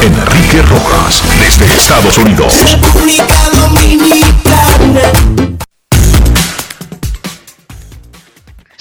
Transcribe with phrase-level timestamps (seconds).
[0.00, 2.54] Enrique Rojas, desde Estados Unidos.
[2.70, 5.56] República Dominicana.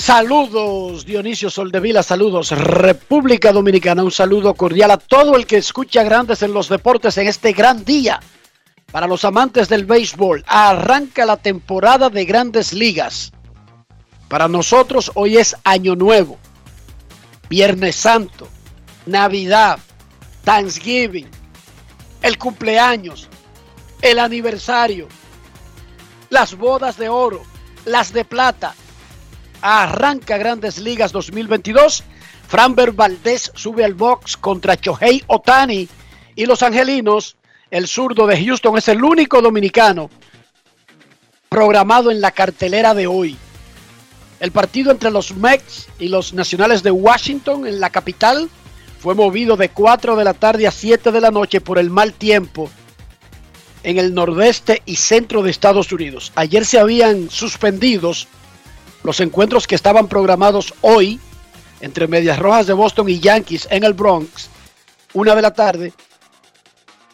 [0.05, 6.43] Saludos Dionisio Soldevila, saludos República Dominicana, un saludo cordial a todo el que escucha Grandes
[6.43, 8.19] en los Deportes en este gran día.
[8.91, 13.31] Para los amantes del béisbol, arranca la temporada de grandes ligas.
[14.27, 16.37] Para nosotros hoy es Año Nuevo,
[17.49, 18.47] Viernes Santo,
[19.07, 19.79] Navidad,
[20.43, 21.27] Thanksgiving,
[22.21, 23.27] el cumpleaños,
[24.03, 25.07] el aniversario,
[26.29, 27.41] las bodas de oro,
[27.85, 28.75] las de plata.
[29.67, 32.03] Arranca Grandes Ligas 2022.
[32.47, 35.89] Framber Valdés sube al box contra Chohei Otani
[36.35, 37.35] y los angelinos.
[37.71, 40.11] El zurdo de Houston es el único dominicano
[41.49, 43.37] programado en la cartelera de hoy.
[44.39, 48.47] El partido entre los Mets y los Nacionales de Washington en la capital
[48.99, 52.13] fue movido de 4 de la tarde a 7 de la noche por el mal
[52.13, 52.69] tiempo
[53.81, 56.31] en el nordeste y centro de Estados Unidos.
[56.35, 58.27] Ayer se habían suspendidos
[59.05, 61.19] los encuentros que estaban programados hoy
[61.79, 64.49] entre Medias Rojas de Boston y Yankees en el Bronx,
[65.13, 65.93] una de la tarde,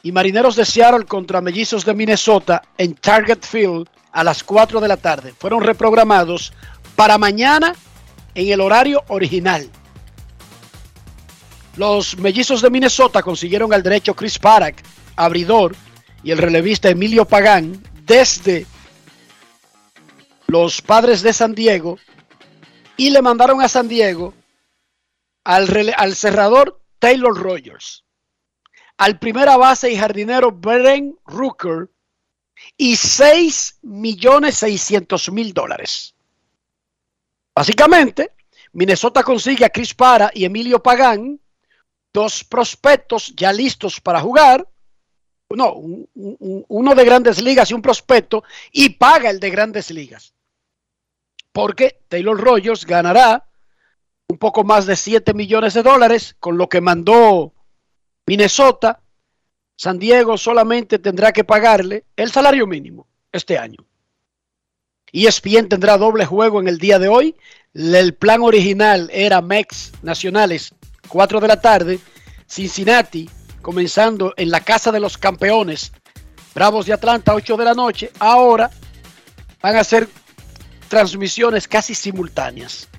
[0.02, 4.88] y Marineros de Seattle contra Mellizos de Minnesota en Target Field a las 4 de
[4.88, 5.34] la tarde.
[5.38, 6.54] Fueron reprogramados
[6.96, 7.76] para mañana
[8.36, 9.70] en el horario original.
[11.76, 14.82] Los mellizos de Minnesota consiguieron al derecho Chris Parak,
[15.18, 15.76] abridor,
[16.24, 18.66] y el relevista Emilio Pagán desde
[20.52, 21.98] los padres de San Diego
[22.98, 24.34] y le mandaron a San Diego
[25.46, 28.04] al, al cerrador Taylor Rogers,
[28.98, 31.90] al primera base y jardinero Bren Rooker
[32.76, 36.16] y 6 millones 600 mil dólares.
[37.56, 38.34] Básicamente,
[38.74, 41.40] Minnesota consigue a Chris Para y Emilio Pagán,
[42.14, 44.68] dos prospectos ya listos para jugar.
[45.50, 48.44] No, un- un- uno de grandes ligas y un prospecto,
[48.74, 50.34] y paga el de grandes ligas.
[51.52, 53.46] Porque Taylor Rogers ganará
[54.28, 57.54] un poco más de 7 millones de dólares con lo que mandó
[58.26, 59.02] Minnesota.
[59.76, 63.86] San Diego solamente tendrá que pagarle el salario mínimo este año.
[65.12, 67.36] E ESPN tendrá doble juego en el día de hoy.
[67.74, 70.74] El plan original era Mex Nacionales,
[71.10, 72.00] 4 de la tarde.
[72.48, 73.30] Cincinnati,
[73.62, 75.92] comenzando en la Casa de los Campeones.
[76.56, 78.12] Bravos de Atlanta, 8 de la noche.
[78.20, 78.70] Ahora
[79.62, 80.08] van a ser
[80.92, 82.90] transmisiones casi simultáneas.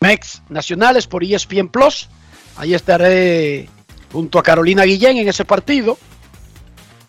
[0.00, 2.10] Mex Nacionales por ESPN Plus.
[2.58, 3.70] Ahí estaré
[4.12, 5.96] junto a Carolina Guillén en ese partido.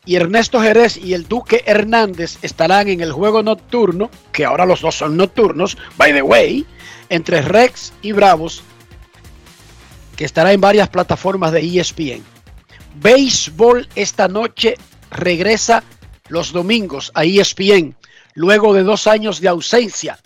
[0.05, 4.79] Y Ernesto Jerez y el Duque Hernández estarán en el juego nocturno, que ahora los
[4.79, 6.65] dos son nocturnos, by the way,
[7.09, 8.63] entre Rex y Bravos,
[10.15, 12.23] que estará en varias plataformas de ESPN.
[12.95, 14.75] Béisbol esta noche
[15.11, 15.83] regresa
[16.29, 17.95] los domingos a ESPN,
[18.33, 20.19] luego de dos años de ausencia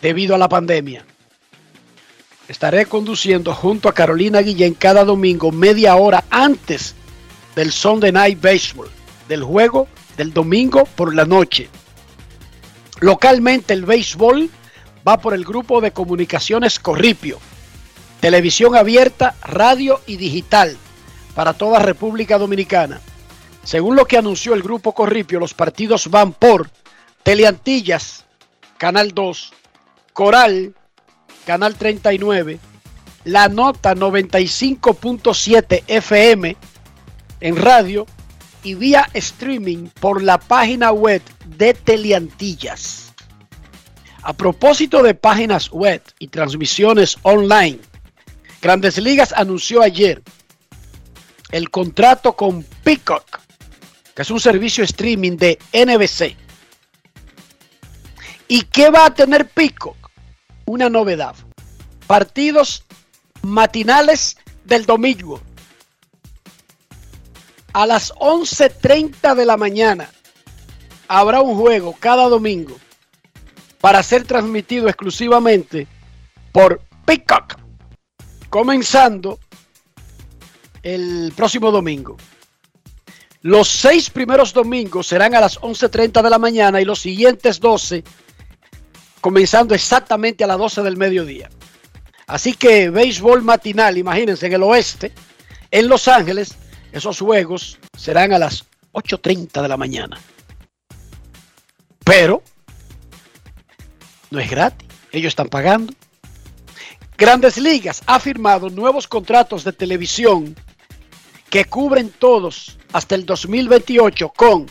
[0.00, 1.04] debido a la pandemia.
[2.48, 6.94] Estaré conduciendo junto a Carolina Guillén cada domingo media hora antes
[7.54, 8.88] del Sunday Night Baseball,
[9.28, 11.68] del juego del domingo por la noche.
[13.00, 14.50] Localmente el béisbol
[15.06, 17.38] va por el grupo de comunicaciones Corripio,
[18.20, 20.76] televisión abierta, radio y digital
[21.34, 23.00] para toda República Dominicana.
[23.62, 26.68] Según lo que anunció el grupo Corripio, los partidos van por
[27.28, 28.24] Teleantillas,
[28.78, 29.52] Canal 2,
[30.14, 30.74] Coral,
[31.44, 32.58] Canal 39,
[33.24, 36.56] La Nota 95.7 FM
[37.40, 38.06] en radio
[38.62, 43.12] y vía streaming por la página web de Teleantillas.
[44.22, 47.78] A propósito de páginas web y transmisiones online,
[48.62, 50.22] Grandes Ligas anunció ayer
[51.50, 53.40] el contrato con Peacock,
[54.14, 56.47] que es un servicio streaming de NBC.
[58.48, 60.10] ¿Y qué va a tener Peacock?
[60.64, 61.36] Una novedad.
[62.06, 62.84] Partidos
[63.42, 65.40] matinales del domingo.
[67.74, 70.10] A las 11.30 de la mañana
[71.06, 72.76] habrá un juego cada domingo
[73.80, 75.86] para ser transmitido exclusivamente
[76.50, 77.58] por Peacock,
[78.48, 79.38] comenzando
[80.82, 82.16] el próximo domingo.
[83.42, 88.02] Los seis primeros domingos serán a las 11.30 de la mañana y los siguientes 12
[89.20, 91.48] comenzando exactamente a las 12 del mediodía.
[92.26, 95.12] Así que béisbol matinal, imagínense, en el oeste,
[95.70, 96.56] en Los Ángeles,
[96.92, 100.18] esos juegos serán a las 8.30 de la mañana.
[102.04, 102.42] Pero
[104.30, 105.92] no es gratis, ellos están pagando.
[107.16, 110.54] Grandes Ligas ha firmado nuevos contratos de televisión
[111.50, 114.66] que cubren todos hasta el 2028 con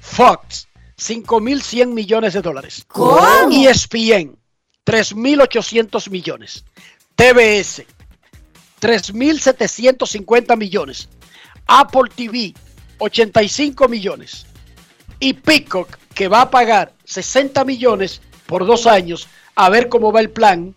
[0.00, 0.68] Fox,
[1.02, 2.84] 5.100 millones de dólares.
[2.88, 3.18] ¿Cómo?
[3.50, 4.36] ESPN,
[4.86, 6.64] 3.800 millones.
[7.16, 7.84] TBS,
[8.80, 11.08] 3.750 millones.
[11.66, 12.54] Apple TV,
[12.98, 14.46] 85 millones.
[15.18, 20.20] Y Peacock, que va a pagar 60 millones por dos años, a ver cómo va
[20.20, 20.74] el plan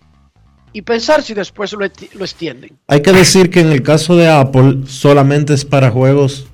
[0.73, 2.77] y pensar si después lo, lo extienden.
[2.87, 6.47] Hay que decir que en el caso de Apple solamente es para juegos.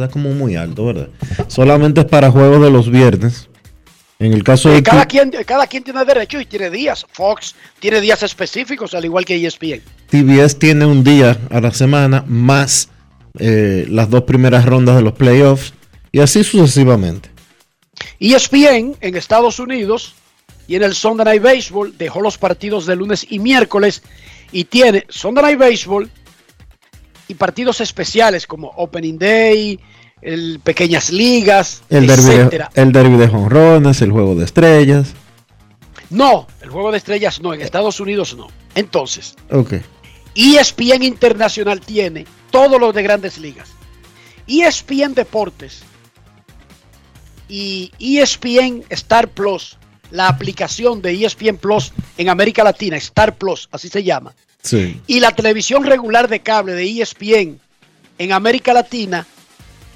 [0.00, 1.08] Está como muy alto, ¿verdad?
[1.48, 3.48] Solamente es para juegos de los viernes.
[4.18, 7.06] En el caso de Cada quien, cada quien tiene derecho y tiene días.
[7.12, 9.82] Fox tiene días específicos, al igual que ESPN.
[10.10, 12.88] TBS tiene un día a la semana más
[13.38, 15.74] eh, las dos primeras rondas de los playoffs
[16.12, 17.30] y así sucesivamente.
[18.18, 20.14] ESPN en Estados Unidos
[20.66, 24.02] y en el Sunday Night Baseball dejó los partidos de lunes y miércoles
[24.50, 26.10] y tiene Sunday Night Baseball
[27.28, 29.78] y partidos especiales como Opening Day,
[30.22, 32.70] el pequeñas ligas, El etcétera.
[32.74, 35.12] el derby de jonrones, el juego de estrellas.
[36.10, 38.48] No, el juego de estrellas no, en Estados Unidos no.
[38.74, 39.74] Entonces, Ok.
[40.34, 43.70] ESPN Internacional tiene todos los de grandes ligas.
[44.46, 45.82] ESPN Deportes
[47.48, 49.76] y ESPN Star Plus,
[50.10, 54.34] la aplicación de ESPN Plus en América Latina, Star Plus, así se llama.
[54.62, 55.00] Sí.
[55.06, 57.58] Y la televisión regular de cable de ESPN
[58.18, 59.26] en América Latina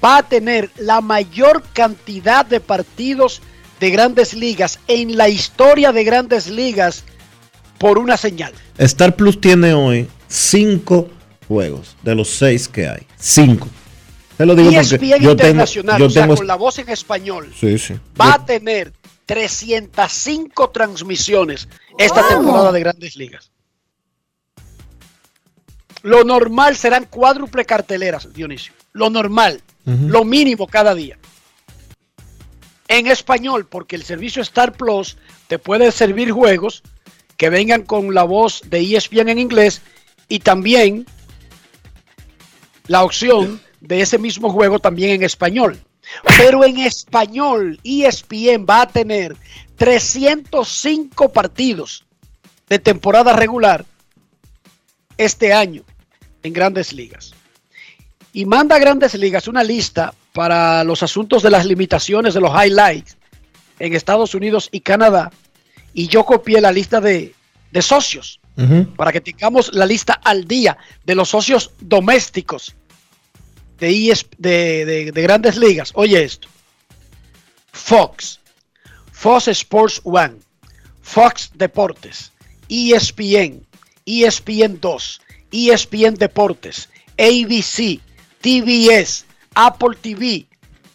[0.05, 3.41] va a tener la mayor cantidad de partidos
[3.79, 7.03] de grandes ligas en la historia de grandes ligas
[7.79, 8.53] por una señal.
[8.77, 11.09] Star Plus tiene hoy cinco
[11.47, 13.05] juegos de los seis que hay.
[13.17, 13.67] Cinco.
[14.37, 16.77] Te lo digo porque ESPN yo tengo, Internacional, yo o sea, tengo- con la voz
[16.79, 17.93] en español, Sí, sí.
[18.19, 18.93] va Yo- a tener
[19.25, 23.49] 305 transmisiones esta temporada de Grandes Ligas.
[26.03, 28.73] Lo normal serán cuádruple carteleras, Dionisio.
[28.95, 31.17] Lo normal, lo mínimo cada día.
[32.87, 35.17] En español, porque el servicio Star Plus
[35.49, 36.81] te puede servir juegos
[37.35, 39.81] que vengan con la voz de ESPN en inglés
[40.29, 41.05] y también
[42.87, 45.77] la opción de ese mismo juego también en español.
[46.37, 49.35] Pero en español, ESPN va a tener
[49.75, 52.05] 305 partidos
[52.69, 53.83] de temporada regular
[55.17, 55.83] este año
[56.43, 57.35] en grandes ligas.
[58.35, 62.51] Y manda a grandes ligas una lista para los asuntos de las limitaciones de los
[62.51, 63.15] highlights
[63.79, 65.31] en Estados Unidos y Canadá.
[65.93, 67.33] Y yo copié la lista de,
[67.71, 68.39] de socios
[68.97, 72.75] para que tengamos la lista al día de los socios domésticos
[73.79, 75.91] de, ES de, de- de grandes ligas.
[75.95, 76.47] Oye esto.
[77.71, 78.39] Fox,
[79.11, 80.35] Fox Sports One,
[81.01, 82.31] Fox Deportes,
[82.69, 83.65] ESPN,
[84.05, 87.99] ESPN 2, ESPN Deportes, ABC,
[88.49, 89.25] TBS,
[89.55, 90.45] Apple TV,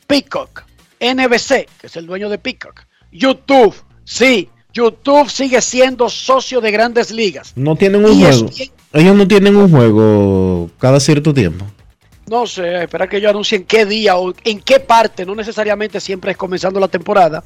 [0.07, 0.63] Peacock,
[1.01, 7.11] NBC, que es el dueño de Peacock, YouTube, sí, YouTube sigue siendo socio de grandes
[7.11, 7.53] ligas.
[7.57, 8.49] No tienen un juego.
[8.93, 11.67] Ellos no tienen un juego cada cierto tiempo.
[12.29, 15.99] No sé, espera que yo anuncie en qué día o en qué parte, no necesariamente
[16.01, 17.43] siempre es comenzando la temporada.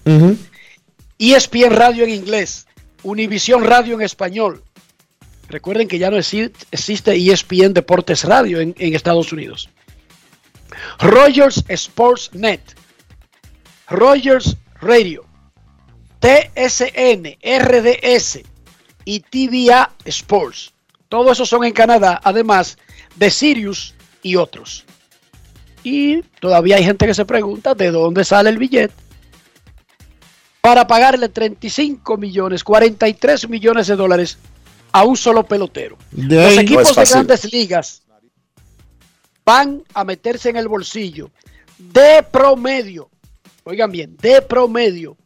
[1.19, 2.67] ESPN Radio en inglés,
[3.03, 4.63] Univisión Radio en español.
[5.49, 9.71] Recuerden que ya no exi- existe ESPN Deportes Radio en, en Estados Unidos.
[11.01, 12.61] Rogers Sports Net,
[13.89, 15.25] Rogers Radio,
[16.21, 18.41] TSN, RDS
[19.05, 20.73] y TVA Sports.
[21.09, 22.79] Todo eso son en Canadá, además
[23.17, 24.85] de Sirius y otros.
[25.83, 28.95] Y todavía hay gente que se pregunta de dónde sale el billete
[30.63, 34.39] para pagarle 35 millones, 43 millones de dólares
[34.93, 35.99] a un solo pelotero.
[36.11, 38.04] De Los equipos No de grandes ligas
[39.45, 41.31] van a meterse en el bolsillo.
[41.79, 43.11] De promedio,
[43.65, 45.17] oigan bien, de promedio,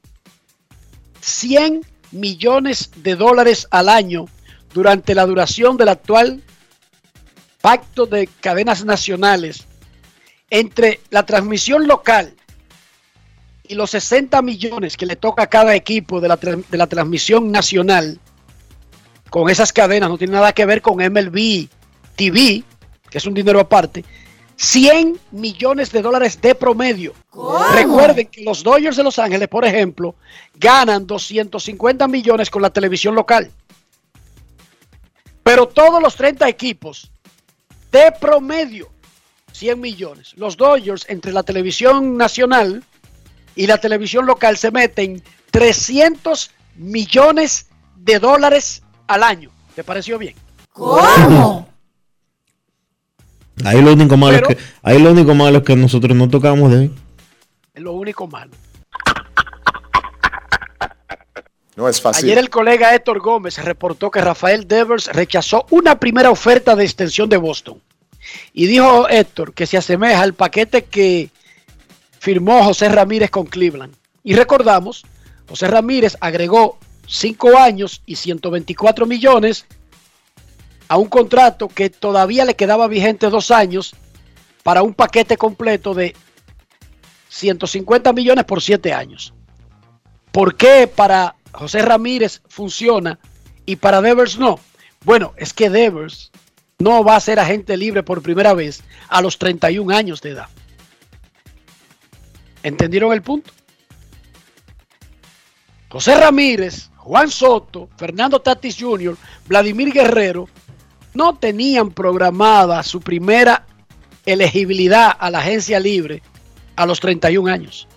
[1.20, 4.26] 100 millones de dólares al año
[4.72, 6.42] durante la duración del actual
[7.60, 9.66] pacto de cadenas nacionales
[10.50, 12.34] entre la transmisión local
[13.64, 17.50] y los 60 millones que le toca a cada equipo de la, de la transmisión
[17.52, 18.18] nacional
[19.28, 21.68] con esas cadenas, no tiene nada que ver con MLB
[22.16, 22.64] TV,
[23.10, 24.04] que es un dinero aparte,
[24.56, 27.14] 100 millones de dólares de promedio.
[27.74, 30.16] Recuerden que los Dodgers de Los Ángeles, por ejemplo,
[30.54, 33.50] ganan 250 millones con la televisión local.
[35.44, 37.10] Pero todos los 30 equipos
[37.92, 38.90] de promedio
[39.52, 40.34] 100 millones.
[40.36, 42.84] Los Dodgers entre la televisión nacional
[43.54, 49.50] y la televisión local se meten 300 millones de dólares al año.
[49.74, 50.34] ¿Te pareció bien?
[53.64, 56.28] Ahí lo único malo Pero- es que ahí lo único malo es que nosotros no
[56.28, 56.94] tocamos de ahí.
[57.74, 58.50] Es lo único malo.
[61.76, 62.24] No es fácil.
[62.24, 67.28] Ayer el colega Héctor Gómez reportó que Rafael Devers rechazó una primera oferta de extensión
[67.28, 67.80] de Boston.
[68.52, 71.30] Y dijo Héctor que se asemeja al paquete que
[72.18, 73.94] firmó José Ramírez con Cleveland.
[74.24, 75.04] Y recordamos,
[75.48, 79.64] José Ramírez agregó 5 años y 124 millones
[80.88, 83.94] a un contrato que todavía le quedaba vigente dos años
[84.62, 86.16] para un paquete completo de
[87.28, 89.34] 150 millones por 7 años.
[90.32, 93.18] ¿Por qué para José Ramírez funciona
[93.66, 94.58] y para Devers no?
[95.04, 96.30] Bueno, es que Devers
[96.78, 100.48] no va a ser agente libre por primera vez a los 31 años de edad.
[102.62, 103.52] ¿Entendieron el punto?
[105.90, 109.16] José Ramírez, Juan Soto, Fernando Tatis Jr.,
[109.46, 110.48] Vladimir Guerrero
[111.18, 113.66] no tenían programada su primera
[114.24, 116.22] elegibilidad a la agencia libre
[116.76, 117.88] a los 31 años.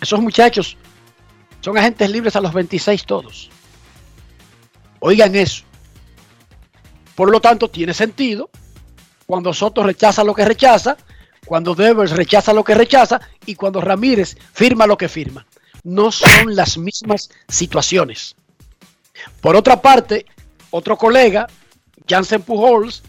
[0.00, 0.78] Esos muchachos
[1.60, 3.50] son agentes libres a los 26 todos.
[5.00, 5.64] Oigan eso.
[7.14, 8.48] Por lo tanto, tiene sentido
[9.26, 10.96] cuando Soto rechaza lo que rechaza,
[11.44, 15.44] cuando Devers rechaza lo que rechaza y cuando Ramírez firma lo que firma.
[15.84, 18.36] No son las mismas situaciones.
[19.42, 20.24] Por otra parte,
[20.70, 21.46] otro colega,
[22.08, 23.02] Jansen Pujols,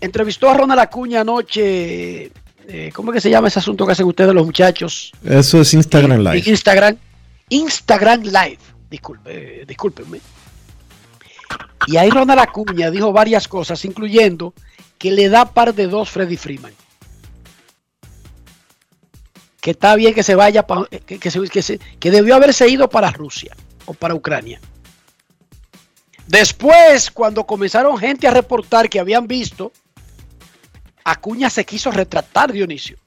[0.00, 2.30] entrevistó a Ronald Acuña anoche.
[2.70, 5.12] eh, ¿Cómo es que se llama ese asunto que hacen ustedes los muchachos?
[5.24, 6.42] Eso es Instagram Live.
[6.46, 6.96] Instagram.
[7.48, 8.58] Instagram Live.
[8.90, 10.20] Disculpe, eh, discúlpenme.
[11.86, 14.52] Y ahí Ronald Acuña dijo varias cosas, incluyendo
[14.98, 16.72] que le da par de dos Freddy Freeman.
[19.60, 22.68] Que está bien que se vaya, pa- que, que se- que se- que debió haberse
[22.68, 23.56] ido para Rusia
[23.86, 24.60] o para Ucrania.
[26.28, 29.72] Después, cuando comenzaron gente a reportar que habían visto,
[31.04, 32.98] Acuña se quiso retratar, Dionisio.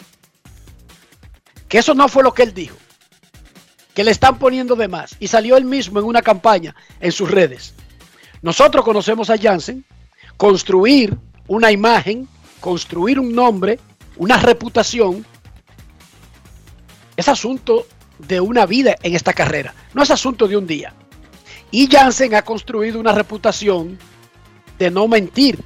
[1.70, 2.78] Que eso no fue lo que él dijo
[3.94, 5.16] que le están poniendo de más.
[5.20, 7.74] Y salió él mismo en una campaña en sus redes.
[8.42, 9.86] Nosotros conocemos a Jansen,
[10.38, 12.28] construir una imagen,
[12.60, 13.80] construir un nombre,
[14.18, 15.25] una reputación,
[17.18, 17.86] es asunto
[18.18, 20.94] de una vida en esta carrera, no es asunto de un día.
[21.72, 23.98] Y Jansen ha construido una reputación
[24.78, 25.58] de no mentir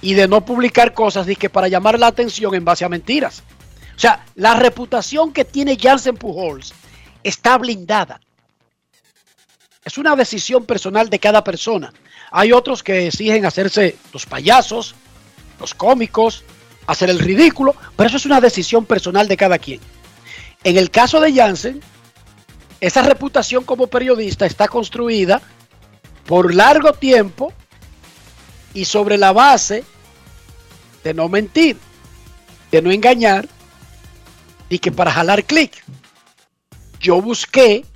[0.00, 3.42] y de no publicar cosas de que para llamar la atención en base a mentiras.
[3.96, 6.72] O sea, la reputación que tiene Jansen Pujols
[7.22, 8.20] está blindada.
[9.84, 11.92] Es una decisión personal de cada persona.
[12.30, 14.94] Hay otros que exigen hacerse los payasos,
[15.60, 16.42] los cómicos,
[16.86, 19.80] hacer el ridículo, pero eso es una decisión personal de cada quien.
[20.64, 21.80] En el caso de Jansen,
[22.86, 25.40] esa reputación como periodista está construida
[26.26, 27.50] por largo tiempo
[28.74, 29.84] y sobre la base
[31.02, 31.78] de no mentir,
[32.70, 33.48] de no engañar
[34.68, 35.82] y que para jalar clic.
[37.00, 37.86] Yo busqué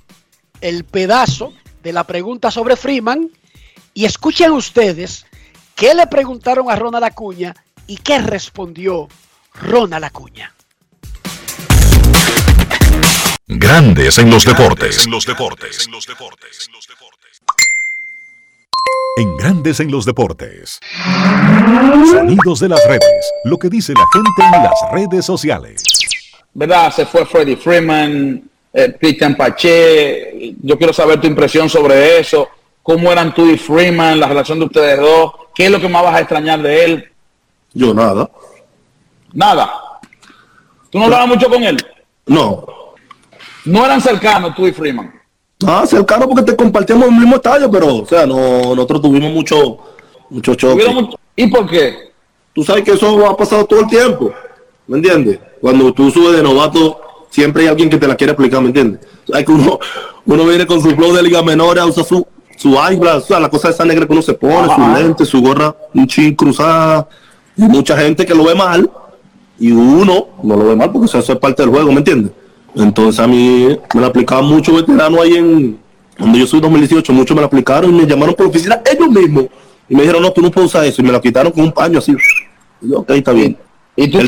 [0.59, 1.53] el pedazo
[1.83, 3.29] de la pregunta sobre Freeman
[3.93, 5.27] y escuchen ustedes
[5.75, 7.55] qué le preguntaron a Ronald Acuña
[7.85, 9.07] y qué respondió
[9.53, 10.51] Ronald Acuña.
[13.51, 15.05] Grandes en los deportes.
[15.05, 15.87] En los deportes.
[15.87, 16.69] En los deportes.
[19.17, 20.79] En Grandes en los deportes.
[22.11, 23.31] Sonidos de las redes.
[23.45, 25.81] Lo que dice la gente en las redes sociales.
[26.53, 26.93] ¿Verdad?
[26.93, 30.55] Se fue Freddie Freeman, eh, Christian Pache.
[30.61, 32.49] Yo quiero saber tu impresión sobre eso.
[32.83, 35.33] ¿Cómo eran tú y Freeman, la relación de ustedes dos?
[35.55, 37.11] ¿Qué es lo que más vas a extrañar de él?
[37.73, 38.29] Yo nada.
[39.33, 39.73] Nada.
[40.91, 41.83] ¿Tú no hablabas mucho con él?
[42.27, 42.78] No.
[43.65, 45.19] No eran cercanos tú y Freeman.
[45.65, 49.77] Ah, cercano porque te compartíamos el mismo estadio, pero, o sea, no, nosotros tuvimos mucho,
[50.29, 51.09] mucho choque.
[51.35, 52.11] ¿Y por qué?
[52.53, 54.31] Tú sabes que eso ha pasado todo el tiempo,
[54.87, 55.39] ¿me entiendes?
[55.59, 59.01] Cuando tú subes de novato, siempre hay alguien que te la quiere explicar, ¿me entiendes?
[59.27, 59.79] O sea, que uno,
[60.25, 62.25] uno viene con su flow de liga menor, usa su,
[62.55, 65.41] su eyeglass, o sea, la cosa esa negra que uno se pone, su lente, su
[65.41, 67.07] gorra, un chin cruzada,
[67.57, 68.89] y mucha gente que lo ve mal,
[69.59, 72.31] y uno no lo ve mal porque eso es parte del juego, ¿me entiendes?
[72.75, 75.79] Entonces a mí me la aplicaban mucho veterano ahí en
[76.17, 79.45] donde yo soy 2018, muchos me la aplicaron y me llamaron por oficina ellos mismos
[79.87, 81.71] y me dijeron, no, tú no puedes usar eso y me la quitaron con un
[81.71, 82.15] paño así.
[82.81, 83.57] Y yo, ok, está bien.
[83.95, 84.19] ¿Y tú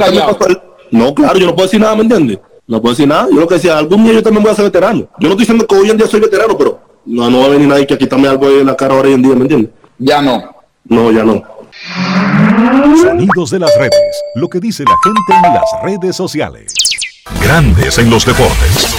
[0.90, 2.40] No, claro, yo no puedo decir nada, ¿me entiendes?
[2.68, 3.28] No puedo decir nada.
[3.32, 5.08] Yo lo que decía, algún día yo también voy a ser veterano.
[5.20, 7.50] Yo no estoy diciendo que hoy en día soy veterano, pero no, no va a
[7.50, 9.72] venir nadie que a quitarme algo en la cara ahora hoy en día, ¿me entiendes?
[10.00, 10.44] Ya no.
[10.86, 11.44] No, ya no.
[13.01, 14.22] Sonidos de las redes.
[14.36, 16.74] Lo que dice la gente en las redes sociales.
[17.25, 18.90] Grandes en los deportes.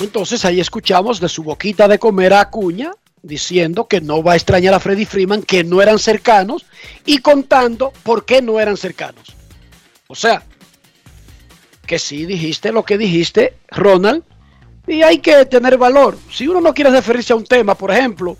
[0.00, 4.36] Entonces ahí escuchamos de su boquita de comer a Acuña diciendo que no va a
[4.36, 6.66] extrañar a Freddy Freeman, que no eran cercanos
[7.04, 9.36] y contando por qué no eran cercanos.
[10.08, 10.42] O sea,
[11.86, 14.24] que sí dijiste lo que dijiste, Ronald,
[14.86, 16.18] y hay que tener valor.
[16.30, 18.36] Si uno no quiere referirse a un tema, por ejemplo,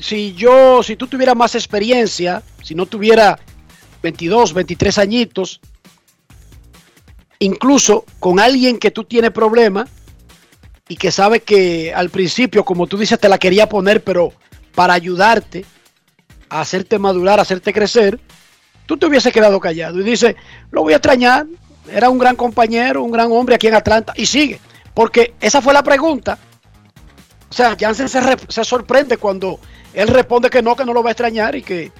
[0.00, 3.38] si yo, si tú tuvieras más experiencia, si no tuviera
[4.02, 5.60] 22, 23 añitos,
[7.38, 9.86] incluso con alguien que tú tienes problema
[10.88, 14.32] y que sabe que al principio, como tú dices, te la quería poner, pero
[14.74, 15.64] para ayudarte
[16.48, 18.20] a hacerte madurar, a hacerte crecer,
[18.86, 20.00] tú te hubiese quedado callado.
[20.00, 20.36] Y dice,
[20.70, 21.46] lo voy a extrañar,
[21.90, 24.60] era un gran compañero, un gran hombre aquí en Atlanta y sigue,
[24.94, 26.38] porque esa fue la pregunta.
[27.48, 29.60] O sea, Jansen se, se sorprende cuando
[29.94, 31.90] él responde que no, que no lo va a extrañar y que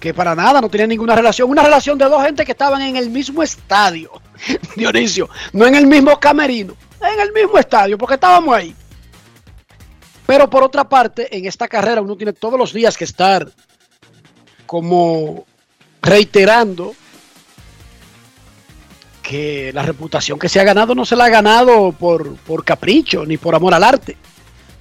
[0.00, 1.48] que para nada no tenía ninguna relación.
[1.50, 4.10] Una relación de dos gente que estaban en el mismo estadio,
[4.76, 8.74] Dionisio, no en el mismo camerino, en el mismo estadio, porque estábamos ahí.
[10.26, 13.46] Pero por otra parte, en esta carrera uno tiene todos los días que estar
[14.64, 15.44] como
[16.00, 16.94] reiterando
[19.22, 23.26] que la reputación que se ha ganado no se la ha ganado por, por capricho
[23.26, 24.16] ni por amor al arte.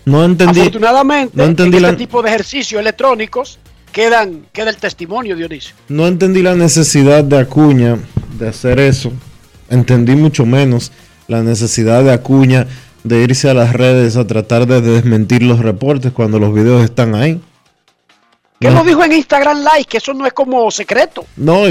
[0.05, 0.61] No entendí.
[0.61, 3.59] Afortunadamente, no entendí en este tipo de ejercicios electrónicos
[3.91, 5.75] quedan, queda el testimonio, Dionisio.
[5.87, 7.97] No entendí la necesidad de Acuña
[8.37, 9.11] de hacer eso.
[9.69, 10.91] Entendí mucho menos
[11.27, 12.67] la necesidad de Acuña
[13.03, 17.15] de irse a las redes a tratar de desmentir los reportes cuando los videos están
[17.15, 17.41] ahí.
[18.59, 19.85] ¿Qué lo dijo en Instagram Live?
[19.87, 21.25] Que eso no es como secreto.
[21.37, 21.63] No,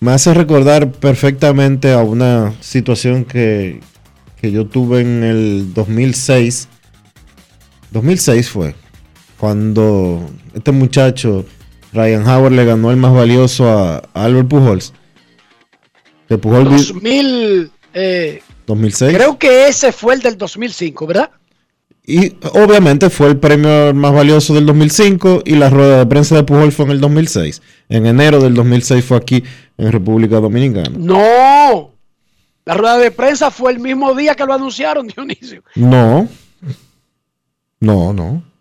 [0.00, 3.80] me hace recordar perfectamente a una situación que,
[4.40, 6.68] que yo tuve en el 2006.
[7.90, 8.74] 2006 fue
[9.42, 10.24] cuando
[10.54, 11.44] este muchacho,
[11.92, 14.92] Ryan Howard, le ganó el más valioso a, Albert Pujols.
[16.28, 17.72] De Pujols 2000,
[18.68, 19.16] 2006.
[19.16, 21.30] Creo que ese fue el del 2005, ¿verdad?
[22.06, 26.44] Y obviamente fue el premio más valioso del 2005 y la rueda de prensa de
[26.44, 27.62] Pujol fue en el 2006.
[27.88, 29.42] En enero del 2006 fue aquí
[29.76, 30.92] en República Dominicana.
[30.96, 31.90] No,
[32.64, 35.64] la rueda de prensa fue el mismo día que lo anunciaron, Dionisio.
[35.74, 36.28] No,
[37.80, 38.51] no, no.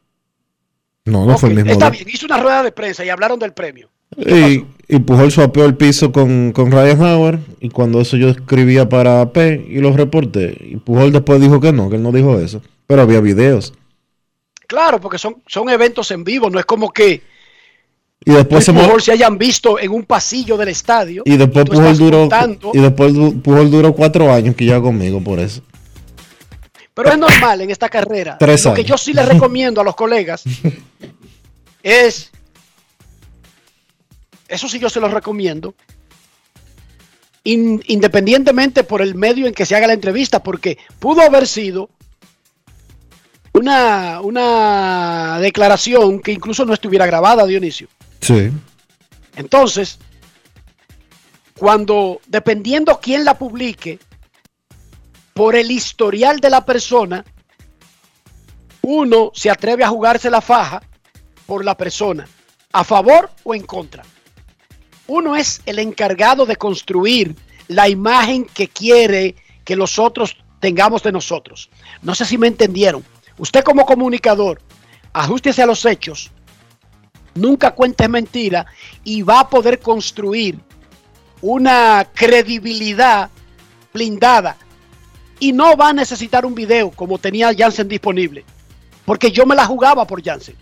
[1.06, 1.72] No, no fue el mismo.
[1.72, 3.90] Está bien, hizo una rueda de prensa y hablaron del premio.
[4.18, 8.90] Y, y, Pujol swapeó el piso con, con Ryan Howard y cuando eso yo escribía
[8.90, 10.58] para P y los reporté.
[10.60, 12.62] Y Pujol después dijo que no, que él no dijo eso.
[12.88, 13.74] Pero había videos.
[14.68, 17.22] Claro, porque son, son eventos en vivo, no es como que
[18.24, 21.24] y después se, Pujol se hayan visto en un pasillo del estadio.
[21.26, 22.30] Y después Pujol duró
[22.74, 25.64] y después Pujol duró cuatro años que ya conmigo por eso.
[26.94, 28.38] Pero es normal en esta carrera.
[28.38, 28.90] Tres Lo que años.
[28.90, 30.44] yo sí les recomiendo a los colegas
[31.84, 32.32] es,
[34.48, 35.74] eso sí yo se los recomiendo,
[37.44, 41.89] in- independientemente por el medio en que se haga la entrevista, porque pudo haber sido
[43.54, 47.88] una, una declaración que incluso no estuviera grabada, Dionisio.
[48.22, 48.52] Sí.
[49.36, 50.00] Entonces,
[51.58, 54.00] cuando, dependiendo quién la publique,
[55.34, 57.24] por el historial de la persona,
[58.82, 60.82] uno se atreve a jugarse la faja
[61.52, 62.26] por la persona,
[62.72, 64.04] a favor o en contra.
[65.08, 67.36] Uno es el encargado de construir
[67.68, 69.36] la imagen que quiere
[69.66, 71.70] que los otros tengamos de nosotros.
[72.02, 73.04] No sé si me entendieron.
[73.38, 74.62] Usted como comunicador,
[75.12, 76.32] ajustese a los hechos,
[77.36, 78.66] nunca cuente mentira
[79.04, 80.58] y va a poder construir
[81.42, 83.30] una credibilidad
[83.94, 84.56] blindada
[85.38, 88.46] y no va a necesitar un video como tenía Jansen disponible,
[89.04, 90.56] porque yo me la jugaba por Jansen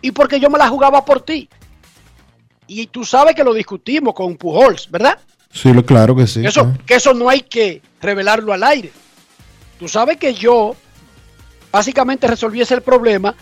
[0.00, 1.48] y porque yo me la jugaba por ti.
[2.66, 5.18] Y tú sabes que lo discutimos con Pujols, ¿verdad?
[5.52, 6.44] Sí, claro que sí.
[6.44, 8.92] Eso, que eso no hay que revelarlo al aire.
[9.78, 10.76] Tú sabes que yo
[11.72, 13.34] básicamente resolví ese problema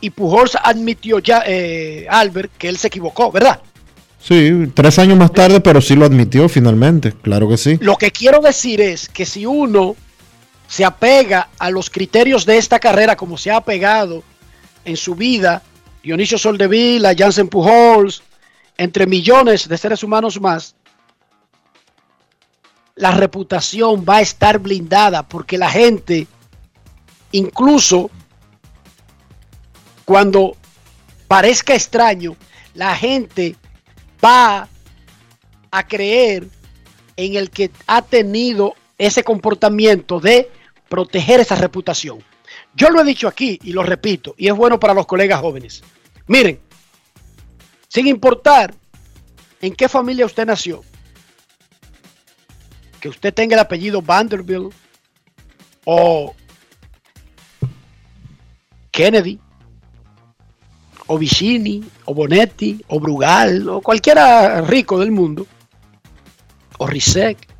[0.00, 3.60] y Pujols admitió ya, eh, Albert, que él se equivocó, ¿verdad?
[4.18, 7.12] Sí, tres años más tarde, pero sí lo admitió finalmente.
[7.12, 7.78] Claro que sí.
[7.80, 9.96] Lo que quiero decir es que si uno
[10.68, 14.22] se apega a los criterios de esta carrera como se ha apegado
[14.84, 15.62] en su vida,
[16.02, 18.22] Dionisio Soldevila, Jansen Pujols,
[18.76, 20.74] entre millones de seres humanos más,
[22.94, 26.26] la reputación va a estar blindada porque la gente,
[27.30, 28.10] incluso
[30.04, 30.56] cuando
[31.28, 32.36] parezca extraño,
[32.74, 33.56] la gente
[34.22, 34.68] va
[35.70, 36.48] a creer
[37.16, 40.50] en el que ha tenido ese comportamiento de
[40.88, 42.22] proteger esa reputación.
[42.74, 45.82] Yo lo he dicho aquí y lo repito, y es bueno para los colegas jóvenes.
[46.26, 46.58] Miren,
[47.88, 48.74] sin importar
[49.60, 50.82] en qué familia usted nació,
[53.00, 54.72] que usted tenga el apellido Vanderbilt
[55.84, 56.34] o
[58.90, 59.38] Kennedy,
[61.08, 65.46] o Vicini, o Bonetti, o Brugal, o cualquiera rico del mundo,
[66.78, 67.51] o Rizek.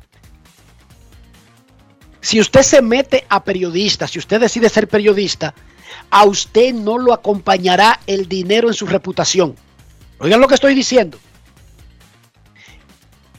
[2.23, 5.53] Si usted se mete a periodista, si usted decide ser periodista,
[6.09, 9.57] a usted no lo acompañará el dinero en su reputación.
[10.19, 11.19] Oigan lo que estoy diciendo.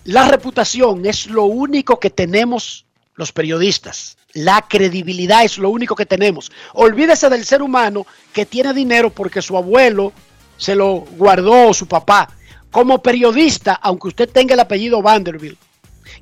[0.05, 4.19] La reputación es lo único que tenemos los periodistas.
[4.35, 6.53] La credibilidad es lo único que tenemos.
[6.75, 10.13] Olvídese del ser humano que tiene dinero porque su abuelo
[10.59, 12.29] se lo guardó o su papá.
[12.71, 15.59] Como periodista, aunque usted tenga el apellido Vanderbilt,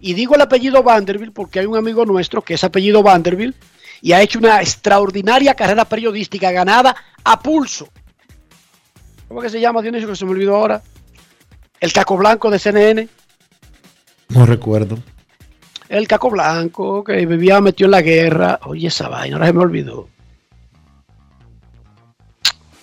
[0.03, 3.57] y digo el apellido Vanderbilt porque hay un amigo nuestro que es apellido Vanderbilt
[4.03, 7.89] y ha hecho una extraordinaria carrera periodística ganada a pulso.
[9.29, 10.83] ¿Cómo que se llama, Dionisio, que se me olvidó ahora?
[11.81, 13.09] El caco blanco de CNN.
[14.29, 14.99] No recuerdo.
[15.89, 18.59] El caco blanco que vivía metido en la guerra.
[18.65, 20.09] Oye, esa vaina, ahora se me olvidó.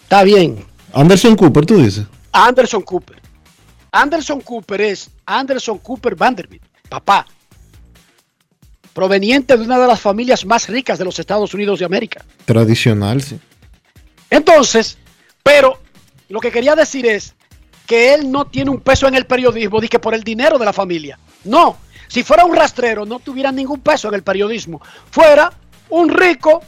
[0.03, 0.65] Está bien.
[0.93, 2.05] Anderson Cooper, tú dices.
[2.32, 3.21] Anderson Cooper.
[3.91, 7.25] Anderson Cooper es Anderson Cooper Vanderbilt, papá.
[8.93, 12.25] Proveniente de una de las familias más ricas de los Estados Unidos de América.
[12.45, 13.39] Tradicional, sí.
[14.30, 14.97] Entonces,
[15.43, 15.80] pero
[16.28, 17.36] lo que quería decir es
[17.86, 20.65] que él no tiene un peso en el periodismo, di que por el dinero de
[20.65, 21.17] la familia.
[21.45, 24.82] No, si fuera un rastrero no tuviera ningún peso en el periodismo.
[25.12, 25.52] Fuera
[25.89, 26.62] un rico,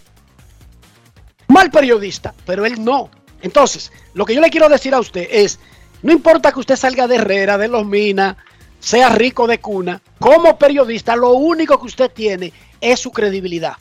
[1.47, 3.09] mal periodista, pero él no.
[3.41, 5.59] Entonces, lo que yo le quiero decir a usted es,
[6.03, 8.37] no importa que usted salga de Herrera, de Los Minas,
[8.81, 13.77] sea rico de cuna, como periodista, lo único que usted tiene es su credibilidad.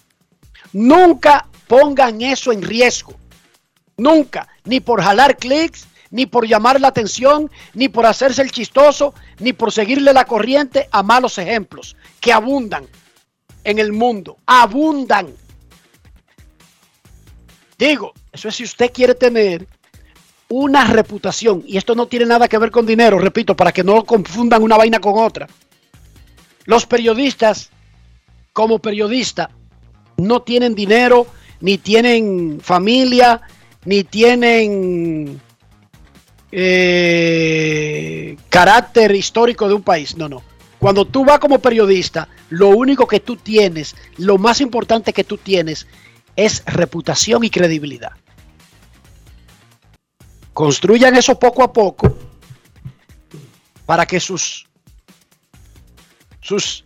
[0.72, 3.14] Nunca pongan eso en riesgo.
[3.96, 4.46] Nunca.
[4.64, 9.52] Ni por jalar clics, ni por llamar la atención, ni por hacerse el chistoso, ni
[9.52, 12.86] por seguirle la corriente a malos ejemplos que abundan
[13.64, 14.36] en el mundo.
[14.46, 15.28] Abundan.
[17.78, 19.66] Digo, eso es si usted quiere tener
[20.50, 24.04] una reputación, y esto no tiene nada que ver con dinero, repito, para que no
[24.04, 25.46] confundan una vaina con otra.
[26.64, 27.70] Los periodistas,
[28.52, 29.50] como periodista,
[30.16, 31.28] no tienen dinero,
[31.60, 33.40] ni tienen familia,
[33.84, 35.40] ni tienen
[36.50, 40.16] eh, carácter histórico de un país.
[40.16, 40.42] No, no.
[40.80, 45.36] Cuando tú vas como periodista, lo único que tú tienes, lo más importante que tú
[45.36, 45.86] tienes,
[46.34, 48.12] es reputación y credibilidad.
[50.60, 52.14] Construyan eso poco a poco
[53.86, 54.68] para que sus,
[56.42, 56.84] sus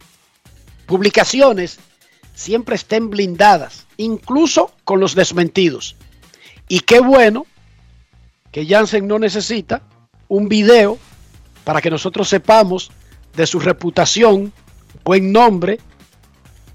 [0.86, 1.80] publicaciones
[2.36, 5.96] siempre estén blindadas incluso con los desmentidos.
[6.68, 7.46] Y qué bueno
[8.52, 9.82] que Jansen no necesita
[10.28, 10.96] un video
[11.64, 12.92] para que nosotros sepamos
[13.34, 14.52] de su reputación,
[15.02, 15.80] buen nombre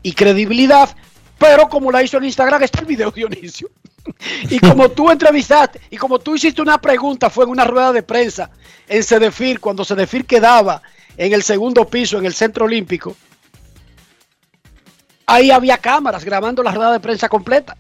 [0.04, 0.94] y credibilidad,
[1.38, 3.70] pero como la hizo en Instagram, está el video, Dionisio.
[4.50, 8.04] Y como tú entrevistaste, y como tú hiciste una pregunta, fue en una rueda de
[8.04, 8.50] prensa
[8.88, 10.82] en Cedefir, cuando Cedefir quedaba
[11.18, 13.16] en el segundo piso, en el centro olímpico,
[15.26, 17.78] ahí había cámaras grabando la rueda de prensa completa.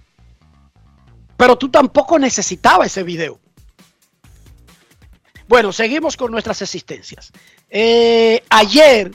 [1.35, 3.39] Pero tú tampoco necesitabas ese video.
[5.47, 7.31] Bueno, seguimos con nuestras existencias.
[7.69, 9.11] Eh, ayer,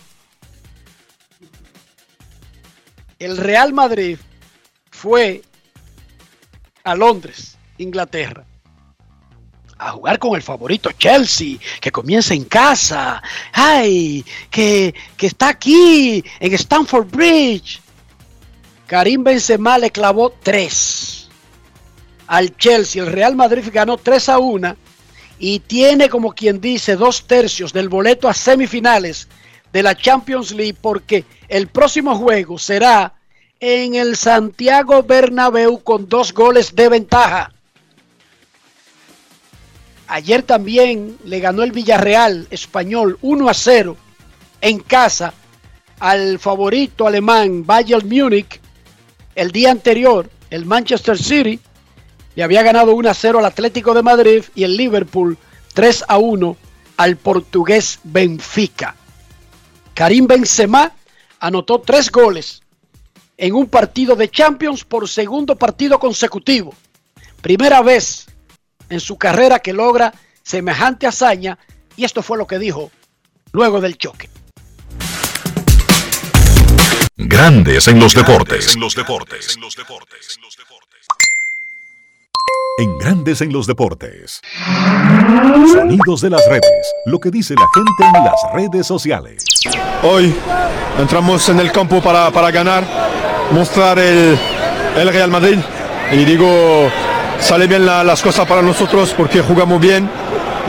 [3.18, 4.18] el Real Madrid
[4.90, 5.42] fue
[6.84, 8.44] a Londres, Inglaterra,
[9.78, 16.22] a jugar con el favorito Chelsea, que comienza en casa, ay, que, que está aquí
[16.38, 17.80] en Stamford Bridge.
[18.86, 21.28] Karim Benzema le clavó tres
[22.26, 23.02] al Chelsea.
[23.02, 24.76] El Real Madrid ganó 3 a 1
[25.38, 29.28] y tiene como quien dice dos tercios del boleto a semifinales
[29.72, 33.14] de la Champions League porque el próximo juego será
[33.60, 37.52] en el Santiago Bernabéu con dos goles de ventaja.
[40.06, 43.96] Ayer también le ganó el Villarreal español 1 a 0
[44.60, 45.32] en casa
[45.98, 48.60] al favorito alemán Bayern Múnich.
[49.34, 51.58] El día anterior, el Manchester City
[52.34, 55.38] le había ganado 1 a 0 al Atlético de Madrid y el Liverpool
[55.72, 56.56] 3 a 1
[56.96, 58.94] al portugués Benfica.
[59.94, 60.92] Karim Benzema
[61.40, 62.63] anotó tres goles
[63.36, 66.74] en un partido de Champions por segundo partido consecutivo.
[67.40, 68.26] Primera vez
[68.88, 71.58] en su carrera que logra semejante hazaña
[71.96, 72.90] y esto fue lo que dijo
[73.52, 74.28] luego del choque.
[77.16, 78.74] Grandes en los deportes.
[78.74, 79.54] En los deportes.
[79.54, 80.38] En los deportes.
[82.76, 84.40] En Grandes en los deportes.
[85.72, 86.92] Sonidos de las redes.
[87.06, 89.44] Lo que dice la gente en las redes sociales.
[90.02, 90.34] Hoy
[90.98, 92.84] entramos en el campo para, para ganar,
[93.52, 94.36] mostrar el,
[94.96, 95.58] el, Real Madrid.
[96.10, 96.90] Y digo,
[97.38, 100.10] sale bien la, las cosas para nosotros porque jugamos bien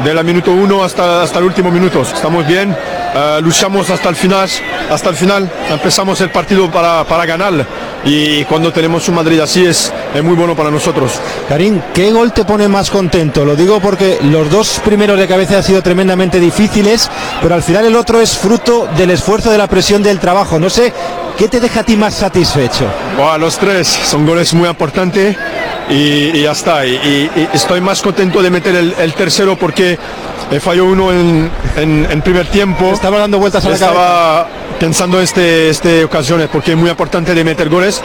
[0.03, 2.03] de la minuto uno hasta, hasta el último minuto.
[2.03, 2.75] Estamos bien,
[3.15, 4.49] uh, luchamos hasta el final,
[4.89, 7.65] hasta el final, empezamos el partido para, para ganar
[8.05, 11.13] y cuando tenemos un Madrid así es, es muy bueno para nosotros.
[11.49, 13.43] Karim, ¿qué gol te pone más contento?
[13.43, 17.09] Lo digo porque los dos primeros de cabeza han sido tremendamente difíciles,
[17.41, 20.59] pero al final el otro es fruto del esfuerzo, de la presión del trabajo.
[20.59, 20.93] No sé,
[21.37, 22.85] ¿qué te deja a ti más satisfecho?
[23.17, 25.35] Bueno, los tres son goles muy importantes
[25.89, 25.93] y,
[26.37, 26.85] y ya está.
[26.85, 29.97] Y, y, estoy más contento de meter el, el tercero porque
[30.59, 32.91] falló uno en, en, en, primer tiempo.
[33.05, 34.79] Estaba dando vueltas a la Estaba cabeza.
[34.79, 38.01] pensando este, este ocasiones porque es muy importante de meter goles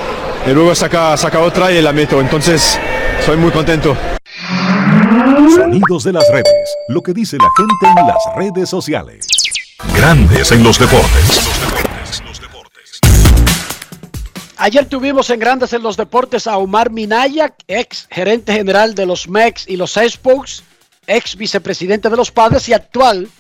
[0.46, 2.20] y luego saca, saca otra y la meto.
[2.20, 2.78] Entonces,
[3.24, 3.96] soy muy contento.
[5.54, 6.76] Sonidos de las redes.
[6.88, 9.26] Lo que dice la gente en las redes sociales.
[9.94, 11.48] Grandes en los deportes.
[14.58, 19.30] Ayer tuvimos en Grandes en los Deportes a Omar Minaya, ex gerente general de los
[19.30, 20.62] MEX y los Expos,
[21.06, 23.30] ex vicepresidente de los Padres y actual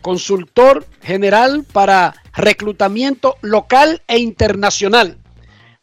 [0.00, 5.18] consultor general para reclutamiento local e internacional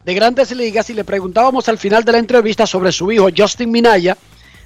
[0.04, 3.70] de grandes ligas y le preguntábamos al final de la entrevista sobre su hijo Justin
[3.70, 4.16] Minaya,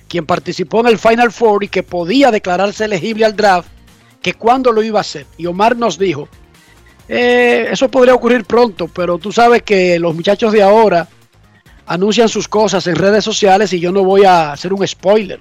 [0.09, 3.69] quien participó en el Final Four y que podía declararse elegible al draft,
[4.23, 5.27] que cuándo lo iba a hacer.
[5.37, 6.29] Y Omar nos dijo,
[7.09, 11.09] eh, eso podría ocurrir pronto, pero tú sabes que los muchachos de ahora
[11.87, 15.41] anuncian sus cosas en redes sociales y yo no voy a hacer un spoiler,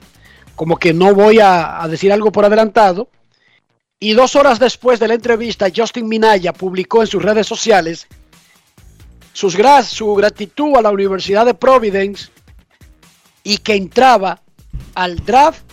[0.55, 3.07] como que no voy a, a decir algo por adelantado.
[4.01, 8.07] Y dos horas después de la entrevista, Justin Minaya publicó en sus redes sociales
[9.31, 12.29] sus gra su gratitud a la Universidad de Providence
[13.43, 14.41] y que entraba
[14.93, 15.63] al draft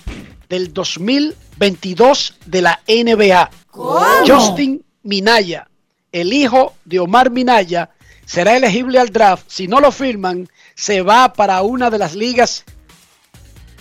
[0.49, 3.51] del 2022 de la NBA.
[3.73, 4.07] ¿Cómo?
[4.25, 5.69] Justin Minaya
[6.13, 7.91] el hijo de Omar Minaya
[8.25, 9.45] será elegible al draft.
[9.49, 12.65] Si no lo firman, se va para una de las ligas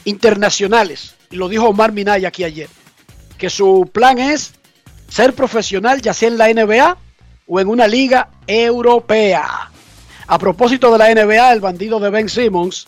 [0.05, 1.15] internacionales.
[1.31, 2.69] Lo dijo Omar Minaya aquí ayer.
[3.37, 4.53] Que su plan es
[5.07, 6.97] ser profesional, ya sea en la NBA
[7.47, 9.71] o en una liga europea.
[10.27, 12.87] A propósito de la NBA, el bandido de Ben Simmons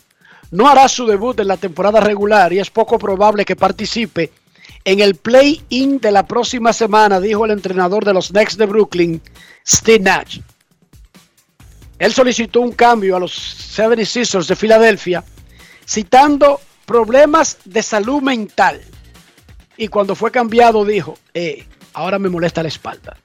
[0.50, 4.32] no hará su debut en la temporada regular y es poco probable que participe
[4.84, 9.22] en el play-in de la próxima semana, dijo el entrenador de los Knicks de Brooklyn,
[9.66, 10.40] Steve Nash.
[11.98, 13.32] Él solicitó un cambio a los
[13.76, 15.22] 76ers de Filadelfia,
[15.86, 18.80] citando problemas de salud mental.
[19.80, 21.64] Y cuando fue cambiado dijo, eh,
[21.94, 23.16] ahora me molesta la espalda.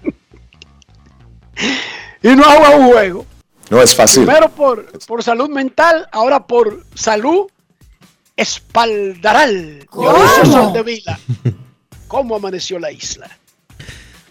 [2.22, 3.26] y no hago un juego.
[3.68, 4.24] No es fácil.
[4.24, 7.48] Primero por, por salud mental, ahora por salud
[8.36, 9.88] espaldaral.
[9.92, 11.18] Dionisio Soldevila.
[12.06, 13.28] ¿Cómo amaneció la isla?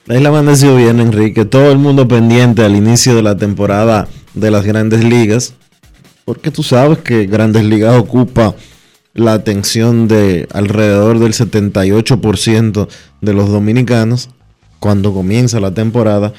[0.05, 1.43] La isla amaneció bien, Enrique.
[1.43, 5.53] Todo el mundo pendiente al inicio de la temporada de las grandes ligas.
[6.23, 8.55] Porque tú sabes que Grandes Ligas ocupa
[9.17, 12.87] la atención de alrededor del 78%
[13.19, 14.29] de los dominicanos
[14.79, 16.33] cuando comienza la temporada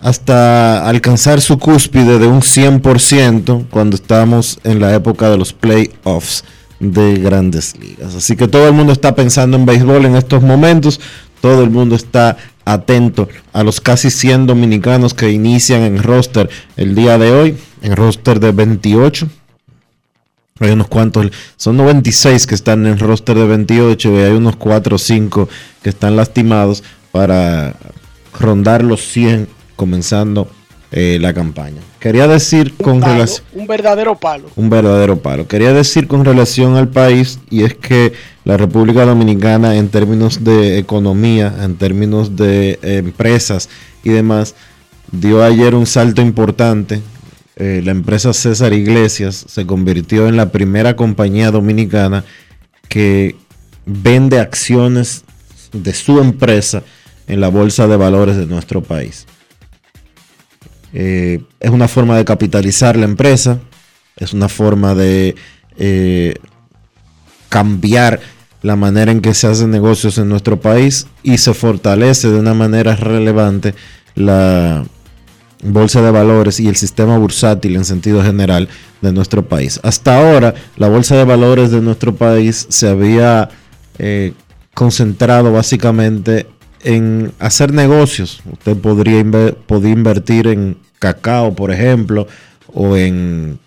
[0.00, 6.44] hasta alcanzar su cúspide de un 100% cuando estamos en la época de los playoffs
[6.80, 8.16] de grandes ligas.
[8.16, 11.00] Así que todo el mundo está pensando en béisbol en estos momentos,
[11.40, 16.96] todo el mundo está atento a los casi 100 dominicanos que inician en roster el
[16.96, 19.28] día de hoy, en roster de 28.
[20.60, 24.96] Hay unos cuantos, son 96 que están en roster de 28 y hay unos 4
[24.96, 25.48] o 5
[25.82, 27.76] que están lastimados para
[28.38, 30.48] rondar los 100 comenzando
[30.90, 31.82] eh, la campaña.
[32.00, 33.44] Quería decir con relación...
[33.52, 34.48] Un verdadero palo.
[34.56, 35.46] Un verdadero palo.
[35.46, 40.78] Quería decir con relación al país y es que la República Dominicana en términos de
[40.78, 43.68] economía, en términos de empresas
[44.02, 44.54] y demás,
[45.12, 47.02] dio ayer un salto importante.
[47.60, 52.24] Eh, la empresa César Iglesias se convirtió en la primera compañía dominicana
[52.88, 53.34] que
[53.84, 55.24] vende acciones
[55.72, 56.84] de su empresa
[57.26, 59.26] en la bolsa de valores de nuestro país.
[60.92, 63.58] Eh, es una forma de capitalizar la empresa,
[64.16, 65.34] es una forma de
[65.78, 66.36] eh,
[67.48, 68.20] cambiar
[68.62, 72.54] la manera en que se hacen negocios en nuestro país y se fortalece de una
[72.54, 73.74] manera relevante
[74.14, 74.84] la
[75.62, 78.68] bolsa de valores y el sistema bursátil en sentido general
[79.00, 79.80] de nuestro país.
[79.82, 83.48] Hasta ahora, la bolsa de valores de nuestro país se había
[83.98, 84.32] eh,
[84.74, 86.46] concentrado básicamente
[86.84, 88.40] en hacer negocios.
[88.50, 89.18] Usted podría
[89.90, 92.26] invertir en cacao, por ejemplo,
[92.72, 93.58] o en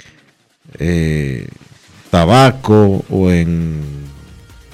[0.80, 1.48] eh,
[2.10, 3.82] tabaco, o en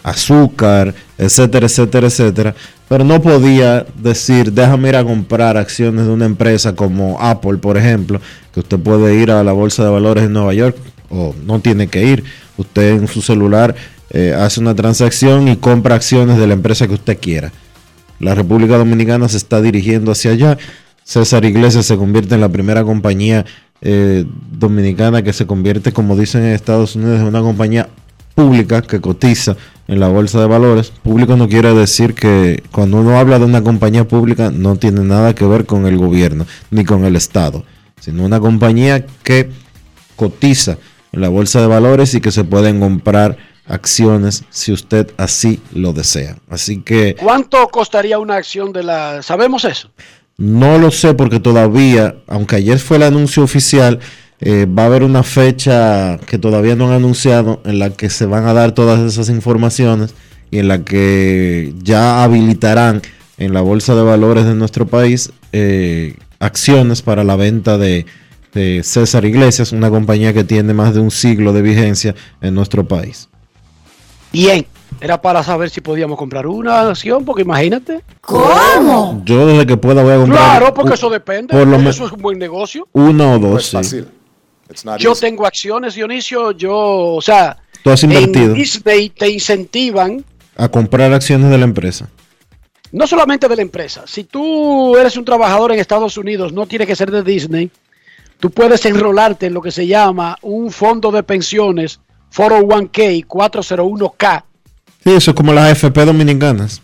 [0.04, 2.56] azúcar, etcétera, etcétera, etcétera.
[2.90, 7.78] Pero no podía decir, déjame ir a comprar acciones de una empresa como Apple, por
[7.78, 8.22] ejemplo,
[8.54, 10.78] que usted puede ir a la Bolsa de Valores en Nueva York,
[11.10, 12.24] o no tiene que ir.
[12.56, 13.76] Usted en su celular
[14.10, 17.52] eh, hace una transacción y compra acciones de la empresa que usted quiera.
[18.20, 20.58] La República Dominicana se está dirigiendo hacia allá.
[21.04, 23.46] César Iglesias se convierte en la primera compañía
[23.82, 27.90] eh, dominicana que se convierte, como dicen en Estados Unidos, en una compañía
[28.38, 30.92] pública que cotiza en la bolsa de valores.
[30.92, 35.34] Público no quiere decir que cuando uno habla de una compañía pública no tiene nada
[35.34, 37.66] que ver con el gobierno ni con el Estado,
[38.00, 39.50] sino una compañía que
[40.16, 40.78] cotiza
[41.14, 45.92] en la bolsa de valores y que se pueden comprar acciones si usted así lo
[45.92, 46.38] desea.
[46.48, 47.16] Así que...
[47.16, 49.24] ¿Cuánto costaría una acción de la...
[49.24, 49.90] ¿Sabemos eso?
[50.38, 54.00] No lo sé porque todavía, aunque ayer fue el anuncio oficial,
[54.40, 58.26] eh, va a haber una fecha que todavía no han anunciado en la que se
[58.26, 60.14] van a dar todas esas informaciones
[60.52, 63.02] y en la que ya habilitarán
[63.38, 68.06] en la bolsa de valores de nuestro país eh, acciones para la venta de,
[68.54, 72.88] de César Iglesias, una compañía que tiene más de un siglo de vigencia en nuestro
[72.88, 73.30] país.
[74.32, 74.66] Bien,
[75.00, 78.04] era para saber si podíamos comprar una acción, porque imagínate.
[78.22, 79.22] ¿Cómo?
[79.26, 80.40] Yo desde que pueda voy a comprar.
[80.40, 81.54] Claro, porque eso depende.
[81.54, 82.88] por lo eso es un buen negocio.
[82.94, 83.78] Uno o dos, es sí.
[83.78, 84.08] fácil.
[85.00, 85.22] Yo easy.
[85.22, 86.52] tengo acciones, Dionisio.
[86.52, 86.76] Yo,
[87.16, 90.24] o sea, Tú has invertido en Disney te incentivan
[90.56, 92.10] a comprar acciones de la empresa.
[92.92, 94.04] no solamente de la empresa.
[94.08, 97.70] Si tú eres un trabajador en Estados Unidos, no tiene que ser de Disney.
[98.40, 102.00] Tú puedes enrolarte en lo que se llama un fondo de pensiones
[102.36, 104.44] 401k 401k
[105.04, 106.82] Sí, eso es como las AFP dominicanas.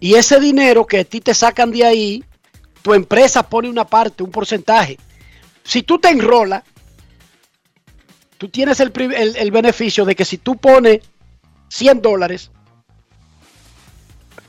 [0.00, 2.24] y ese dinero que a ti te sacan de ahí,
[2.82, 4.98] tu empresa pone una parte, un porcentaje.
[5.62, 6.62] Si tú te enrolas,
[8.42, 10.98] tú tienes el, el- el beneficio de que si tú pones
[11.68, 12.50] 100 dólares,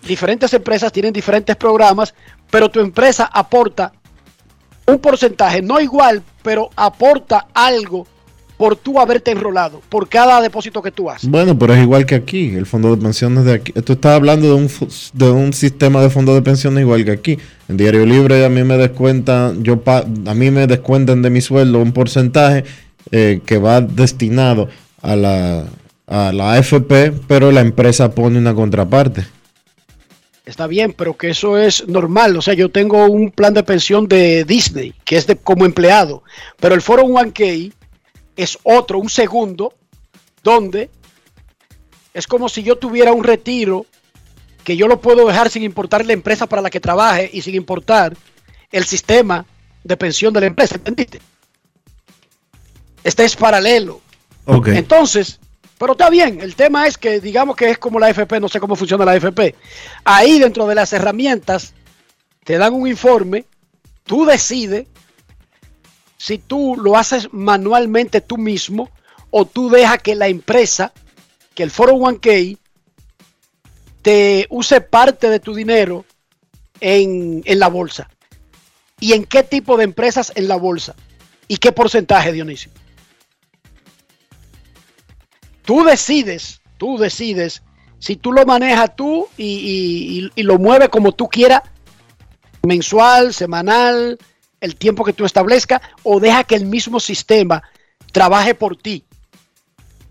[0.08, 2.16] diferentes empresas tienen diferentes programas,
[2.50, 3.94] pero tu empresa aporta
[4.88, 8.08] un porcentaje, no igual, pero aporta algo
[8.58, 11.30] por tú haberte enrolado, por cada depósito que tú haces.
[11.30, 13.74] Bueno, pero es igual que aquí, el fondo de pensiones de aquí.
[13.74, 14.70] Tú estás hablando de un,
[15.14, 17.38] de un sistema de fondo de pensiones igual que aquí.
[17.70, 21.80] En Diario Libre a mí me descuentan, yo a mí me descuentan de mi sueldo
[21.80, 22.64] un porcentaje
[23.12, 24.70] eh, que va destinado
[25.02, 25.66] a la,
[26.08, 29.26] a la AFP, pero la empresa pone una contraparte.
[30.46, 32.36] Está bien, pero que eso es normal.
[32.36, 36.24] O sea, yo tengo un plan de pensión de Disney, que es de como empleado,
[36.60, 37.72] pero el Foro 1K
[38.36, 39.74] es otro, un segundo,
[40.44, 40.90] donde
[42.14, 43.86] es como si yo tuviera un retiro
[44.64, 47.56] que yo lo puedo dejar sin importar la empresa para la que trabaje y sin
[47.56, 48.16] importar
[48.72, 49.46] el sistema
[49.84, 51.22] de pensión de la empresa, ¿entendiste?
[53.04, 54.02] Este es paralelo.
[54.68, 55.40] Entonces,
[55.78, 58.60] pero está bien, el tema es que digamos que es como la FP, no sé
[58.60, 59.56] cómo funciona la FP.
[60.04, 61.74] Ahí dentro de las herramientas
[62.44, 63.46] te dan un informe,
[64.04, 64.88] tú decides
[66.18, 68.90] si tú lo haces manualmente tú mismo
[69.30, 70.94] o tú dejas que la empresa,
[71.54, 72.58] que el 401k,
[74.02, 76.06] te use parte de tu dinero
[76.80, 78.10] en, en la bolsa.
[79.00, 80.96] ¿Y en qué tipo de empresas en la bolsa?
[81.50, 82.72] ¿Y qué porcentaje, Dionisio?
[85.64, 87.64] Tú decides, tú decides
[88.04, 91.62] si tú lo manejas tú y, lo mueves como tú quieras,
[92.62, 94.18] mensual, semanal,
[94.60, 97.64] el tiempo que tú establezcas, o deja que el mismo sistema
[98.12, 99.06] trabaje por ti.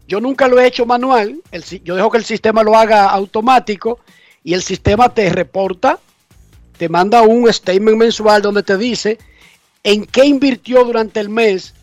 [0.08, 1.42] Yo nunca lo he hecho manual,
[1.84, 4.00] yo dejo que el sistema lo haga automático
[4.42, 5.98] y el sistema te reporta,
[6.78, 9.18] te manda un statement mensual donde te dice
[9.82, 11.74] en qué invirtió durante el mes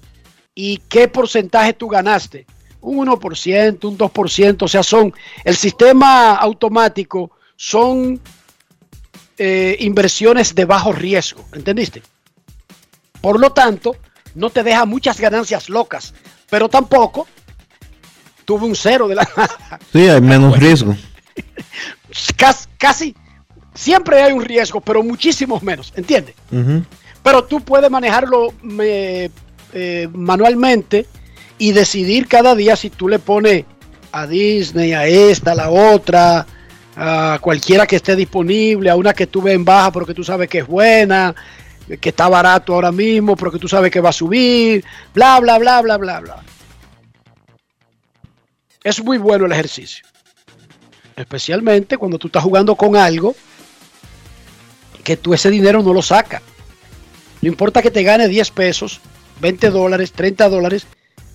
[0.55, 2.47] y qué porcentaje tú ganaste.
[2.81, 5.13] Un 1%, un 2%, o sea, son,
[5.43, 8.19] el sistema automático son
[9.37, 12.01] eh, inversiones de bajo riesgo, ¿entendiste?
[13.21, 13.95] Por lo tanto,
[14.35, 16.13] no te deja muchas ganancias locas,
[16.49, 17.27] pero tampoco
[18.45, 19.79] tuve un cero de la nada.
[19.91, 20.95] Sí, hay menos riesgo.
[22.37, 23.15] Casi, casi
[23.73, 26.35] siempre hay un riesgo, pero muchísimos menos, ¿entiendes?
[27.23, 29.29] Pero tú puedes manejarlo eh,
[30.11, 31.05] manualmente
[31.59, 33.65] y decidir cada día si tú le pones
[34.11, 36.47] a Disney, a esta, a la otra,
[36.95, 40.49] a cualquiera que esté disponible, a una que tú ves en baja porque tú sabes
[40.49, 41.35] que es buena,
[41.99, 44.83] que está barato ahora mismo porque tú sabes que va a subir,
[45.13, 46.43] bla, bla, bla, bla, bla, bla.
[48.83, 50.05] Es muy bueno el ejercicio.
[51.15, 53.35] Especialmente cuando tú estás jugando con algo
[55.03, 56.41] que tú ese dinero no lo sacas.
[57.41, 59.01] No importa que te gane 10 pesos,
[59.41, 60.87] 20 dólares, 30 dólares,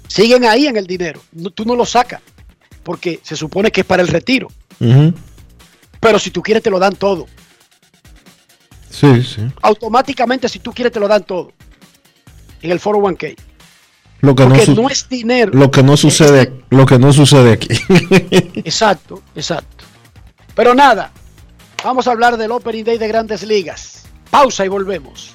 [0.09, 1.21] siguen ahí en el dinero.
[1.33, 2.21] No- tú no lo sacas
[2.83, 4.49] porque se supone que es para el retiro.
[6.01, 7.27] Pero si tú quieres te lo dan todo.
[8.91, 9.43] Sí, sí.
[9.63, 11.53] Automáticamente si tú quieres te lo dan todo.
[12.63, 13.37] En el 401k.
[14.21, 15.51] Lo que Porque no es dinero.
[15.53, 17.69] lo que no sucede, lo que no sucede aquí.
[18.65, 19.85] Exacto, exacto.
[20.55, 21.11] Pero nada,
[21.83, 24.05] vamos a hablar del Opening Day de Grandes Ligas.
[24.31, 25.35] Pausa y volvemos.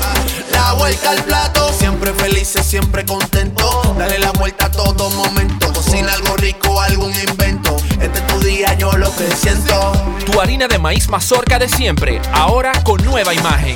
[0.51, 3.95] La vuelta al plato, siempre felices, siempre contento.
[3.97, 5.71] Dale la vuelta a todo momento.
[5.73, 7.75] Cocina algo rico, algún invento.
[7.99, 9.91] Este es tu día, yo lo que siento.
[10.25, 13.75] Tu harina de maíz mazorca de siempre, ahora con nueva imagen.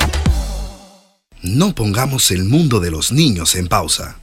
[1.42, 4.16] No pongamos el mundo de los niños en pausa.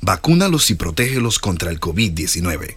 [0.00, 2.76] Vacúnalos y protégelos contra el COVID-19.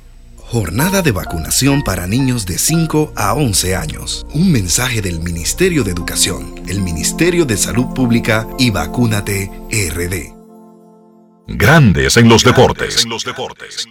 [0.51, 4.25] Jornada de vacunación para niños de 5 a 11 años.
[4.33, 10.35] Un mensaje del Ministerio de Educación, el Ministerio de Salud Pública y Vacúnate RD.
[11.47, 13.05] Grandes en los deportes.
[13.05, 13.87] Grandes en los deportes.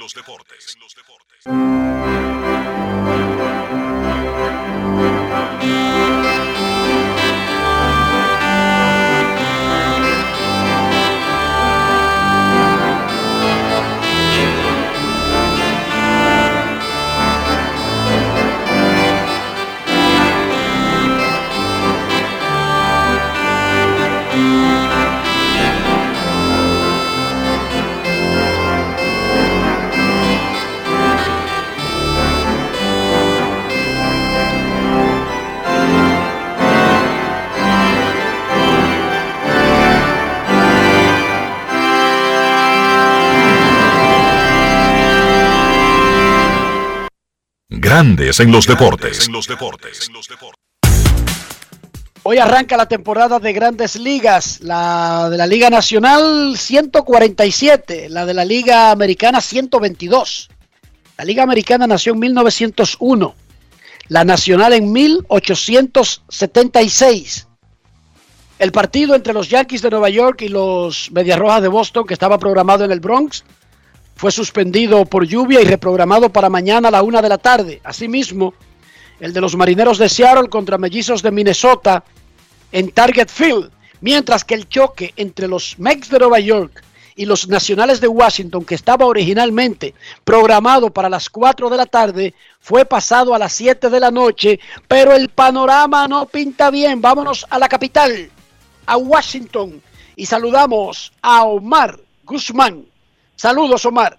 [52.22, 58.34] Hoy arranca la temporada de grandes ligas, la de la Liga Nacional 147, la de
[58.34, 60.50] la Liga Americana 122.
[61.16, 63.34] La Liga Americana nació en 1901,
[64.08, 67.46] la Nacional en 1876.
[68.58, 72.12] El partido entre los Yankees de Nueva York y los Medias Rojas de Boston, que
[72.12, 73.42] estaba programado en el Bronx,
[74.20, 77.80] fue suspendido por lluvia y reprogramado para mañana a la una de la tarde.
[77.82, 78.52] Asimismo,
[79.18, 82.04] el de los Marineros de Seattle contra Mellizos de Minnesota
[82.70, 83.70] en Target Field
[84.02, 86.82] Mientras que el choque entre los Mets de Nueva York
[87.16, 89.94] y los Nacionales de Washington, que estaba originalmente
[90.24, 94.58] programado para las 4 de la tarde, fue pasado a las 7 de la noche,
[94.88, 97.00] pero el panorama no pinta bien.
[97.00, 98.30] Vámonos a la capital,
[98.86, 99.82] a Washington,
[100.16, 102.89] y saludamos a Omar Guzmán.
[103.40, 104.18] Saludos, Omar.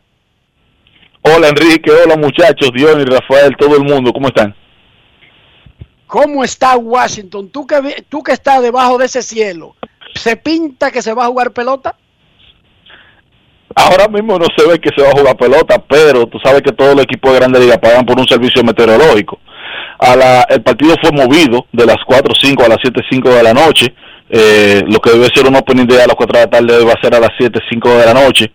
[1.21, 1.91] Hola, Enrique.
[1.91, 2.71] Hola, muchachos.
[2.73, 4.11] Dios y Rafael, todo el mundo.
[4.11, 4.55] ¿Cómo están?
[6.07, 7.47] ¿Cómo está Washington?
[7.49, 9.75] ¿Tú que, tú que estás debajo de ese cielo,
[10.15, 11.95] ¿se pinta que se va a jugar pelota?
[13.75, 16.71] Ahora mismo no se ve que se va a jugar pelota, pero tú sabes que
[16.71, 19.37] todos los equipos de Grande Liga pagan por un servicio meteorológico.
[19.99, 23.93] A la, el partido fue movido de las 4.05 a las 7.05 de la noche.
[24.33, 26.93] Eh, lo que debe ser un opening day a las 4 de la tarde va
[26.93, 28.51] a ser a las 7.05 de la noche.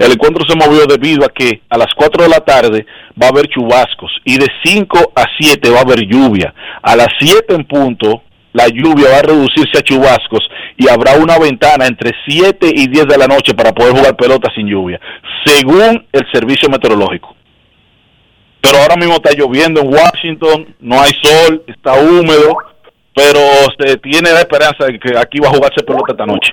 [0.00, 2.84] El encuentro se movió debido a que a las 4 de la tarde
[3.20, 6.52] va a haber chubascos y de 5 a 7 va a haber lluvia.
[6.82, 8.22] A las 7 en punto
[8.52, 10.42] la lluvia va a reducirse a chubascos
[10.76, 14.50] y habrá una ventana entre 7 y 10 de la noche para poder jugar pelota
[14.54, 15.00] sin lluvia,
[15.44, 17.36] según el servicio meteorológico.
[18.60, 22.56] Pero ahora mismo está lloviendo en Washington, no hay sol, está húmedo,
[23.14, 23.40] pero
[23.78, 26.52] se tiene la esperanza de que aquí va a jugarse pelota esta noche.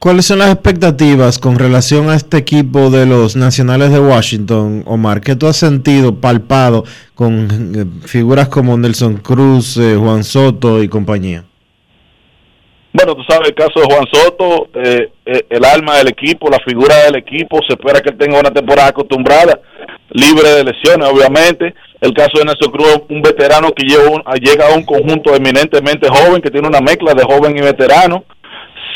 [0.00, 5.20] ¿Cuáles son las expectativas con relación a este equipo de los Nacionales de Washington, Omar?
[5.20, 6.84] ¿Qué tú has sentido, palpado
[7.14, 11.44] con eh, figuras como Nelson Cruz, eh, Juan Soto y compañía?
[12.94, 15.12] Bueno, tú sabes el caso de Juan Soto, eh,
[15.50, 18.88] el alma del equipo, la figura del equipo, se espera que él tenga una temporada
[18.88, 19.60] acostumbrada,
[20.10, 21.74] libre de lesiones, obviamente.
[22.00, 26.50] El caso de Nelson Cruz, un veterano que llega a un conjunto eminentemente joven, que
[26.50, 28.24] tiene una mezcla de joven y veterano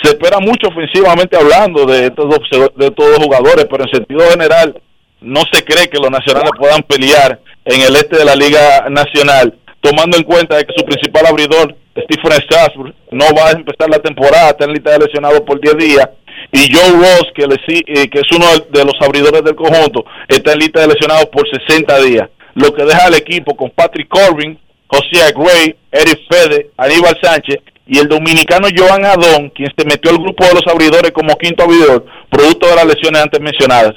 [0.04, 2.28] se espera mucho ofensivamente hablando de estos
[2.76, 4.78] de todos los jugadores, pero en sentido general
[5.20, 9.54] no se cree que los nacionales puedan pelear en el este de la Liga Nacional,
[9.80, 14.50] tomando en cuenta que su principal abridor, Stephen Strasburg, no va a empezar la temporada,
[14.50, 16.10] está en lista de por 10 días,
[16.52, 20.52] y Joe Ross, que, le, eh, que es uno de los abridores del conjunto, está
[20.52, 24.58] en lista de lesionados por 60 días, lo que deja al equipo con Patrick Corbin,
[24.86, 27.56] José Gray, Eric Fede, Aníbal Sánchez
[27.86, 31.64] y el dominicano Joan Adón, quien se metió al grupo de los abridores como quinto
[31.64, 33.94] abridor, producto de las lesiones antes mencionadas.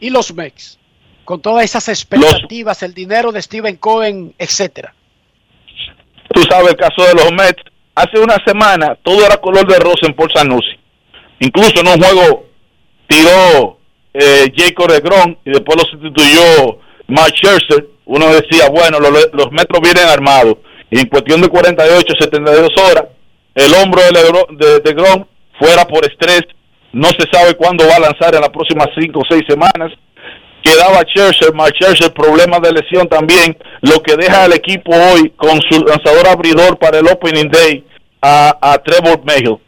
[0.00, 0.78] Y los Mex,
[1.24, 4.94] con todas esas expectativas, el dinero de Steven Cohen, etcétera.
[6.32, 7.62] Tú sabes el caso de los Mets.
[7.94, 10.76] Hace una semana todo era color de rosa en Paul Sanusi.
[11.40, 12.46] Incluso en un juego
[13.06, 13.78] tiró
[14.12, 16.78] eh, Jacob Regron y después lo sustituyó
[17.08, 17.88] Mark Scherzer.
[18.06, 20.56] Uno decía, bueno, los, Metros vienen armados
[20.90, 23.04] y en cuestión de 48, 72 horas,
[23.54, 25.24] el hombro de, de, Grom
[25.58, 26.42] fuera por estrés,
[26.92, 29.92] no se sabe cuándo va a lanzar en las próximas 5 o 6 semanas.
[30.64, 35.60] Quedaba Scherzer, más Scherzer, problemas de lesión también, lo que deja al equipo hoy con
[35.68, 37.84] su lanzador abridor para el Opening Day
[38.22, 39.52] a, Trevor Megill.
[39.52, 39.60] O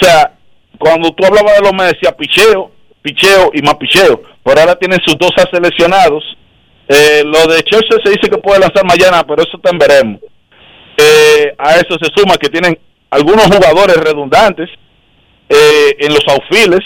[0.00, 0.32] sea,
[0.78, 2.70] cuando tú hablabas de los me decía picheo,
[3.02, 6.22] picheo y más picheo, pero ahora tienen sus dos seleccionados
[6.88, 10.20] eh, lo de Chelsea se dice que puede lanzar mañana, pero eso también veremos.
[10.96, 12.78] Eh, a eso se suma que tienen
[13.10, 14.70] algunos jugadores redundantes
[15.48, 16.84] eh, en los outfields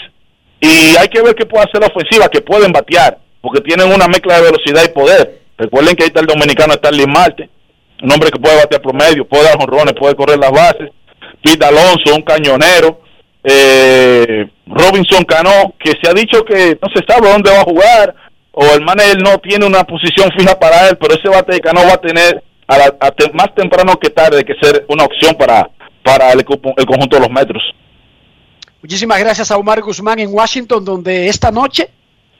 [0.61, 4.07] y hay que ver qué puede hacer la ofensiva, que pueden batear, porque tienen una
[4.07, 5.41] mezcla de velocidad y poder.
[5.57, 7.49] Recuerden que ahí está el dominicano Stanley Marte,
[8.03, 10.91] un hombre que puede batear promedio, puede dar jonrones, puede correr las bases.
[11.43, 13.01] Pete Alonso, un cañonero.
[13.43, 18.15] Eh, Robinson Cano, que se ha dicho que no se sabe dónde va a jugar,
[18.51, 21.93] o el manager no tiene una posición fija para él, pero ese bateca no va
[21.93, 22.43] a tener
[23.33, 25.69] más temprano que tarde que ser una opción para,
[26.03, 27.63] para el conjunto de los metros.
[28.81, 31.89] Muchísimas gracias a Omar Guzmán en Washington, donde esta noche,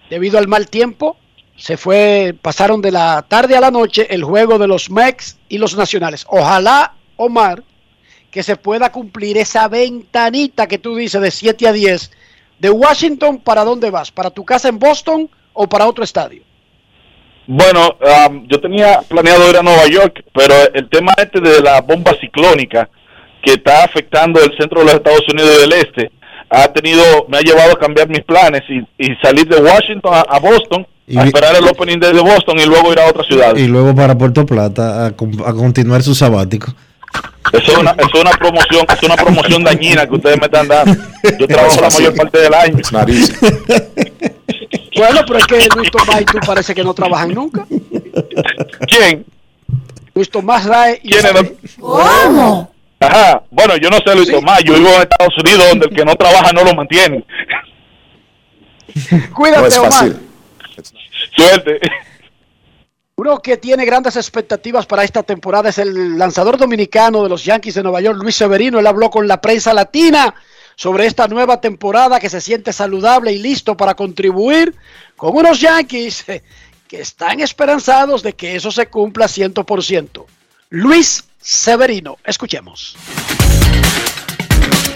[0.09, 1.15] debido al mal tiempo,
[1.55, 5.59] se fue, pasaron de la tarde a la noche el juego de los Mex y
[5.59, 6.25] los Nacionales.
[6.27, 7.61] Ojalá, Omar,
[8.31, 12.11] que se pueda cumplir esa ventanita que tú dices de 7 a 10.
[12.57, 14.09] De Washington, ¿para dónde vas?
[14.09, 16.41] ¿Para tu casa en Boston o para otro estadio?
[17.45, 17.97] Bueno,
[18.47, 22.89] yo tenía planeado ir a Nueva York, pero el tema este de la bomba ciclónica
[23.43, 26.11] que está afectando el centro de los Estados Unidos del Este
[26.51, 28.61] ha tenido, me ha llevado a cambiar mis planes
[28.97, 30.85] y, salir de Washington a, Boston,
[31.15, 33.55] a esperar el opening de Boston y luego ir a otra ciudad.
[33.55, 36.73] Y luego para Puerto Plata a, continuar su sabático.
[37.53, 40.93] Eso es, una, es una promoción, es una promoción dañina que ustedes me están dando.
[41.39, 42.77] Yo trabajo la mayor parte del año.
[44.93, 47.65] Bueno, pero es que Luis Tomás y tú parece que no trabajan nunca.
[48.87, 49.25] ¿Quién?
[50.13, 51.77] Luis Tomás Rae y ¿Quién es?
[51.79, 52.70] ¿Cómo?
[53.01, 56.05] Ajá, bueno, yo no sé Luis Tomás, yo vivo en Estados Unidos donde el que
[56.05, 57.25] no trabaja no lo mantiene.
[59.33, 60.17] Cuídate, no es fácil.
[61.35, 61.79] Suerte.
[63.15, 67.73] Uno que tiene grandes expectativas para esta temporada es el lanzador dominicano de los Yankees
[67.73, 68.79] de Nueva York, Luis Severino.
[68.79, 70.35] Él habló con la prensa latina
[70.75, 74.75] sobre esta nueva temporada que se siente saludable y listo para contribuir
[75.15, 76.23] con unos Yankees
[76.87, 80.25] que están esperanzados de que eso se cumpla 100%.
[80.73, 82.95] Luis Severino, escuchemos.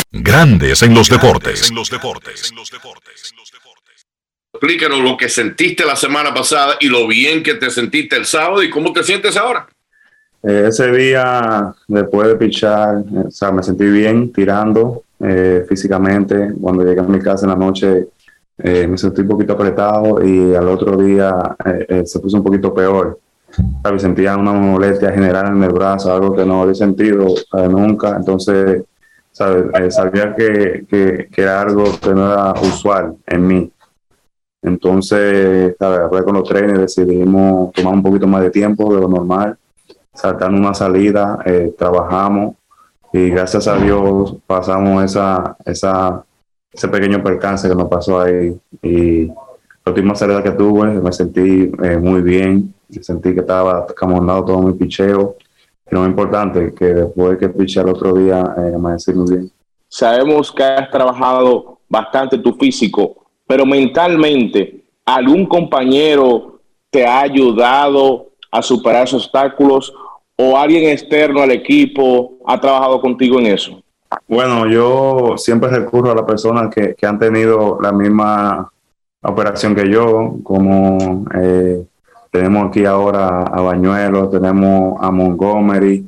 [0.10, 1.70] Grandes en los deportes.
[1.70, 2.54] En los deportes.
[4.54, 8.64] Explícanos lo que sentiste la semana pasada y lo bien que te sentiste el sábado
[8.64, 9.68] y cómo te sientes ahora.
[10.44, 16.54] Eh, ese día, después de pichar, o sea, me sentí bien tirando eh, físicamente.
[16.62, 18.08] Cuando llegué a mi casa en la noche,
[18.60, 21.36] eh, me sentí un poquito apretado y al otro día
[22.06, 23.20] se puso un poquito peor.
[23.84, 24.02] ¿Sabes?
[24.02, 27.28] Sentía una molestia general en el brazo, algo que no había sentido
[27.70, 28.16] nunca.
[28.18, 28.84] Entonces,
[29.32, 29.94] ¿sabes?
[29.96, 33.72] sabía que, que, era algo que no era usual en mí.
[34.62, 36.24] Entonces, ¿sabes?
[36.24, 39.58] con los trenes decidimos tomar un poquito más de tiempo de lo normal,
[40.14, 42.56] saltando una salida, eh, trabajamos
[43.14, 46.24] y gracias a Dios pasamos esa, esa,
[46.72, 48.60] ese pequeño percance que nos pasó ahí.
[48.82, 49.36] Y la
[49.86, 54.74] última salida que tuve me sentí eh, muy bien, sentí que estaba camornado todo mi
[54.74, 55.36] picheo.
[55.90, 59.52] Y lo importante, que después que piché el otro día, eh, amanecí muy bien.
[59.88, 66.60] Sabemos que has trabajado bastante tu físico pero mentalmente, ¿algún compañero
[66.90, 69.94] te ha ayudado a superar esos obstáculos
[70.38, 73.82] o alguien externo al equipo ha trabajado contigo en eso?
[74.28, 78.72] Bueno, yo siempre recurro a las personas que, han tenido la misma
[79.22, 81.84] operación que yo, como eh,
[82.36, 86.06] tenemos aquí ahora a Bañuelos, tenemos a Montgomery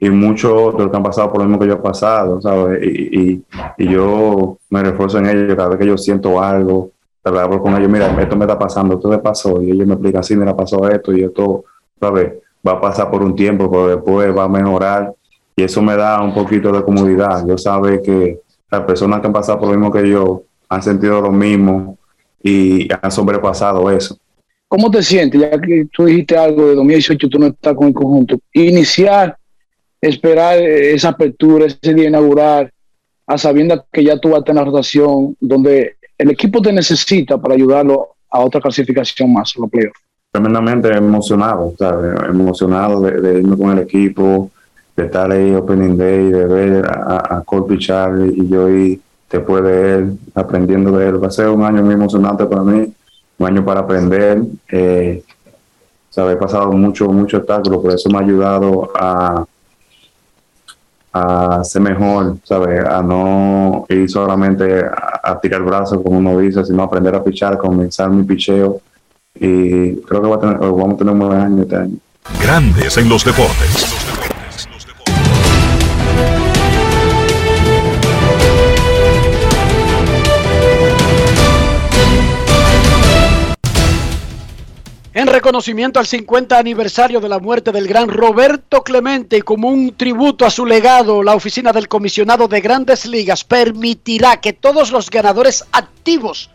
[0.00, 2.82] y muchos otros que han pasado por lo mismo que yo he pasado, ¿sabes?
[2.82, 3.44] Y,
[3.78, 6.90] y, yo me refuerzo en ellos cada vez que yo siento algo,
[7.22, 10.24] hablo con ellos, mira, esto me está pasando, esto me pasó, y ellos me explican,
[10.24, 11.64] sí, mira, pasó esto y esto,
[12.00, 12.32] ¿sabes?
[12.66, 15.14] Va a pasar por un tiempo, pero después va a mejorar
[15.54, 17.46] y eso me da un poquito de comodidad.
[17.46, 21.20] Yo sabe que las personas que han pasado por lo mismo que yo han sentido
[21.20, 21.98] lo mismo
[22.42, 24.16] y han sobrepasado eso.
[24.72, 25.38] ¿Cómo te sientes?
[25.38, 28.38] Ya que tú dijiste algo de 2018, tú no estás con el conjunto.
[28.54, 29.36] Iniciar
[30.00, 32.72] esperar esa apertura, ese día inaugural,
[33.26, 37.52] a sabiendo que ya tú vas a tener rotación, donde el equipo te necesita para
[37.54, 40.00] ayudarlo a otra clasificación más, los playoffs.
[40.30, 42.14] Tremendamente emocionado, ¿sabes?
[42.30, 44.50] emocionado de, irme con el equipo,
[44.96, 49.00] de estar ahí Opening Day, de ver a, a Cole y yo ir
[49.30, 51.22] después de él, aprendiendo de él.
[51.22, 52.90] Va a ser un año muy emocionante para mí,
[53.42, 54.42] un año para aprender.
[54.70, 55.22] Eh,
[56.14, 59.46] He pasado mucho, mucho obstáculos, por eso me ha ayudado a,
[61.10, 62.84] a ser mejor, ¿sabes?
[62.84, 64.84] A no ir solamente
[65.22, 68.80] a, tirar brazos, como uno dice, sino aprender a pichar, comenzar mi picheo.
[69.34, 71.96] Y creo que va a tener, vamos a tener un buen año este año.
[72.42, 73.91] Grandes en los deportes.
[85.14, 89.94] En reconocimiento al 50 aniversario de la muerte del gran Roberto Clemente y como un
[89.94, 95.10] tributo a su legado, la oficina del comisionado de grandes ligas permitirá que todos los
[95.10, 96.48] ganadores activos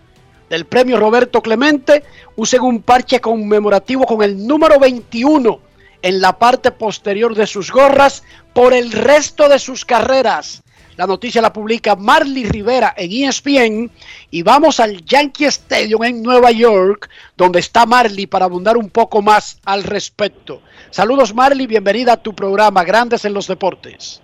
[0.50, 2.04] del premio Roberto Clemente
[2.36, 5.60] usen un parche conmemorativo con el número 21
[6.02, 10.64] en la parte posterior de sus gorras por el resto de sus carreras.
[10.98, 13.92] La noticia la publica Marley Rivera en ESPN
[14.32, 19.22] y vamos al Yankee Stadium en Nueva York, donde está Marley para abundar un poco
[19.22, 20.64] más al respecto.
[20.90, 24.24] Saludos Marley, bienvenida a tu programa Grandes en los Deportes.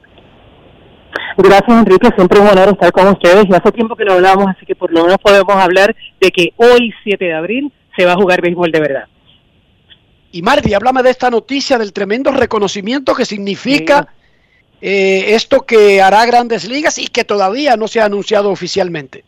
[1.37, 3.45] Gracias Enrique, siempre un honor estar con ustedes.
[3.47, 6.53] Ya hace tiempo que no hablamos, así que por lo menos podemos hablar de que
[6.57, 9.03] hoy, 7 de abril, se va a jugar béisbol de verdad.
[10.31, 14.07] Y Marley, háblame de esta noticia, del tremendo reconocimiento que significa
[14.85, 19.23] eh, esto que hará grandes ligas y que todavía no se ha anunciado oficialmente.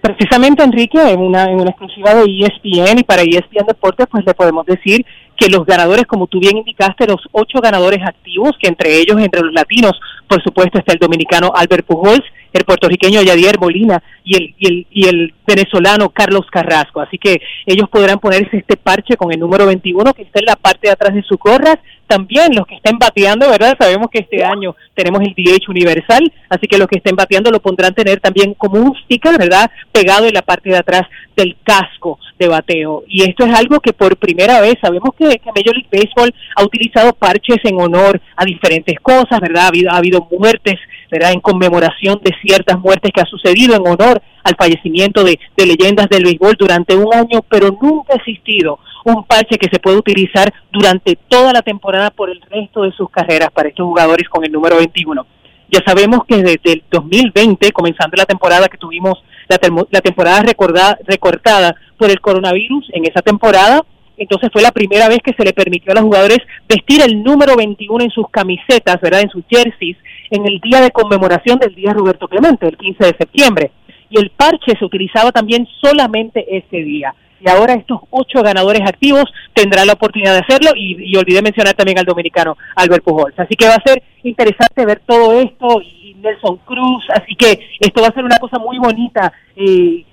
[0.00, 4.34] Precisamente, Enrique, en una, en una exclusiva de ESPN y para ESPN Deportes, pues le
[4.34, 5.06] podemos decir
[5.36, 9.40] que los ganadores, como tú bien indicaste, los ocho ganadores activos, que entre ellos, entre
[9.40, 9.92] los latinos,
[10.26, 14.86] por supuesto, está el dominicano Albert Pujols, el puertorriqueño Yadier Molina y el, y el,
[14.90, 17.00] y el venezolano Carlos Carrasco.
[17.00, 20.56] Así que ellos podrán ponerse este parche con el número 21 que está en la
[20.56, 21.78] parte de atrás de su gorras
[22.08, 23.76] también los que estén bateando, ¿verdad?
[23.78, 27.60] Sabemos que este año tenemos el DH universal, así que los que estén bateando lo
[27.60, 29.70] pondrán tener también como un sticker, ¿verdad?
[29.92, 31.02] Pegado en la parte de atrás
[31.36, 33.04] del casco de bateo.
[33.06, 37.12] Y esto es algo que por primera vez sabemos que, Major League Baseball ha utilizado
[37.12, 39.64] parches en honor a diferentes cosas, ¿verdad?
[39.64, 40.76] Ha habido, ha habido muertes
[41.10, 41.32] ¿verdad?
[41.32, 46.24] En conmemoración de ciertas muertes que ha sucedido en honor al fallecimiento de, leyendas del
[46.24, 51.16] béisbol durante un año, pero nunca ha existido un parche que se puede utilizar durante
[51.28, 54.76] toda la temporada por el resto de sus carreras para estos jugadores con el número
[54.76, 55.26] 21.
[55.70, 59.58] Ya sabemos que desde el 2020, comenzando la temporada que tuvimos, la,
[59.90, 63.82] la temporada recordada, recortada por el coronavirus, en esa temporada,
[64.18, 66.38] entonces fue la primera vez que se le permitió a los jugadores
[66.68, 69.20] vestir el número 21 en sus camisetas, ¿verdad?
[69.20, 69.96] En sus jerseys,
[70.30, 73.70] en el día de conmemoración del Día Roberto Clemente, el 15 de septiembre.
[74.10, 79.24] Y el parche se utilizaba también solamente ese día y ahora estos ocho ganadores activos
[79.54, 83.38] tendrán la oportunidad de hacerlo y, olvidé mencionar también al dominicano Albert Pujols.
[83.38, 88.02] Así que va a ser interesante ver todo esto y Nelson Cruz, así que esto
[88.02, 89.32] va a ser una cosa muy bonita.
[89.56, 90.04] Eh,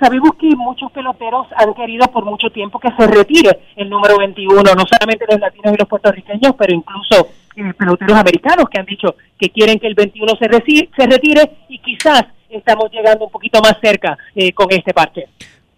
[0.00, 4.62] sabemos que muchos peloteros han querido por mucho tiempo que se retire el número 21,
[4.62, 9.16] no solamente los latinos y los puertorriqueños, pero incluso eh, peloteros americanos que han dicho
[9.38, 13.74] que quieren que el 21 se, se retire y quizás estamos llegando un poquito más
[13.82, 15.26] cerca eh, con este parche.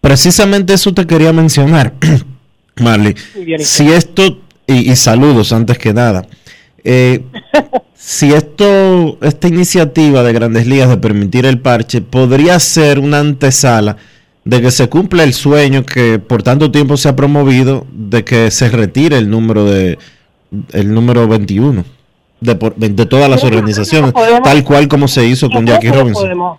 [0.01, 1.93] Precisamente eso te quería mencionar,
[2.81, 3.15] Marley.
[3.59, 6.25] Si esto, y, saludos antes que nada,
[6.83, 7.23] eh,
[7.93, 13.97] si esto, esta iniciativa de Grandes Ligas de permitir el parche podría ser una antesala
[14.45, 18.49] de que se cumpla el sueño que por tanto tiempo se ha promovido de que
[18.49, 19.97] se retire el número de
[20.73, 21.83] el número 21
[22.39, 26.57] de, de todas las organizaciones, tal cual como se hizo con Jackie Robinson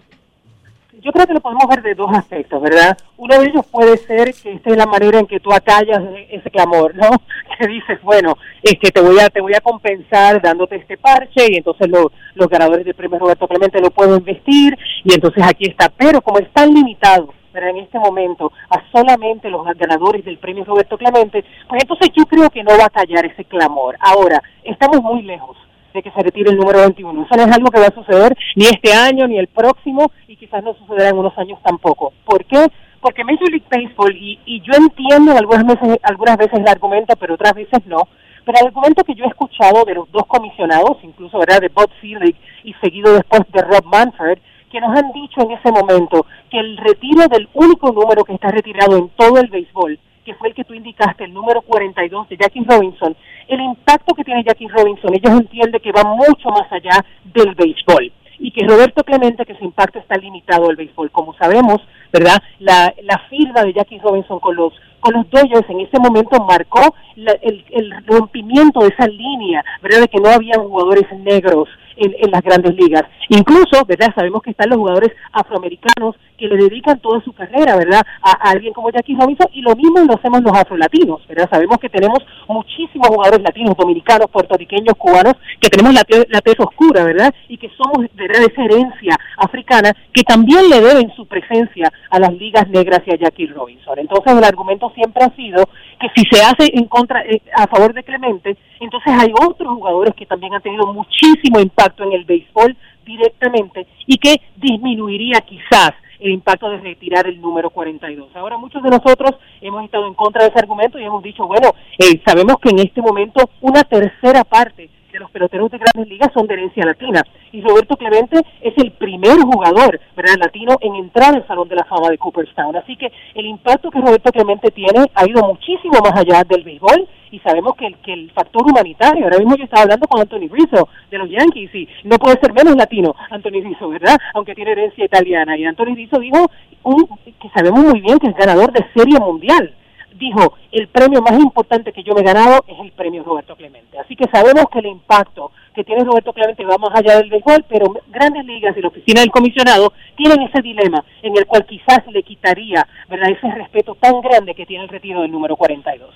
[1.08, 2.96] yo creo que lo podemos ver de dos aspectos, ¿verdad?
[3.16, 6.50] Uno de ellos puede ser que esta es la manera en que tú acallas ese
[6.50, 7.08] clamor, ¿no?
[7.58, 11.56] Que dices, bueno, este, te voy a te voy a compensar dándote este parche y
[11.56, 15.88] entonces los ganadores del premio Roberto Clemente lo pueden vestir y entonces aquí está.
[15.88, 17.30] Pero como están limitados
[17.64, 22.48] en este momento a solamente los ganadores del premio Roberto Clemente, pues entonces yo creo
[22.50, 23.96] que no va a callar ese clamor.
[24.00, 25.56] Ahora, estamos muy lejos
[25.92, 27.22] de que se retire el número 21.
[27.22, 30.36] Eso no es algo que va a suceder ni este año ni el próximo y
[30.36, 32.12] quizás no sucederá en unos años tampoco.
[32.24, 32.66] ¿Por qué?
[33.00, 37.34] Porque Major League Baseball, y, y yo entiendo algunas veces, algunas veces el argumento, pero
[37.34, 38.08] otras veces no,
[38.48, 41.60] pero el argumento que yo he escuchado de los dos comisionados, incluso ¿verdad?
[41.60, 42.34] de Bob Selig
[42.64, 44.38] y seguido después de Rob Manfred,
[44.70, 48.48] que nos han dicho en ese momento que el retiro del único número que está
[48.48, 52.36] retirado en todo el béisbol, que fue el que tú indicaste, el número 42 de
[52.36, 53.16] Jackie Robinson,
[53.48, 58.12] el impacto que tiene Jackie Robinson, ellos entienden que va mucho más allá del béisbol
[58.38, 61.10] y que Roberto Clemente, que su impacto está limitado al béisbol.
[61.10, 61.78] Como sabemos,
[62.12, 62.40] ¿verdad?
[62.60, 66.94] La, la firma de Jackie Robinson con los con los Dodgers en ese momento marcó
[67.16, 70.02] el, el, rompimiento de esa línea, ¿verdad?
[70.02, 71.68] De que no había jugadores negros
[71.98, 73.02] en, las grandes ligas.
[73.28, 74.14] Incluso, ¿verdad?
[74.14, 78.02] Sabemos que están los jugadores afroamericanos que le dedican toda su carrera, ¿verdad?
[78.22, 81.48] A, alguien como Jackie Robinson y lo mismo lo hacemos los afrolatinos, ¿verdad?
[81.50, 87.34] Sabemos que tenemos muchísimos jugadores latinos, dominicanos, puertorriqueños, cubanos, que tenemos la, la oscura, ¿verdad?
[87.48, 88.42] Y que somos, ¿verdad?
[88.42, 93.18] Esa herencia africana que también le deben su presencia a las ligas negras y a
[93.18, 93.98] Jackie Robinson.
[93.98, 95.64] Entonces el argumento siempre ha sido
[96.00, 100.14] que si se hace en contra, eh, a favor de Clemente, entonces hay otros jugadores
[100.14, 106.32] que también han tenido muchísimo impacto en el béisbol directamente y que disminuiría quizás el
[106.32, 108.34] impacto de retirar el número 42.
[108.34, 111.70] Ahora muchos de nosotros hemos estado en contra de ese argumento y hemos dicho, bueno,
[111.98, 116.46] eh, sabemos que en este momento una tercera parte los peloteros de grandes ligas son
[116.46, 117.22] de herencia latina.
[117.52, 120.36] Y Roberto Clemente es el primer jugador ¿verdad?
[120.38, 122.76] latino en entrar al Salón de la Fama de Cooperstown.
[122.76, 127.08] Así que el impacto que Roberto Clemente tiene ha ido muchísimo más allá del béisbol
[127.30, 130.48] y sabemos que el, que el factor humanitario, ahora mismo yo estaba hablando con Anthony
[130.50, 134.16] Rizzo de los Yankees y no puede ser menos latino Anthony Rizzo, ¿verdad?
[134.34, 135.56] Aunque tiene herencia italiana.
[135.56, 136.50] Y Anthony Rizzo dijo
[136.84, 139.74] un, que sabemos muy bien que es ganador de Serie Mundial
[140.18, 143.98] dijo, el premio más importante que yo me he ganado es el premio Roberto Clemente.
[143.98, 147.64] Así que sabemos que el impacto que tiene Roberto Clemente va más allá del béisbol,
[147.68, 152.06] pero grandes ligas y la oficina del comisionado tienen ese dilema en el cual quizás
[152.08, 153.30] le quitaría ¿verdad?
[153.30, 156.14] ese respeto tan grande que tiene el retiro del número 42.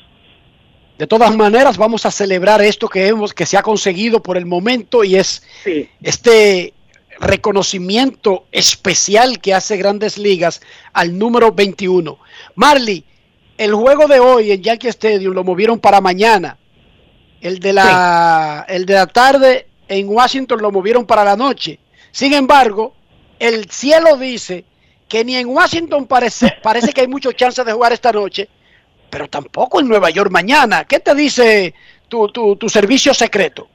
[0.98, 4.46] De todas maneras, vamos a celebrar esto que hemos, que se ha conseguido por el
[4.46, 5.42] momento y es
[6.02, 6.74] este
[7.18, 10.60] reconocimiento especial que hace Grandes Ligas
[10.92, 12.18] al número 21.
[12.56, 13.04] Marley,
[13.62, 16.58] el juego de hoy en Yankee Stadium lo movieron para mañana.
[17.40, 21.78] El de la, el de la tarde en Washington lo movieron para la noche.
[22.10, 22.94] Sin embargo,
[23.38, 24.64] el cielo dice
[25.08, 28.48] que ni en Washington parece, parece que hay muchos chances de jugar esta noche,
[29.08, 30.84] pero tampoco en Nueva York mañana.
[30.84, 31.72] ¿Qué te dice
[32.08, 33.68] tu, tu, tu servicio secreto?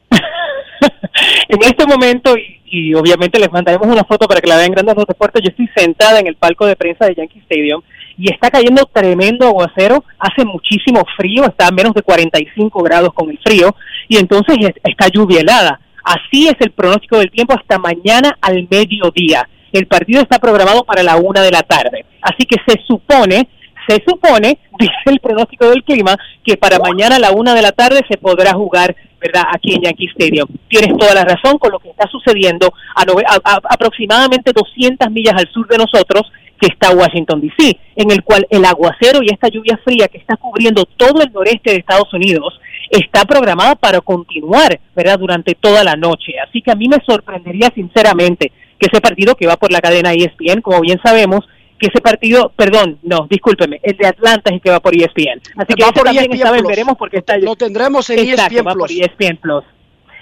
[1.48, 2.36] en este momento,
[2.66, 5.70] y, obviamente les mandaremos una foto para que la vean grandes los deportes, yo estoy
[5.76, 7.82] sentada en el palco de prensa de Yankee Stadium
[8.18, 13.30] y está cayendo tremendo aguacero, hace muchísimo frío, está a menos de 45 grados con
[13.30, 13.76] el frío
[14.08, 15.80] y entonces está lluvia helada.
[16.04, 19.48] Así es el pronóstico del tiempo hasta mañana al mediodía.
[19.72, 22.06] El partido está programado para la una de la tarde.
[22.22, 23.48] Así que se supone,
[23.88, 27.72] se supone, dice el pronóstico del clima, que para mañana a la una de la
[27.72, 30.48] tarde se podrá jugar, ¿verdad?, aquí en Yankee Stadium.
[30.68, 35.50] Tienes toda la razón con lo que está sucediendo a, a aproximadamente 200 millas al
[35.52, 39.80] sur de nosotros que está Washington, D.C., en el cual el aguacero y esta lluvia
[39.84, 42.60] fría que está cubriendo todo el noreste de Estados Unidos
[42.90, 46.34] está programada para continuar, ¿verdad?, durante toda la noche.
[46.48, 50.14] Así que a mí me sorprendería sinceramente que ese partido que va por la cadena
[50.14, 51.48] ESPN, como bien sabemos,
[51.80, 55.42] que ese partido, perdón, no, discúlpeme, el de Atlanta es el que va por ESPN.
[55.58, 58.74] Así que va por también ESPN veremos porque está Lo tendremos en Exacto, ESPN va
[58.74, 59.00] por Plus.
[59.00, 59.64] ESPN Plus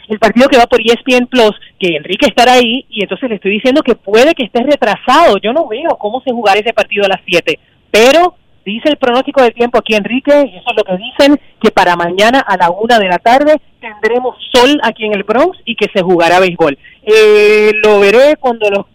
[0.07, 3.51] el partido que va por ESPN Plus, que Enrique estará ahí, y entonces le estoy
[3.51, 5.37] diciendo que puede que esté retrasado.
[5.37, 7.59] Yo no veo cómo se jugará ese partido a las 7,
[7.91, 8.35] pero
[8.71, 11.95] dice el pronóstico del tiempo aquí Enrique, y eso es lo que dicen, que para
[11.95, 15.87] mañana a la una de la tarde tendremos sol aquí en el Bronx y que
[15.93, 16.77] se jugará béisbol.
[17.03, 18.87] Eh, lo veré cuando lo,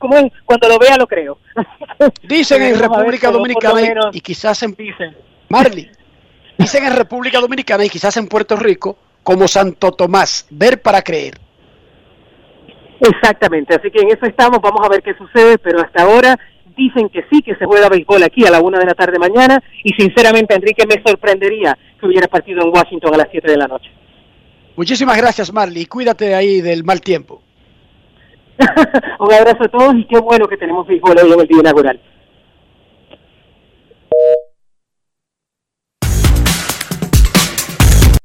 [0.44, 1.38] cuando lo vea, lo creo.
[2.22, 3.80] Dicen en República Dominicana
[4.12, 5.16] y- quizás en Dicen.
[5.48, 5.90] Marley,
[6.58, 11.38] dicen en República Dominicana y quizás en Puerto Rico como Santo Tomás, ver para creer.
[13.00, 16.38] Exactamente, así que en eso estamos, vamos a ver qué sucede, pero hasta ahora
[16.76, 19.62] dicen que sí, que se juega béisbol aquí a la una de la tarde mañana,
[19.84, 23.66] y sinceramente, Enrique, me sorprendería que hubiera partido en Washington a las 7 de la
[23.66, 23.90] noche.
[24.76, 27.42] Muchísimas gracias Marley, cuídate ahí del mal tiempo.
[29.18, 32.00] Un abrazo a todos y qué bueno que tenemos béisbol hoy en el día inaugural.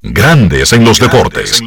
[0.01, 1.61] Grandes en los deportes.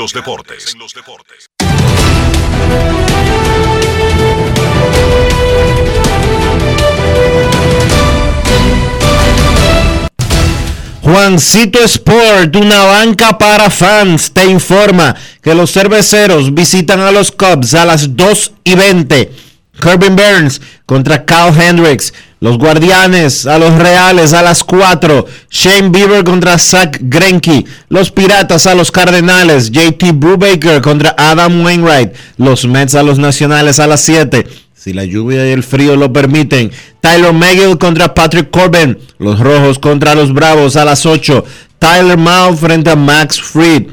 [11.10, 17.72] Juancito Sport, una banca para fans, te informa que los cerveceros visitan a los Cubs
[17.72, 19.32] a las 2 y 20.
[19.80, 22.12] Corbin Burns contra Kyle Hendricks.
[22.40, 25.24] Los Guardianes a los Reales a las 4.
[25.50, 27.64] Shane Bieber contra Zach Greinke.
[27.88, 29.70] Los Piratas a los Cardenales.
[29.70, 32.12] JT Brubaker contra Adam Wainwright.
[32.36, 34.46] Los Mets a los Nacionales a las 7.
[34.78, 36.70] Si la lluvia y el frío lo permiten.
[37.00, 38.96] Tyler McGill contra Patrick Corbin.
[39.18, 41.44] Los Rojos contra los Bravos a las 8.
[41.80, 43.88] Tyler Mao frente a Max Fried.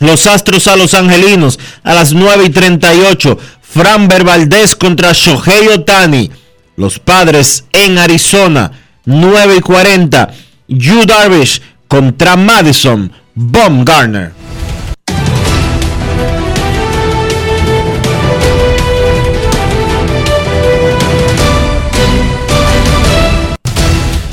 [0.00, 3.38] Los Astros a los Angelinos a las 9 y 38.
[3.62, 6.32] Framber Valdez contra Shohei Otani.
[6.74, 8.72] Los Padres en Arizona
[9.04, 10.30] 9 y 40.
[10.66, 14.39] Yu Darvish contra Madison Baumgartner.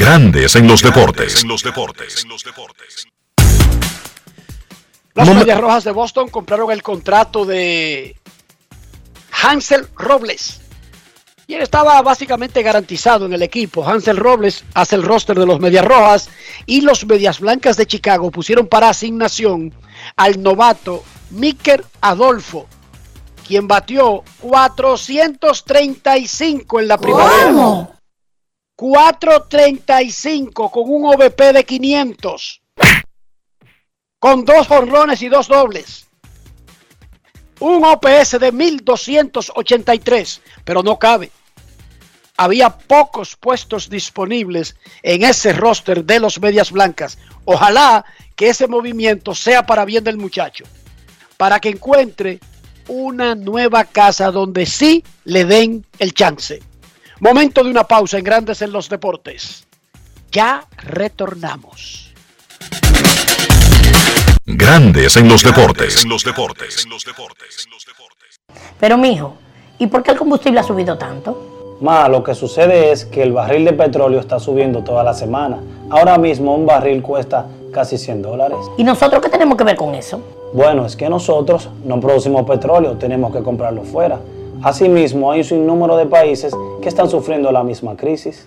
[0.00, 1.44] Grandes en los deportes.
[5.14, 8.16] Los Momen- Medias Rojas de Boston compraron el contrato de
[9.42, 10.60] Hansel Robles.
[11.46, 13.86] Y él estaba básicamente garantizado en el equipo.
[13.86, 16.30] Hansel Robles hace el roster de los Medias Rojas
[16.64, 19.74] y los Medias Blancas de Chicago pusieron para asignación
[20.16, 22.66] al novato Miker Adolfo,
[23.46, 27.90] quien batió 435 en la primavera.
[28.80, 32.62] 435 con un OVP de 500
[34.18, 36.06] con dos jonrones y dos dobles.
[37.58, 41.30] Un OPS de 1283, pero no cabe.
[42.38, 47.18] Había pocos puestos disponibles en ese roster de los Medias Blancas.
[47.44, 50.64] Ojalá que ese movimiento sea para bien del muchacho,
[51.36, 52.40] para que encuentre
[52.88, 56.69] una nueva casa donde sí le den el chance.
[57.22, 59.66] Momento de una pausa en Grandes en los Deportes.
[60.32, 62.14] Ya retornamos.
[64.46, 66.06] Grandes en los deportes.
[68.80, 69.34] Pero mijo,
[69.78, 71.76] ¿y por qué el combustible ha subido tanto?
[71.82, 75.58] Ma, lo que sucede es que el barril de petróleo está subiendo toda la semana.
[75.90, 78.58] Ahora mismo un barril cuesta casi 100 dólares.
[78.78, 80.22] ¿Y nosotros qué tenemos que ver con eso?
[80.54, 84.18] Bueno, es que nosotros no producimos petróleo, tenemos que comprarlo fuera.
[84.62, 88.46] Asimismo, hay un sinnúmero de países que están sufriendo la misma crisis.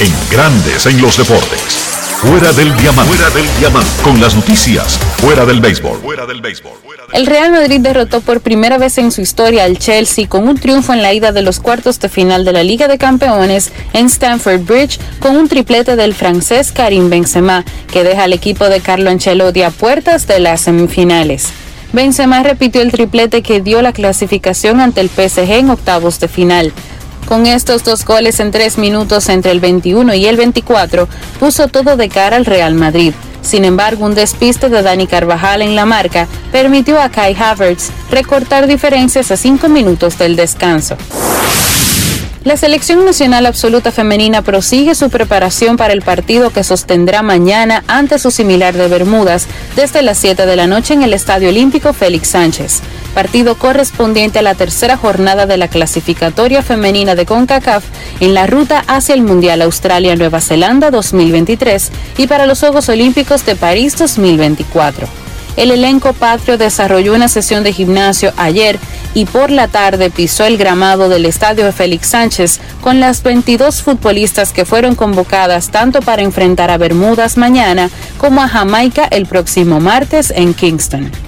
[0.00, 1.87] En Grandes en los Deportes.
[2.20, 3.14] Fuera del diamante.
[3.14, 3.90] Fuera del diamante.
[4.02, 4.98] Con las noticias.
[5.18, 6.00] Fuera del béisbol.
[6.00, 6.72] Fuera del béisbol.
[7.12, 10.92] El Real Madrid derrotó por primera vez en su historia al Chelsea con un triunfo
[10.92, 14.62] en la ida de los cuartos de final de la Liga de Campeones en Stamford
[14.62, 19.62] Bridge con un triplete del francés Karim Benzema, que deja al equipo de Carlo Ancelotti
[19.62, 21.52] a puertas de las semifinales.
[21.92, 26.72] Benzema repitió el triplete que dio la clasificación ante el PSG en octavos de final.
[27.28, 31.06] Con estos dos goles en tres minutos entre el 21 y el 24,
[31.38, 33.12] puso todo de cara al Real Madrid.
[33.42, 38.66] Sin embargo, un despiste de Dani Carvajal en la marca permitió a Kai Havertz recortar
[38.66, 40.96] diferencias a cinco minutos del descanso.
[42.44, 48.18] La selección nacional absoluta femenina prosigue su preparación para el partido que sostendrá mañana ante
[48.18, 52.28] su similar de Bermudas desde las 7 de la noche en el Estadio Olímpico Félix
[52.28, 52.80] Sánchez,
[53.18, 57.82] partido correspondiente a la tercera jornada de la clasificatoria femenina de CONCACAF
[58.20, 63.56] en la ruta hacia el Mundial Australia-Nueva Zelanda 2023 y para los Juegos Olímpicos de
[63.56, 65.08] París 2024.
[65.56, 68.78] El elenco patrio desarrolló una sesión de gimnasio ayer
[69.14, 74.52] y por la tarde pisó el gramado del estadio Félix Sánchez con las 22 futbolistas
[74.52, 80.30] que fueron convocadas tanto para enfrentar a Bermudas mañana como a Jamaica el próximo martes
[80.30, 81.27] en Kingston.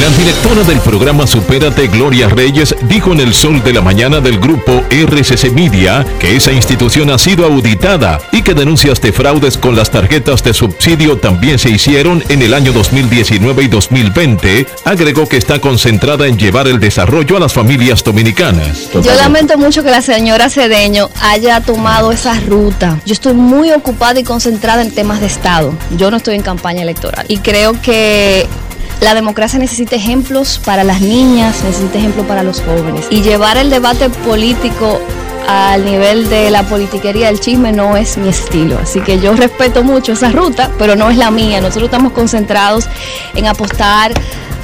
[0.00, 4.38] La directora del programa Supérate, Gloria Reyes, dijo en el sol de la mañana del
[4.38, 9.74] grupo RCC Media que esa institución ha sido auditada y que denuncias de fraudes con
[9.74, 14.66] las tarjetas de subsidio también se hicieron en el año 2019 y 2020.
[14.84, 18.90] Agregó que está concentrada en llevar el desarrollo a las familias dominicanas.
[18.92, 23.00] Yo lamento mucho que la señora Cedeño haya tomado esa ruta.
[23.06, 25.74] Yo estoy muy ocupada y concentrada en temas de Estado.
[25.96, 27.24] Yo no estoy en campaña electoral.
[27.28, 28.46] Y creo que
[29.00, 33.06] La democracia necesita ejemplos para las niñas, necesita ejemplos para los jóvenes.
[33.10, 35.00] Y llevar el debate político
[35.46, 38.78] al nivel de la politiquería del chisme no es mi estilo.
[38.78, 41.60] Así que yo respeto mucho esa ruta, pero no es la mía.
[41.60, 42.88] Nosotros estamos concentrados
[43.34, 44.12] en apostar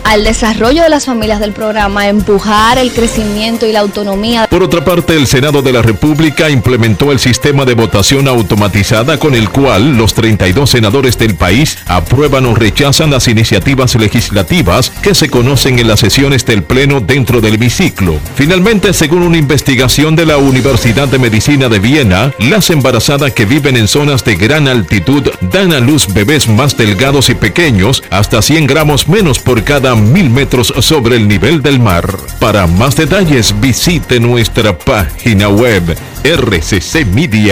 [0.04, 4.46] al desarrollo de las familias del programa, empujar el crecimiento y la autonomía.
[4.48, 9.34] Por otra parte, el Senado de la República implementó el sistema de votación automatizada con
[9.34, 15.28] el cual los 32 senadores del país aprueban o rechazan las iniciativas legislativas que se
[15.28, 18.18] conocen en las sesiones del Pleno dentro del hemiciclo.
[18.34, 23.76] Finalmente, según una investigación de la Universidad de Medicina de Viena, las embarazadas que viven
[23.76, 25.22] en zonas de gran altitud
[25.52, 30.30] dan a luz bebés más delgados y pequeños, hasta 100 gramos menos por cada mil
[30.30, 32.06] metros sobre el nivel del mar.
[32.40, 35.82] Para más detalles visite nuestra página web
[36.24, 37.42] rccmedia.com.do.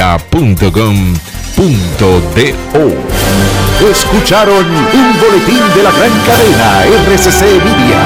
[3.90, 7.98] Escucharon un boletín de la gran cadena RCC Media.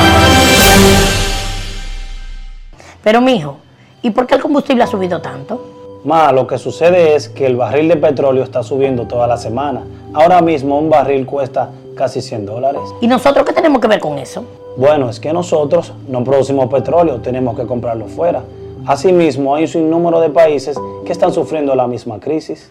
[3.03, 3.59] Pero mijo,
[4.03, 6.01] ¿y por qué el combustible ha subido tanto?
[6.05, 9.83] Ma, lo que sucede es que el barril de petróleo está subiendo toda la semana.
[10.13, 12.83] Ahora mismo un barril cuesta casi 100 dólares.
[13.01, 14.45] ¿Y nosotros qué tenemos que ver con eso?
[14.77, 18.43] Bueno, es que nosotros no producimos petróleo, tenemos que comprarlo fuera.
[18.87, 22.71] Asimismo, hay un sinnúmero de países que están sufriendo la misma crisis.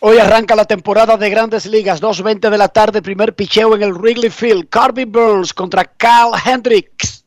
[0.00, 3.94] Hoy arranca la temporada de Grandes Ligas, 2.20 de la tarde, primer picheo en el
[3.94, 4.68] Wrigley Field.
[4.68, 7.24] Carby Burns contra Kyle Hendricks.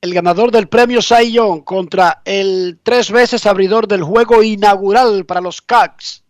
[0.00, 5.40] El ganador del premio Cy Young contra el tres veces abridor del juego inaugural para
[5.40, 6.24] los Cubs.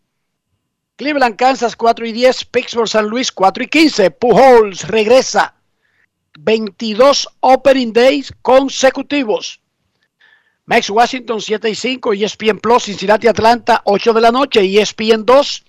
[0.97, 4.11] Cleveland, Kansas 4 y 10, Pittsburgh, San Luis 4 y 15.
[4.11, 5.55] Pujols regresa
[6.39, 9.63] 22 Opening Days consecutivos.
[10.69, 15.65] Max Washington 7 y 5, ESPN Plus, Cincinnati, Atlanta 8 de la noche, ESPN 2,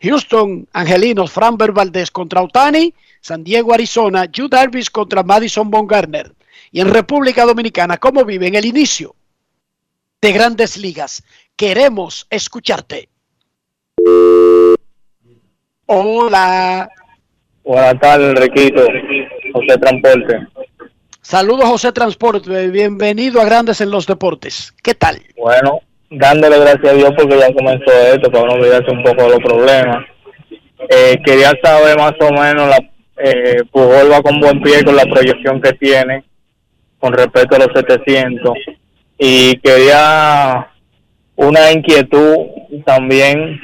[0.00, 6.32] Houston, Angelinos, Framber Valdez contra Otani, San Diego, Arizona, Yu Darvish contra Madison Bumgarner.
[6.72, 9.14] Y en República Dominicana, ¿cómo vive en el inicio
[10.22, 11.22] de grandes ligas?
[11.54, 13.10] Queremos escucharte.
[15.84, 16.88] Hola.
[17.64, 18.82] Buenas tardes, Enriquito.
[19.52, 20.48] José Transporte.
[21.28, 22.68] Saludos, José Transporte.
[22.68, 24.72] Bienvenido a Grandes en los Deportes.
[24.82, 25.20] ¿Qué tal?
[25.36, 29.28] Bueno, dándole gracias a Dios porque ya comenzó esto, para no olvidarse un poco de
[29.28, 30.06] los problemas.
[30.88, 32.78] Eh, quería saber más o menos, la,
[33.18, 36.24] eh, Pujol va con buen pie con la proyección que tiene
[36.98, 38.54] con respecto a los 700.
[39.18, 40.66] Y quería
[41.36, 42.36] una inquietud
[42.86, 43.60] también.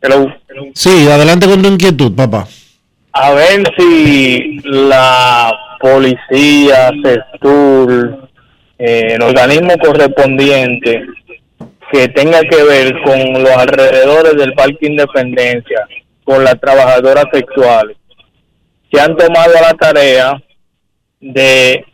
[0.00, 0.32] Hello.
[0.72, 2.46] Sí, adelante con tu inquietud, papá.
[3.18, 8.28] A ver si la policía, CESTUR,
[8.78, 11.02] eh, el organismo correspondiente
[11.90, 15.86] que tenga que ver con los alrededores del Parque Independencia,
[16.24, 17.96] con las trabajadoras sexuales,
[18.92, 20.42] se han tomado la tarea
[21.20, 21.84] de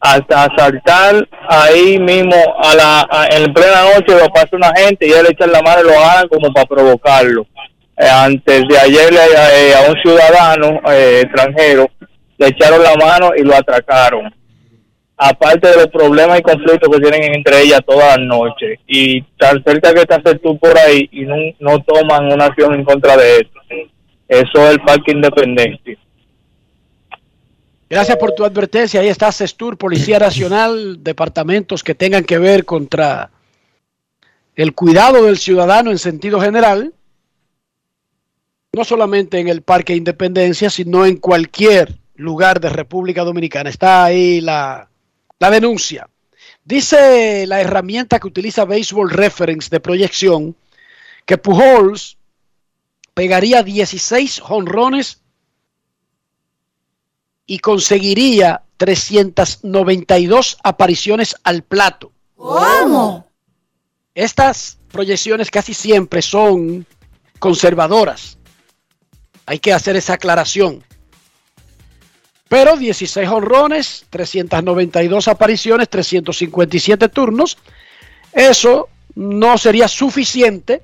[0.00, 5.26] hasta asaltar ahí mismo a la en plena noche lo pasa una gente y él
[5.28, 7.46] echa la mano y lo hagan como para provocarlo.
[8.00, 11.86] Eh, antes de ayer eh, a un ciudadano eh, extranjero
[12.38, 14.34] le echaron la mano y lo atracaron.
[15.18, 18.78] Aparte de los problemas y conflictos que tienen entre ellas todas las noches.
[18.86, 22.84] Y tan cerca que estás tú por ahí y no, no toman una acción en
[22.84, 23.88] contra de eso.
[24.26, 25.98] Eso es el Parque Independencia.
[27.90, 29.02] Gracias por tu advertencia.
[29.02, 33.30] Ahí está CESTUR, Policía Nacional, departamentos que tengan que ver contra
[34.56, 36.94] el cuidado del ciudadano en sentido general,
[38.72, 43.70] no solamente en el Parque Independencia, sino en cualquier lugar de República Dominicana.
[43.70, 44.88] Está ahí la,
[45.38, 46.08] la denuncia.
[46.64, 50.54] Dice la herramienta que utiliza Baseball Reference de proyección
[51.24, 52.16] que Pujols
[53.14, 55.20] pegaría 16 jonrones
[57.46, 62.12] y conseguiría 392 apariciones al plato.
[62.36, 63.26] ¿Cómo?
[64.14, 66.86] Estas proyecciones casi siempre son
[67.38, 68.38] conservadoras.
[69.50, 70.84] Hay que hacer esa aclaración.
[72.48, 77.58] Pero 16 honrones, 392 apariciones, 357 turnos,
[78.32, 80.82] eso no sería suficiente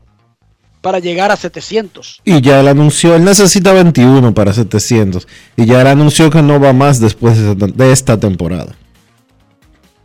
[0.80, 2.22] para llegar a 700.
[2.24, 5.28] Y ya él anunció, él necesita 21 para 700.
[5.56, 8.74] Y ya él anunció que no va más después de esta temporada.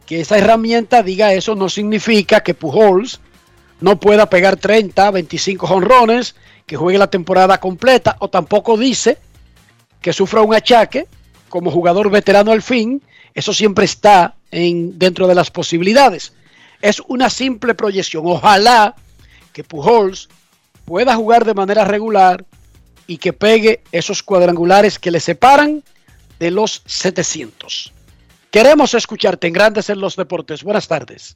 [0.06, 3.22] Que esa herramienta diga eso no significa que Pujols
[3.80, 6.36] no pueda pegar 30, 25 jonrones,
[6.72, 9.18] que juegue la temporada completa, o tampoco dice
[10.00, 11.06] que sufra un achaque
[11.50, 13.04] como jugador veterano al fin.
[13.34, 16.32] Eso siempre está en, dentro de las posibilidades.
[16.82, 18.24] Es una simple proyección.
[18.26, 18.96] Ojalá
[19.52, 20.30] que Pujols
[20.86, 22.46] pueda jugar de manera regular
[23.06, 25.84] y que pegue esos cuadrangulares que le separan
[26.40, 27.92] de los 700.
[28.50, 30.64] Queremos escucharte en Grandes en los Deportes.
[30.64, 31.36] Buenas tardes.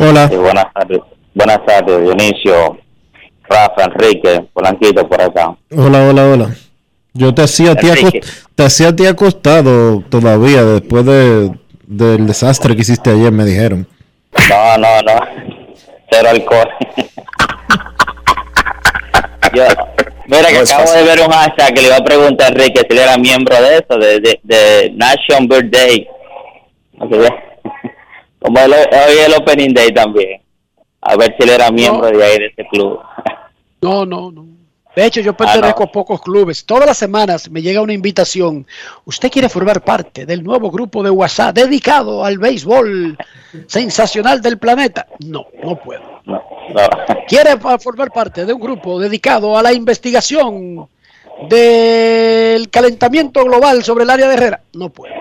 [0.00, 0.26] Hola.
[0.26, 0.98] buenas tardes.
[1.36, 2.78] Buenas tardes, Dionisio,
[3.48, 5.56] Rafa, Enrique, Polanquito por acá.
[5.70, 6.56] Hola, hola, hola.
[7.12, 7.88] Yo te hacía a ti,
[8.54, 11.50] te hacía a ti acostado todavía después de,
[11.86, 13.86] del desastre que hiciste ayer, me dijeron.
[14.50, 15.20] No, no, no.
[16.10, 16.68] Cero alcohol.
[20.26, 22.96] mira que acabo de ver un hashtag que le iba a preguntar a Enrique si
[22.96, 26.06] él era miembro de eso, de, de, de National Birthday.
[28.38, 30.42] Como hoy el Opening Day también.
[31.00, 33.00] A ver si él era miembro de ahí de ese club.
[33.86, 34.46] No, no, no.
[34.96, 36.64] De hecho, yo pertenezco a pocos clubes.
[36.64, 38.66] Todas las semanas me llega una invitación.
[39.04, 43.16] ¿Usted quiere formar parte del nuevo grupo de WhatsApp dedicado al béisbol
[43.66, 45.06] sensacional del planeta?
[45.18, 46.22] No, no puedo.
[47.28, 50.88] ¿Quiere formar parte de un grupo dedicado a la investigación
[51.50, 54.62] del calentamiento global sobre el área de Herrera?
[54.72, 55.14] No puedo.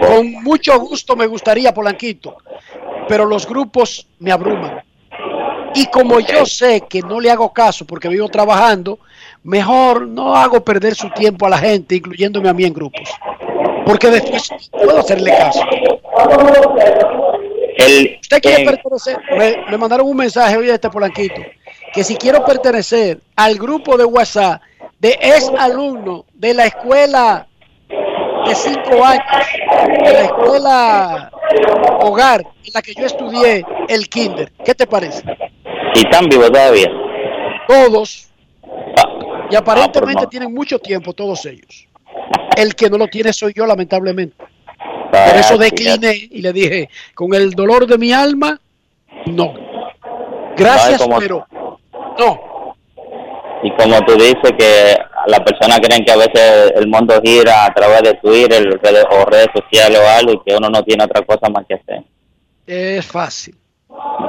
[0.00, 2.36] Con mucho gusto me gustaría, Polanquito,
[3.08, 4.81] pero los grupos me abruman.
[5.74, 8.98] Y como yo sé que no le hago caso porque vivo trabajando,
[9.42, 13.08] mejor no hago perder su tiempo a la gente, incluyéndome a mí en grupos.
[13.86, 15.60] Porque después puedo hacerle caso.
[18.20, 19.18] Usted quiere pertenecer,
[19.70, 21.40] me, mandaron un mensaje hoy de este Polanquito,
[21.92, 24.62] que si quiero pertenecer al grupo de WhatsApp
[25.00, 27.46] de ex alumno de la escuela
[27.88, 29.24] de cinco años,
[30.04, 31.32] de la escuela
[32.00, 35.22] hogar en la que yo estudié el kinder, ¿qué te parece?
[35.94, 36.90] ¿Y están vivos todavía?
[37.68, 38.28] Todos.
[39.50, 41.86] y aparentemente tienen mucho tiempo todos ellos.
[42.56, 44.36] El que no lo tiene soy yo, lamentablemente.
[45.10, 48.58] Por eso decliné y le dije, con el dolor de mi alma,
[49.26, 49.54] no.
[50.56, 51.46] Gracias, pero
[52.18, 52.74] no.
[53.62, 54.96] Y como tú dices que
[55.26, 59.48] las personas creen que a veces el mundo gira a través de Twitter o redes
[59.54, 62.02] sociales o algo y que uno no tiene otra cosa más que hacer.
[62.66, 63.54] Es fácil.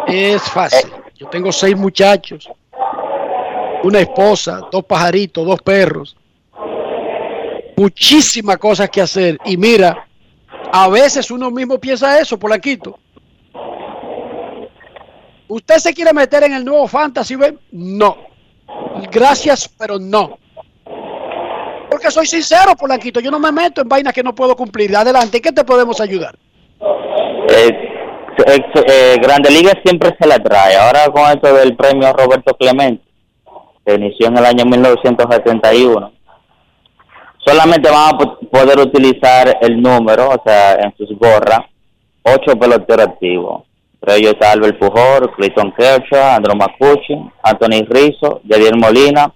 [0.08, 0.92] Es fácil.
[1.16, 2.50] Yo tengo seis muchachos,
[3.84, 6.16] una esposa, dos pajaritos, dos perros.
[7.78, 9.38] Muchísimas cosas que hacer.
[9.46, 10.08] Y mira,
[10.72, 12.98] a veces uno mismo piensa eso, Polanquito.
[15.48, 17.36] ¿Usted se quiere meter en el nuevo Fantasy?
[17.72, 18.18] No.
[19.12, 20.38] Gracias, pero no.
[21.90, 23.20] Porque soy sincero, Polanquito.
[23.20, 24.96] Yo no me meto en vainas que no puedo cumplir.
[24.96, 26.36] Adelante, ¿qué te podemos ayudar?
[27.50, 27.93] Eh,
[28.46, 30.76] eh, Grande Liga siempre se la trae.
[30.76, 33.04] Ahora con esto del premio Roberto Clemente,
[33.86, 36.12] que inició en el año 1971,
[37.46, 41.60] solamente van a po- poder utilizar el número, o sea, en sus gorras,
[42.24, 43.64] ocho peloteros activos.
[44.02, 49.34] Entre ellos está Albert Pujol, Clayton Kershaw, Andrew Macucci, Anthony Rizzo, Javier Molina,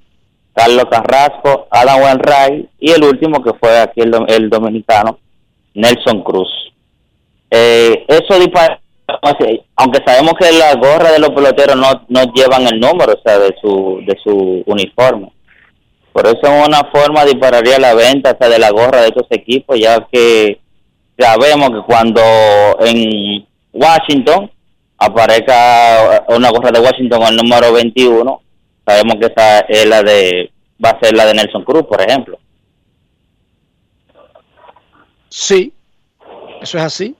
[0.53, 5.19] Carlos Carrasco, Adam Wainwright y el último que fue aquí el dominicano,
[5.74, 6.49] Nelson Cruz.
[7.49, 8.80] Eh, eso dispara,
[9.76, 13.40] aunque sabemos que las gorras de los peloteros no, no llevan el número, o sea,
[13.40, 15.32] de su, de su uniforme.
[16.12, 19.28] Por eso en una forma dispararía la venta o sea, de la gorra de estos
[19.30, 20.60] equipos, ya que
[21.18, 22.22] sabemos que cuando
[22.80, 24.52] en Washington
[24.98, 28.42] aparezca una gorra de Washington con el número 21,
[28.86, 30.52] sabemos que esa es la de
[30.84, 32.38] va a ser la de Nelson Cruz, por ejemplo.
[35.30, 35.74] Sí,
[36.62, 37.16] eso es así.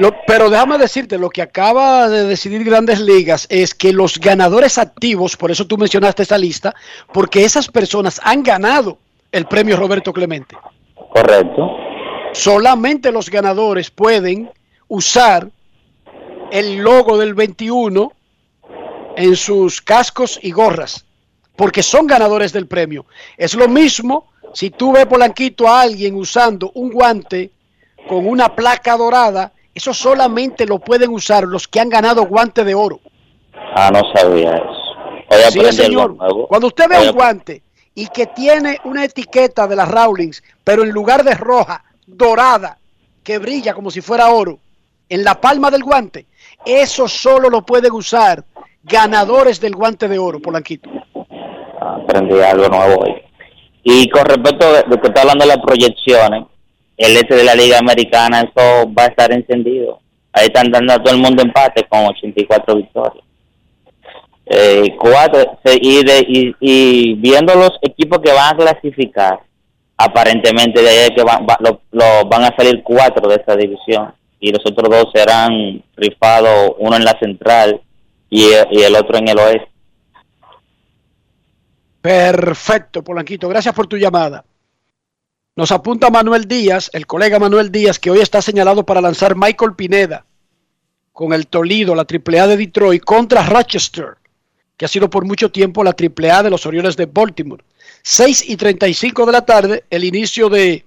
[0.00, 4.78] Lo- pero déjame decirte, lo que acaba de decidir Grandes Ligas es que los ganadores
[4.78, 6.74] activos, por eso tú mencionaste esa lista,
[7.12, 8.98] porque esas personas han ganado
[9.30, 10.56] el premio Roberto Clemente.
[11.12, 11.68] Correcto.
[12.32, 14.50] Solamente los ganadores pueden
[14.88, 15.48] usar
[16.50, 18.12] el logo del 21
[19.16, 21.04] en sus cascos y gorras,
[21.56, 23.06] porque son ganadores del premio.
[23.36, 27.50] Es lo mismo si tú ves Polanquito a alguien usando un guante
[28.08, 32.74] con una placa dorada, eso solamente lo pueden usar los que han ganado guante de
[32.74, 33.00] oro.
[33.74, 34.66] Ah, no sabía eso.
[35.30, 35.38] Hoy
[35.72, 36.16] Sí, señor.
[36.20, 36.46] algo.
[36.48, 37.62] Cuando usted ve un guante
[37.94, 42.76] y que tiene una etiqueta de las Rawlings, pero en lugar de roja, dorada,
[43.24, 44.58] que brilla como si fuera oro,
[45.08, 46.26] en la palma del guante,
[46.66, 48.44] eso solo lo pueden usar
[48.82, 50.90] ganadores del guante de oro, Polanquito.
[51.80, 53.14] aprendí algo nuevo hoy.
[53.82, 56.44] Y con respecto a lo que está hablando de las proyecciones,
[57.00, 60.00] el este de la Liga Americana, eso va a estar encendido.
[60.32, 63.24] Ahí están dando a todo el mundo empate con 84 victorias.
[64.46, 69.40] Eh, cuatro, se- y, de, y, y viendo los equipos que van a clasificar,
[69.96, 74.50] aparentemente de ahí que van, va- lo- van a salir cuatro de esa división y
[74.52, 77.80] los otros dos serán rifados, uno en la central
[78.28, 79.68] y, y el otro en el oeste.
[82.00, 83.48] Perfecto, Polanquito.
[83.48, 84.44] Gracias por tu llamada.
[85.60, 89.74] Nos apunta Manuel Díaz, el colega Manuel Díaz, que hoy está señalado para lanzar Michael
[89.74, 90.24] Pineda
[91.12, 94.16] con el Toledo, la AAA de Detroit, contra Rochester,
[94.78, 97.62] que ha sido por mucho tiempo la AAA de los Orioles de Baltimore.
[98.02, 100.82] 6 y 35 de la tarde, el inicio de,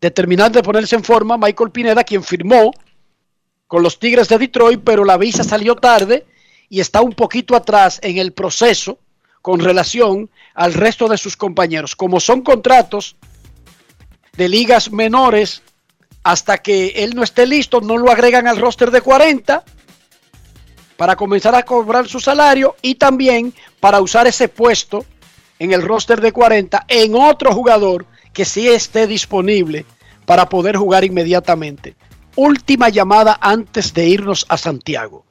[0.00, 2.72] de terminar de ponerse en forma, Michael Pineda, quien firmó
[3.66, 6.24] con los Tigres de Detroit, pero la visa salió tarde
[6.70, 8.98] y está un poquito atrás en el proceso
[9.42, 11.94] con relación al resto de sus compañeros.
[11.94, 13.16] Como son contratos
[14.36, 15.62] de ligas menores,
[16.22, 19.64] hasta que él no esté listo, no lo agregan al roster de 40
[20.96, 25.04] para comenzar a cobrar su salario y también para usar ese puesto
[25.58, 29.84] en el roster de 40 en otro jugador que sí esté disponible
[30.24, 31.94] para poder jugar inmediatamente.
[32.36, 35.24] Última llamada antes de irnos a Santiago.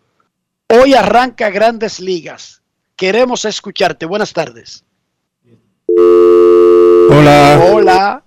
[0.69, 2.61] Hoy arranca Grandes Ligas.
[2.95, 4.05] Queremos escucharte.
[4.05, 4.85] Buenas tardes.
[7.09, 7.69] Hola.
[7.71, 8.23] Hola.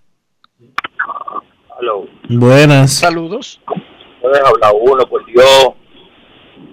[1.79, 2.07] Hello.
[2.29, 2.95] Buenas.
[2.95, 3.61] Saludos.
[4.23, 5.73] Puedes hablar uno, por Dios.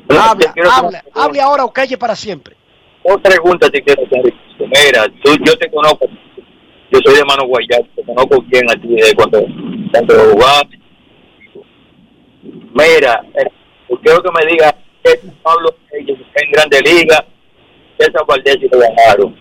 [0.08, 2.56] Habla, habla, hable ahora o calle para siempre.
[3.04, 4.34] Otra pregunta te quiero hacer.
[4.60, 6.08] Mira, tú, yo te conozco.
[6.90, 7.84] Yo soy de Mano Guayar.
[7.96, 9.42] Te conozco bien a ti de cuando,
[9.92, 10.80] cuando jugaste.
[12.74, 13.50] Mira, eh,
[13.90, 14.74] yo quiero que me diga
[15.04, 17.26] que Pablo está en Grande Liga,
[17.98, 19.36] César Valdés y lo ganaron.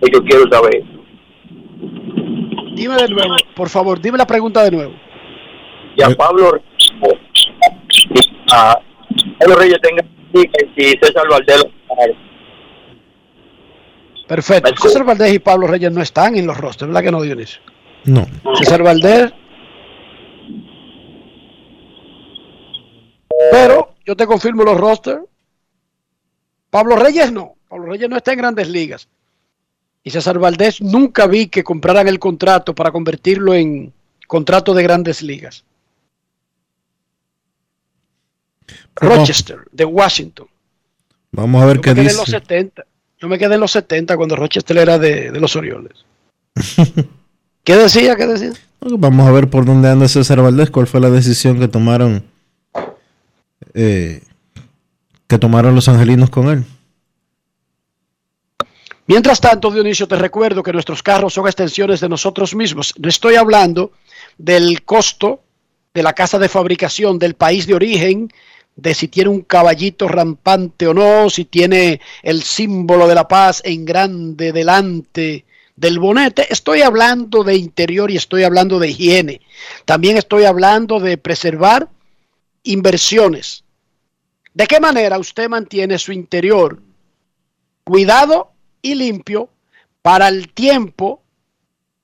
[0.00, 0.84] Y yo quiero saber.
[2.74, 5.07] Dime de nuevo, por favor, dime la pregunta de nuevo.
[5.98, 6.68] Y a Pablo Reyes,
[8.52, 8.80] a
[9.40, 11.64] Pablo Reyes tenga y César Valdés.
[14.28, 14.76] Perfecto.
[14.80, 17.60] César Valdés y Pablo Reyes no están en los rosters, ¿verdad que no, Dionisio?
[18.04, 18.28] No.
[18.54, 19.32] César Valdés.
[23.50, 25.22] Pero yo te confirmo los rosters.
[26.70, 27.56] Pablo Reyes no.
[27.68, 29.08] Pablo Reyes no está en grandes ligas.
[30.04, 33.92] Y César Valdés nunca vi que compraran el contrato para convertirlo en
[34.28, 35.64] contrato de grandes ligas.
[39.00, 40.46] Rochester, de Washington.
[41.32, 42.38] Vamos a ver Yo qué me quedé en los dice.
[42.38, 42.84] 70.
[43.20, 46.04] Yo me quedé en los 70 cuando Rochester era de, de los Orioles.
[47.64, 48.16] ¿Qué decía?
[48.16, 48.52] ¿Qué decía?
[48.80, 52.24] Vamos a ver por dónde anda César Valdés, cuál fue la decisión que tomaron
[53.74, 54.22] eh,
[55.26, 56.64] que tomaron los angelinos con él.
[59.06, 62.94] Mientras tanto, Dionisio, te recuerdo que nuestros carros son extensiones de nosotros mismos.
[62.98, 63.92] No estoy hablando
[64.36, 65.40] del costo
[65.94, 68.30] de la casa de fabricación, del país de origen,
[68.78, 73.60] de si tiene un caballito rampante o no, si tiene el símbolo de la paz
[73.64, 75.44] en grande delante
[75.74, 76.46] del bonete.
[76.48, 79.40] Estoy hablando de interior y estoy hablando de higiene.
[79.84, 81.88] También estoy hablando de preservar
[82.62, 83.64] inversiones.
[84.54, 86.80] ¿De qué manera usted mantiene su interior
[87.82, 89.48] cuidado y limpio
[90.02, 91.20] para el tiempo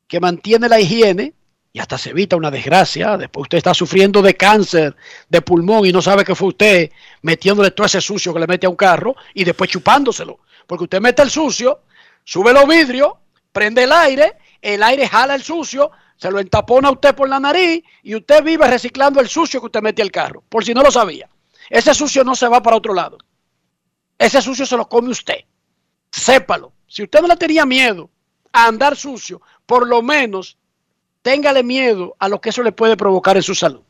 [0.08, 1.34] que mantiene la higiene
[1.74, 3.18] y hasta se evita una desgracia.
[3.18, 4.94] Después usted está sufriendo de cáncer
[5.28, 6.90] de pulmón y no sabe que fue usted
[7.22, 10.38] metiéndole todo ese sucio que le mete a un carro y después chupándoselo.
[10.68, 11.80] Porque usted mete el sucio,
[12.22, 13.14] sube los vidrios,
[13.52, 17.40] prende el aire, el aire jala el sucio, se lo entapona a usted por la
[17.40, 20.44] nariz y usted vive reciclando el sucio que usted mete al carro.
[20.48, 21.28] Por si no lo sabía.
[21.68, 23.18] Ese sucio no se va para otro lado.
[24.16, 25.40] Ese sucio se lo come usted.
[26.12, 26.72] Sépalo.
[26.86, 28.10] Si usted no le tenía miedo
[28.52, 30.56] a andar sucio, por lo menos
[31.24, 33.80] téngale miedo a lo que eso le puede provocar en su salud.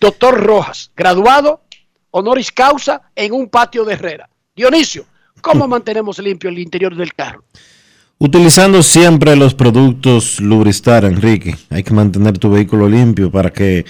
[0.00, 1.62] Doctor Rojas, graduado
[2.10, 4.28] honoris causa en un patio de Herrera.
[4.54, 5.06] Dionisio,
[5.40, 7.44] ¿cómo mantenemos limpio el interior del carro?
[8.18, 11.54] Utilizando siempre los productos Lubristar, Enrique.
[11.70, 13.84] Hay que mantener tu vehículo limpio para que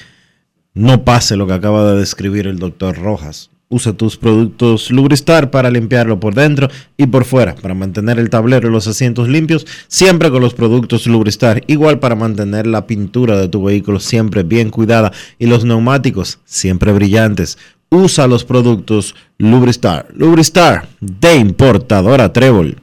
[0.74, 3.50] no pase lo que acaba de describir el doctor Rojas.
[3.68, 8.68] Usa tus productos Lubristar para limpiarlo por dentro y por fuera, para mantener el tablero
[8.68, 11.64] y los asientos limpios, siempre con los productos Lubristar.
[11.66, 16.92] Igual para mantener la pintura de tu vehículo siempre bien cuidada y los neumáticos siempre
[16.92, 17.58] brillantes.
[17.90, 20.08] Usa los productos Lubristar.
[20.14, 22.76] Lubristar de importadora Trébol.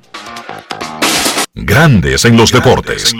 [1.56, 3.14] Grandes en los deportes.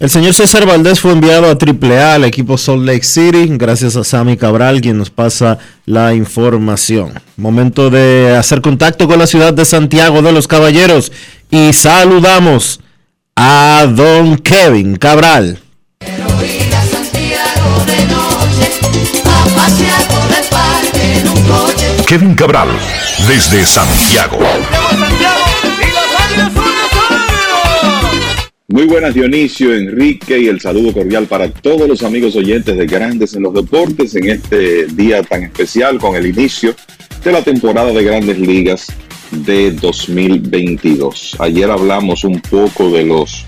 [0.00, 4.02] El señor César Valdés fue enviado a AAA al equipo Salt Lake City gracias a
[4.02, 7.12] Sammy Cabral quien nos pasa la información.
[7.36, 11.12] Momento de hacer contacto con la ciudad de Santiago de los Caballeros
[11.48, 12.80] y saludamos
[13.36, 15.60] a don Kevin Cabral.
[22.04, 22.68] Kevin Cabral,
[23.28, 24.38] desde Santiago.
[28.66, 33.34] Muy buenas Dionisio, Enrique y el saludo cordial para todos los amigos oyentes de Grandes
[33.34, 36.74] en los Deportes en este día tan especial con el inicio
[37.22, 38.86] de la temporada de Grandes Ligas
[39.32, 41.36] de 2022.
[41.40, 43.44] Ayer hablamos un poco de los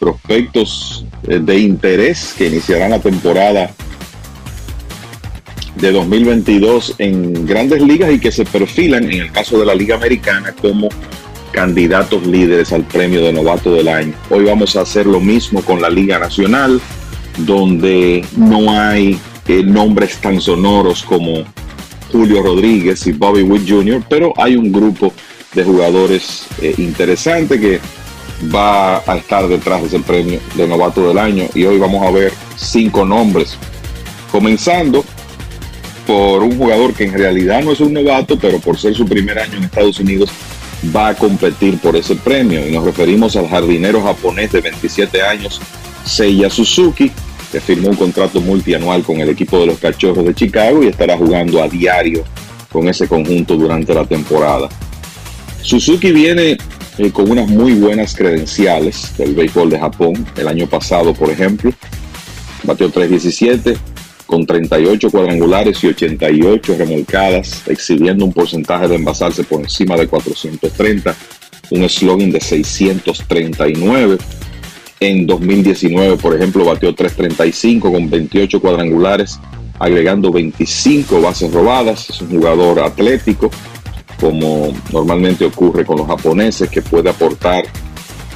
[0.00, 3.72] prospectos eh, de interés que iniciarán la temporada
[5.76, 9.94] de 2022 en grandes ligas y que se perfilan en el caso de la Liga
[9.94, 10.88] Americana como
[11.56, 14.12] candidatos líderes al premio de novato del año.
[14.28, 16.82] Hoy vamos a hacer lo mismo con la Liga Nacional,
[17.38, 19.18] donde no hay
[19.48, 21.44] eh, nombres tan sonoros como
[22.12, 25.14] Julio Rodríguez y Bobby Witt Jr., pero hay un grupo
[25.54, 27.80] de jugadores eh, interesante que
[28.54, 32.10] va a estar detrás de ese premio de novato del año y hoy vamos a
[32.10, 33.56] ver cinco nombres,
[34.30, 35.02] comenzando
[36.06, 39.38] por un jugador que en realidad no es un novato, pero por ser su primer
[39.38, 40.30] año en Estados Unidos
[40.94, 42.66] va a competir por ese premio.
[42.66, 45.60] Y nos referimos al jardinero japonés de 27 años,
[46.04, 47.10] Seiya Suzuki,
[47.50, 51.16] que firmó un contrato multianual con el equipo de los Cachorros de Chicago y estará
[51.16, 52.24] jugando a diario
[52.72, 54.68] con ese conjunto durante la temporada.
[55.62, 56.58] Suzuki viene
[56.98, 60.26] eh, con unas muy buenas credenciales del béisbol de Japón.
[60.36, 61.70] El año pasado, por ejemplo,
[62.62, 63.76] batió 317,
[64.26, 71.14] con 38 cuadrangulares y 88 remolcadas, exhibiendo un porcentaje de envasarse por encima de 430,
[71.70, 74.18] un slogan de 639.
[74.98, 79.38] En 2019, por ejemplo, batió 335 con 28 cuadrangulares,
[79.78, 82.10] agregando 25 bases robadas.
[82.10, 83.50] Es un jugador atlético,
[84.18, 87.64] como normalmente ocurre con los japoneses, que puede aportar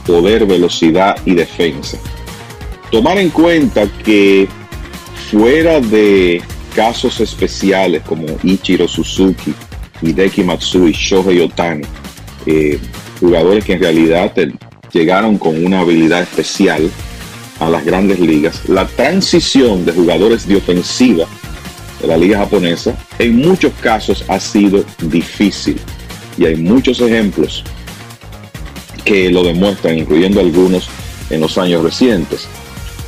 [0.07, 1.99] poder, velocidad y defensa.
[2.91, 4.49] Tomar en cuenta que
[5.31, 6.43] fuera de
[6.75, 9.55] casos especiales como Ichiro Suzuki,
[10.03, 11.85] Hideki Matsui, Shohei Otani,
[12.47, 12.81] eh,
[13.21, 14.33] jugadores que en realidad
[14.93, 16.91] llegaron con una habilidad especial
[17.61, 21.27] a las grandes ligas, la transición de jugadores de ofensiva
[22.01, 25.79] de la liga japonesa en muchos casos ha sido difícil
[26.39, 27.63] y hay muchos ejemplos
[29.05, 30.89] que lo demuestran, incluyendo algunos
[31.29, 32.49] en los años recientes.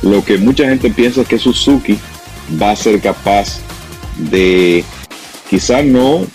[0.01, 1.97] Lo que mucha gente piensa es que Suzuki
[2.61, 3.59] va a ser capaz
[4.17, 4.83] de
[5.49, 6.25] quizá no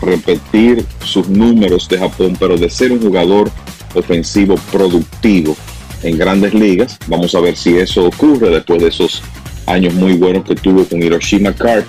[0.00, 3.50] repetir sus números de Japón, pero de ser un jugador
[3.94, 5.56] ofensivo productivo
[6.02, 6.98] en grandes ligas.
[7.06, 9.22] Vamos a ver si eso ocurre después de esos
[9.66, 11.86] años muy buenos que tuvo con Hiroshima Carp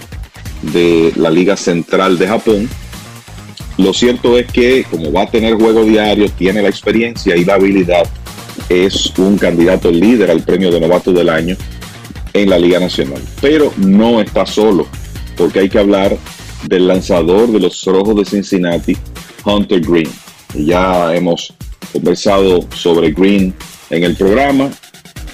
[0.62, 2.70] de la Liga Central de Japón.
[3.78, 7.56] Lo cierto es que como va a tener juego diario, tiene la experiencia y la
[7.56, 8.08] habilidad,
[8.70, 11.56] es un candidato líder al premio de novato del año
[12.38, 13.22] en la Liga Nacional.
[13.42, 14.88] Pero no está solo,
[15.36, 16.18] porque hay que hablar
[16.64, 18.98] del lanzador de los Rojos de Cincinnati,
[19.44, 20.10] Hunter Green.
[20.54, 21.54] Ya hemos
[21.92, 23.54] conversado sobre Green
[23.90, 24.70] en el programa.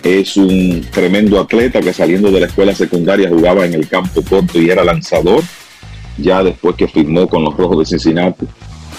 [0.03, 4.59] Es un tremendo atleta que saliendo de la escuela secundaria jugaba en el campo corto
[4.59, 5.43] y era lanzador.
[6.17, 8.45] Ya después que firmó con los Rojos de Cincinnati,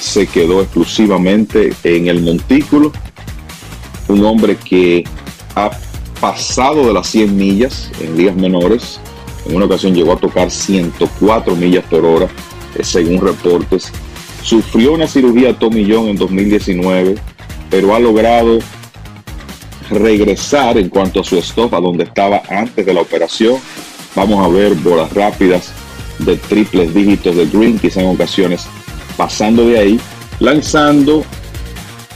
[0.01, 2.91] se quedó exclusivamente en el montículo.
[4.09, 5.05] Un hombre que
[5.55, 5.71] ha
[6.21, 9.01] pasado de las 100 millas en ligas menores.
[9.47, 12.29] En una ocasión llegó a tocar 104 millas por hora,
[12.75, 13.93] eh, según reportes.
[14.43, 17.17] Sufrió una cirugía Tommy John en 2019,
[17.71, 18.59] pero ha logrado
[19.91, 23.57] regresar en cuanto a su stop a donde estaba antes de la operación.
[24.15, 25.73] Vamos a ver bolas rápidas
[26.21, 28.67] de triples dígitos de Green, quizá en ocasiones
[29.17, 30.01] pasando de ahí,
[30.41, 31.25] lanzando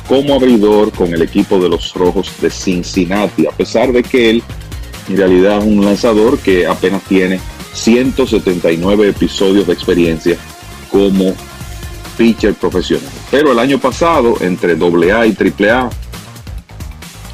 [0.08, 4.42] como abridor con el equipo de los Rojos de Cincinnati, a pesar de que él
[5.08, 7.38] en realidad es un lanzador que apenas tiene
[7.74, 10.36] 179 episodios de experiencia
[10.90, 11.34] como
[12.16, 13.12] pitcher profesional.
[13.30, 15.90] Pero el año pasado, entre AA y AAA,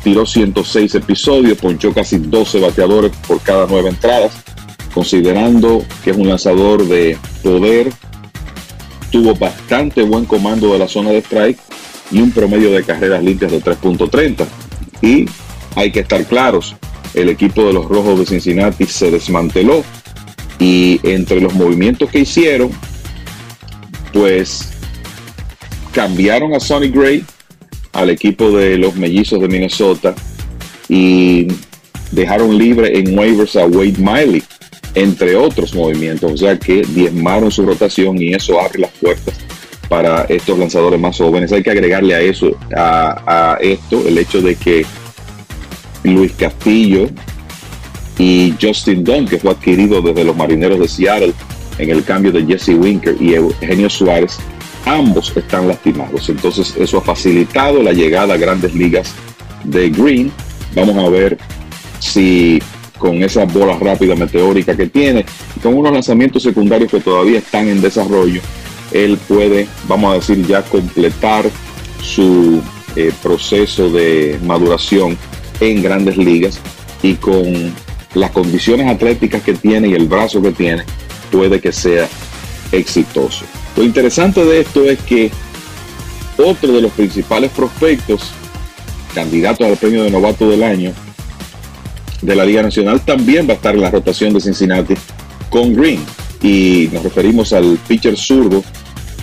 [0.02, 4.32] tiró 106 episodios, ponchó casi 12 bateadores por cada nueve entradas,
[4.92, 7.92] considerando que es un lanzador de poder,
[9.10, 11.73] tuvo bastante buen comando de la zona de strike
[12.10, 14.46] y un promedio de carreras limpias de 3.30.
[15.02, 15.26] Y
[15.76, 16.74] hay que estar claros,
[17.14, 19.84] el equipo de los Rojos de Cincinnati se desmanteló
[20.58, 22.70] y entre los movimientos que hicieron,
[24.12, 24.70] pues
[25.92, 27.24] cambiaron a Sonny Gray
[27.92, 30.14] al equipo de los mellizos de Minnesota
[30.88, 31.48] y
[32.10, 34.42] dejaron libre en waivers a Wade Miley,
[34.94, 36.32] entre otros movimientos.
[36.32, 39.34] O sea que diezmaron su rotación y eso abre las puertas
[39.94, 41.52] para estos lanzadores más jóvenes.
[41.52, 44.84] Hay que agregarle a eso, a, esto, el hecho de que
[46.02, 47.08] Luis Castillo
[48.18, 51.32] y Justin Dunn, que fue adquirido desde los Marineros de Seattle
[51.78, 54.38] en el cambio de Jesse Winker y Eugenio Suárez,
[54.84, 56.28] ambos están lastimados.
[56.28, 59.14] Entonces eso ha facilitado la llegada a grandes ligas
[59.62, 60.32] de Green.
[60.74, 61.38] Vamos a ver
[62.00, 62.60] si
[62.98, 65.24] con esa bola rápida meteórica que tiene,
[65.62, 68.40] con unos lanzamientos secundarios que todavía están en desarrollo,
[68.94, 71.50] él puede, vamos a decir, ya completar
[72.00, 72.62] su
[72.96, 75.18] eh, proceso de maduración
[75.60, 76.60] en grandes ligas
[77.02, 77.74] y con
[78.14, 80.84] las condiciones atléticas que tiene y el brazo que tiene,
[81.30, 82.08] puede que sea
[82.70, 83.44] exitoso.
[83.76, 85.30] Lo interesante de esto es que
[86.38, 88.30] otro de los principales prospectos,
[89.12, 90.92] candidatos al premio de novato del año
[92.22, 94.94] de la Liga Nacional, también va a estar en la rotación de Cincinnati
[95.50, 96.00] con Green.
[96.42, 98.62] Y nos referimos al pitcher zurdo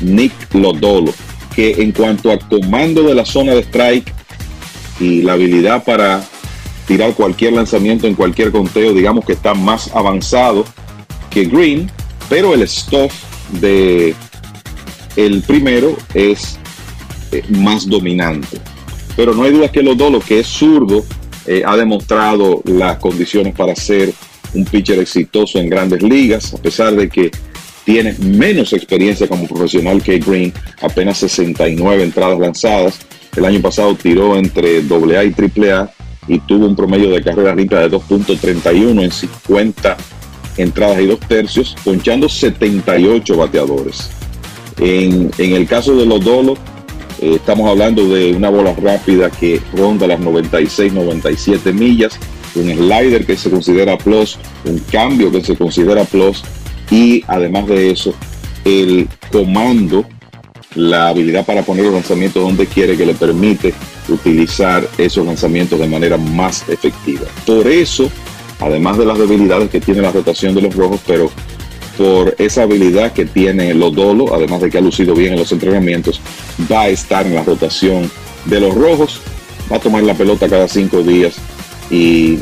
[0.02, 1.14] Nick Lodolo,
[1.56, 4.14] que en cuanto a comando de la zona de strike
[5.00, 6.24] y la habilidad para
[6.88, 10.66] tirar cualquier lanzamiento en cualquier conteo, digamos que está más avanzado
[11.30, 11.90] que Green,
[12.30, 13.14] pero el stuff
[13.60, 14.14] de
[15.16, 16.58] el primero es
[17.32, 18.60] eh, más dominante.
[19.16, 21.04] Pero no hay duda que Lodolo, que es zurdo,
[21.48, 24.14] eh, ha demostrado las condiciones para ser
[24.54, 27.32] un pitcher exitoso en grandes ligas, a pesar de que
[27.92, 33.00] tiene menos experiencia como profesional que Green, apenas 69 entradas lanzadas.
[33.36, 35.92] El año pasado tiró entre AA y AAA
[36.30, 39.98] y tuvo un promedio de carrera limpias de 2.31 en 50
[40.56, 44.10] entradas y dos tercios, ponchando 78 bateadores.
[44.78, 46.60] En, el caso de los dolos,
[47.20, 52.18] eh, estamos hablando de una bola rápida que ronda las 96, 97 millas,
[52.56, 56.42] un slider que se considera plus, un cambio que se considera plus
[56.92, 58.14] y además de eso,
[58.66, 60.06] el comando,
[60.76, 63.74] la habilidad para poner los lanzamientos donde quiere que le permite
[64.10, 67.26] utilizar esos lanzamientos de manera más efectiva.
[67.46, 68.10] Por eso,
[68.60, 71.32] además de las debilidades que tiene la rotación de los rojos, pero
[71.98, 76.20] por esa habilidad que tiene Lodolo, además de que ha lucido bien en los entrenamientos,
[76.72, 78.10] va a estar en la rotación
[78.46, 79.22] de los rojos,
[79.72, 81.36] va a tomar la pelota cada cinco días
[81.90, 82.40] y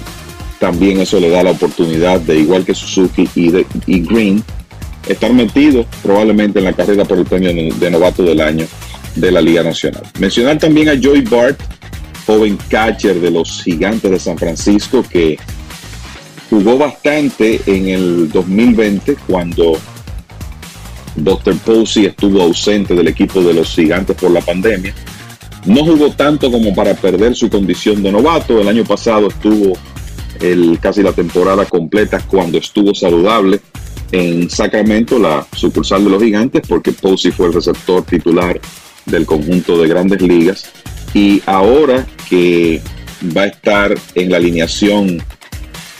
[0.59, 4.43] también eso le da la oportunidad de, igual que Suzuki y, Green,
[5.07, 8.67] estar metido probablemente en la carrera por el premio de novato del año
[9.15, 10.03] de la Liga Nacional.
[10.19, 11.59] Mencionar también a Joey Bart,
[12.25, 15.39] joven catcher de los Gigantes de San Francisco, que
[16.49, 19.77] jugó bastante en el 2020 cuando
[21.15, 21.57] Dr.
[21.59, 24.93] Posey estuvo ausente del equipo de los Gigantes por la pandemia.
[25.65, 28.59] No jugó tanto como para perder su condición de novato.
[28.59, 29.77] El año pasado estuvo
[30.39, 33.59] el, casi la temporada completa cuando estuvo saludable
[34.11, 38.59] en Sacramento, la sucursal de los gigantes, porque Posey fue el receptor titular
[39.05, 40.71] del conjunto de grandes ligas.
[41.13, 42.81] Y ahora que
[43.35, 45.21] va a estar en la alineación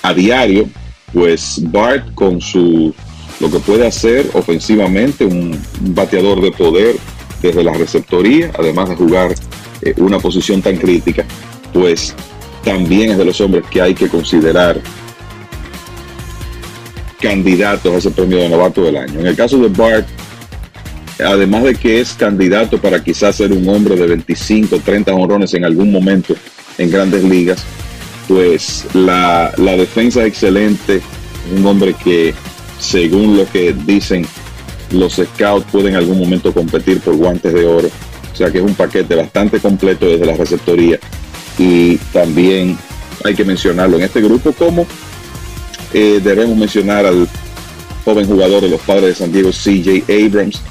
[0.02, 0.70] a diario,
[1.14, 2.94] pues Bart con su
[3.40, 6.98] lo que puede hacer ofensivamente, un bateador de poder
[7.42, 9.34] desde la receptoría, además de jugar
[9.82, 11.26] eh, una posición tan crítica,
[11.72, 12.14] pues
[12.64, 14.80] también es de los hombres que hay que considerar
[17.20, 19.20] candidatos a ese premio de novato del año.
[19.20, 20.08] En el caso de Bart,
[21.20, 25.66] además de que es candidato para quizás ser un hombre de 25, 30 honrones en
[25.66, 26.36] algún momento
[26.78, 27.64] en grandes ligas,
[28.28, 31.02] pues la, la defensa es excelente,
[31.56, 32.34] un hombre que
[32.80, 34.26] según lo que dicen
[34.92, 37.90] los scouts puede en algún momento competir por guantes de oro,
[38.32, 41.00] o sea que es un paquete bastante completo desde la receptoría
[41.60, 42.78] y también
[43.24, 44.88] hay que mencionarlo en este grupo como
[45.94, 47.28] eh, debemos mencionar al
[48.06, 50.62] joven jugador de los padres de San Diego, CJ Abrams.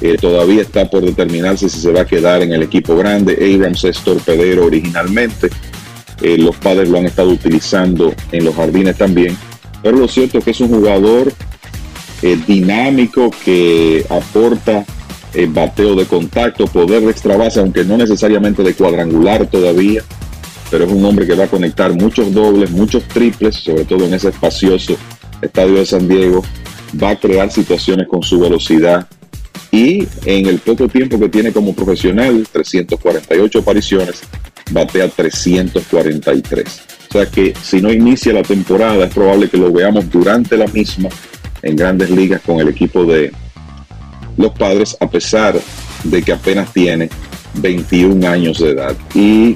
[0.00, 3.34] Eh, todavía está por determinarse si se va a quedar en el equipo grande.
[3.34, 5.50] Abrams es torpedero originalmente.
[6.22, 9.36] Eh, los padres lo han estado utilizando en los jardines también.
[9.82, 11.32] Pero lo cierto es que es un jugador
[12.46, 14.86] dinámico que aporta
[15.48, 20.02] bateo de contacto, poder de extra base, aunque no necesariamente de cuadrangular todavía
[20.74, 24.14] pero es un hombre que va a conectar muchos dobles, muchos triples, sobre todo en
[24.14, 24.96] ese espacioso
[25.40, 26.42] estadio de San Diego.
[27.00, 29.06] Va a crear situaciones con su velocidad
[29.70, 34.22] y en el poco tiempo que tiene como profesional, 348 apariciones,
[34.72, 36.82] batea 343.
[37.08, 40.66] O sea que si no inicia la temporada, es probable que lo veamos durante la
[40.66, 41.08] misma
[41.62, 43.30] en grandes ligas con el equipo de
[44.36, 45.56] los padres, a pesar
[46.02, 47.10] de que apenas tiene
[47.60, 48.96] 21 años de edad.
[49.14, 49.54] Y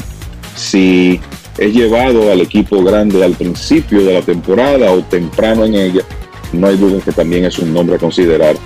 [0.58, 1.20] si
[1.56, 6.02] es llevado al equipo grande al principio de la temporada o temprano en ella,
[6.52, 8.56] no hay duda que también es un nombre a considerar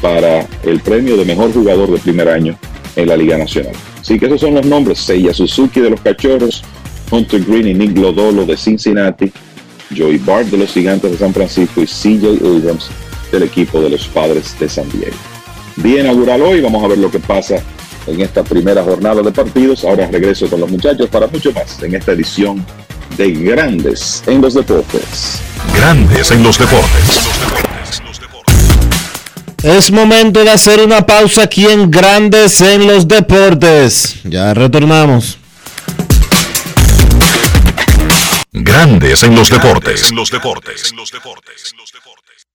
[0.00, 2.56] para el premio de mejor jugador de primer año
[2.96, 3.74] en la Liga Nacional.
[4.00, 6.62] Así que esos son los nombres, Seiya Suzuki de los Cachorros,
[7.10, 9.32] Hunter Green y Nick Lodolo de Cincinnati,
[9.96, 12.90] Joey Bart de los Gigantes de San Francisco y CJ Abrams
[13.32, 15.16] del equipo de los Padres de San Diego.
[15.76, 17.62] Día inaugural hoy, vamos a ver lo que pasa
[18.06, 19.84] en esta primera jornada de partidos.
[19.84, 22.64] Ahora regreso con los muchachos para mucho más en esta edición
[23.16, 25.40] de Grandes en los Deportes.
[25.74, 27.20] Grandes en los Deportes.
[29.62, 34.16] Es momento de hacer una pausa aquí en Grandes en los Deportes.
[34.24, 35.38] Ya retornamos.
[38.52, 40.10] Grandes en los Deportes.
[40.10, 40.92] En los Deportes.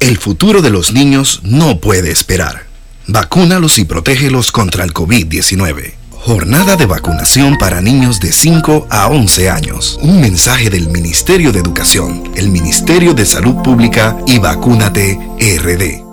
[0.00, 2.66] El futuro de los niños no puede esperar.
[3.06, 5.94] Vacúnalos y protégelos contra el COVID-19.
[6.10, 9.98] Jornada de vacunación para niños de 5 a 11 años.
[10.02, 16.04] Un mensaje del Ministerio de Educación, el Ministerio de Salud Pública y Vacúnate RD.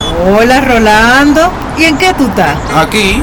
[0.00, 2.58] Hola Rolando, ¿y en qué tú estás?
[2.74, 3.22] Aquí,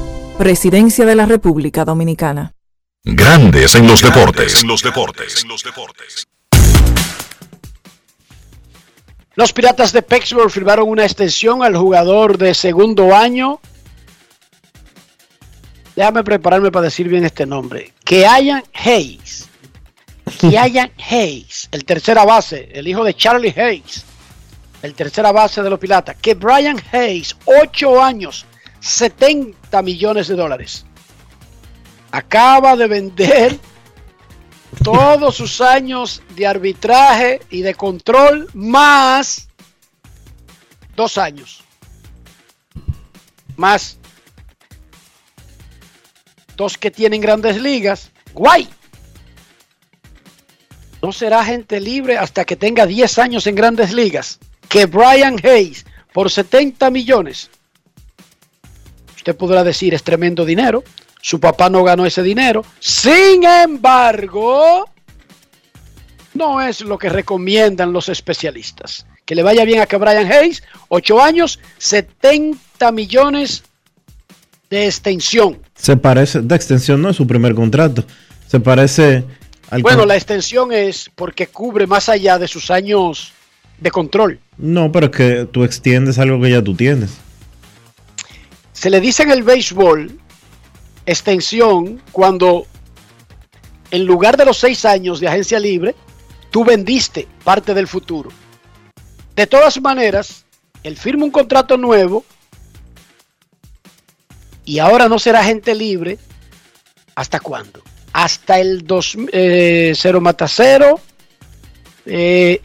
[0.41, 2.55] Presidencia de la República Dominicana.
[3.03, 4.63] Grandes en los deportes.
[4.63, 5.45] En los deportes.
[9.35, 13.59] Los Piratas de Pittsburgh firmaron una extensión al jugador de segundo año.
[15.95, 17.93] Déjame prepararme para decir bien este nombre.
[18.03, 19.47] Que hayan Hayes.
[20.39, 24.05] Que hayan Hayes, el tercera base, el hijo de Charlie Hayes,
[24.81, 26.17] el tercera base de los Piratas.
[26.19, 28.47] Que Brian Hayes, 8 años,
[28.79, 30.85] 70 millones de dólares.
[32.11, 33.59] Acaba de vender
[34.83, 39.47] todos sus años de arbitraje y de control más
[40.95, 41.63] dos años.
[43.55, 43.97] Más
[46.57, 48.11] dos que tienen grandes ligas.
[48.33, 48.67] Guay.
[51.01, 54.39] No será gente libre hasta que tenga 10 años en grandes ligas.
[54.69, 57.49] Que Brian Hayes por 70 millones.
[59.21, 60.83] Usted podrá decir es tremendo dinero.
[61.21, 62.65] Su papá no ganó ese dinero.
[62.79, 64.89] Sin embargo,
[66.33, 69.05] no es lo que recomiendan los especialistas.
[69.23, 73.63] Que le vaya bien a que Brian Hayes, 8 años, 70 millones
[74.71, 75.59] de extensión.
[75.75, 78.03] Se parece, de extensión no es su primer contrato.
[78.47, 79.23] Se parece
[79.69, 79.83] al.
[79.83, 83.33] Bueno, la extensión es porque cubre más allá de sus años
[83.79, 84.39] de control.
[84.57, 87.19] No, pero es que tú extiendes algo que ya tú tienes.
[88.81, 90.19] Se le dice en el béisbol
[91.05, 92.65] extensión cuando
[93.91, 95.93] en lugar de los seis años de agencia libre,
[96.49, 98.31] tú vendiste parte del futuro.
[99.35, 100.45] De todas maneras,
[100.81, 102.25] él firma un contrato nuevo
[104.65, 106.17] y ahora no será agente libre.
[107.13, 107.83] ¿Hasta cuándo?
[108.13, 110.99] Hasta el 2, eh, 0 mata 0.
[112.07, 112.59] eh,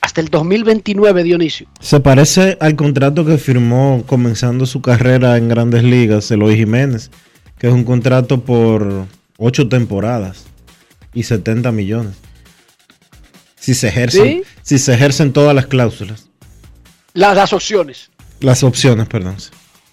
[0.00, 1.66] hasta el 2029, Dionisio.
[1.80, 7.10] Se parece al contrato que firmó comenzando su carrera en grandes ligas, Eloy Jiménez,
[7.58, 9.06] que es un contrato por
[9.36, 10.44] ocho temporadas
[11.14, 12.14] y 70 millones.
[13.58, 14.42] Si se ejercen, ¿Sí?
[14.62, 16.28] si se ejercen todas las cláusulas,
[17.12, 18.10] Las, las opciones.
[18.40, 19.36] las opciones, perdón.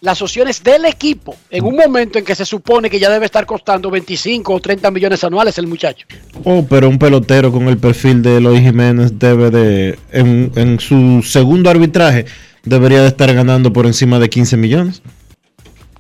[0.02, 3.46] Las opciones del equipo en un momento en que se supone que ya debe estar
[3.46, 6.06] costando 25 o 30 millones anuales el muchacho.
[6.44, 11.24] Oh, pero un pelotero con el perfil de Eloy Jiménez debe de, en, en su
[11.24, 12.26] segundo arbitraje,
[12.64, 15.02] debería de estar ganando por encima de 15 millones.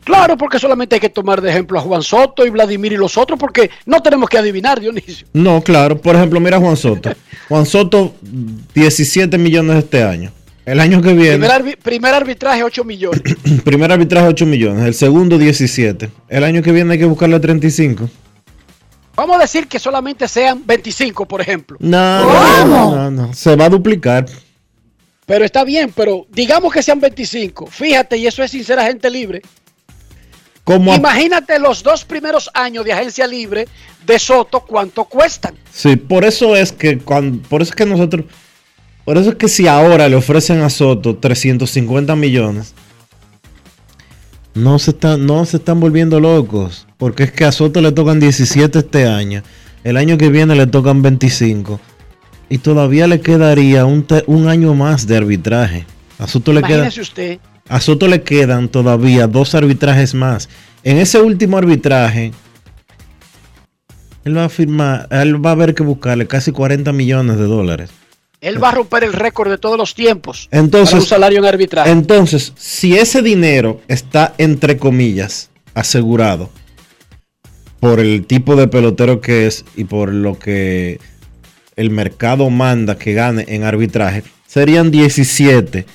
[0.08, 3.18] Claro, porque solamente hay que tomar de ejemplo a Juan Soto y Vladimir y los
[3.18, 5.28] otros, porque no tenemos que adivinar, Dionisio.
[5.34, 5.98] No, claro.
[6.02, 7.12] Por ejemplo, mira a Juan Soto.
[7.50, 8.16] Juan Soto,
[8.74, 10.32] 17 millones este año.
[10.68, 13.22] El año que viene, Primer, arbi- primer arbitraje, 8 millones.
[13.64, 14.86] primer arbitraje 8 millones.
[14.86, 16.10] El segundo 17.
[16.28, 18.10] El año que viene hay que buscarle 35.
[19.16, 21.78] Vamos a decir que solamente sean 25, por ejemplo.
[21.80, 23.34] No, no, no, no, no.
[23.34, 24.26] Se va a duplicar.
[25.26, 27.68] Pero está bien, pero digamos que sean 25.
[27.68, 29.42] Fíjate, y eso es sin ser agente libre.
[30.66, 33.70] Como a- Imagínate los dos primeros años de agencia libre
[34.06, 35.56] de Soto, ¿cuánto cuestan?
[35.72, 38.26] Sí, por eso es que cuando, por eso es que nosotros,
[39.08, 42.74] por eso es que si ahora le ofrecen a Soto 350 millones,
[44.54, 48.20] no se están, no se están volviendo locos, porque es que a Soto le tocan
[48.20, 49.44] 17 este año,
[49.86, 51.80] el año que viene le tocan 25
[52.50, 54.06] y todavía le quedaría un,
[54.50, 55.86] año más de arbitraje.
[56.20, 57.40] A Soto le queda, usted.
[57.70, 60.50] a Soto le quedan todavía dos arbitrajes más.
[60.84, 62.34] En ese último arbitraje,
[64.26, 67.90] él va a firmar, él va a haber que buscarle casi 40 millones de dólares.
[68.42, 70.48] Él va a romper el récord de todos los tiempos.
[70.52, 71.90] Entonces, para un salario en arbitraje.
[71.92, 76.50] Entonces, si ese dinero está entre comillas asegurado
[77.80, 81.00] por el tipo de pelotero que es y por lo que
[81.76, 85.86] el mercado manda que gane en arbitraje, serían 17,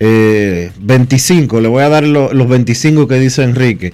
[0.00, 1.60] eh, 25.
[1.60, 3.92] Le voy a dar lo- los 25 que dice Enrique.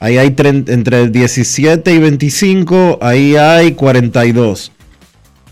[0.00, 4.70] Ahí hay entre 17 y 25, ahí hay 42.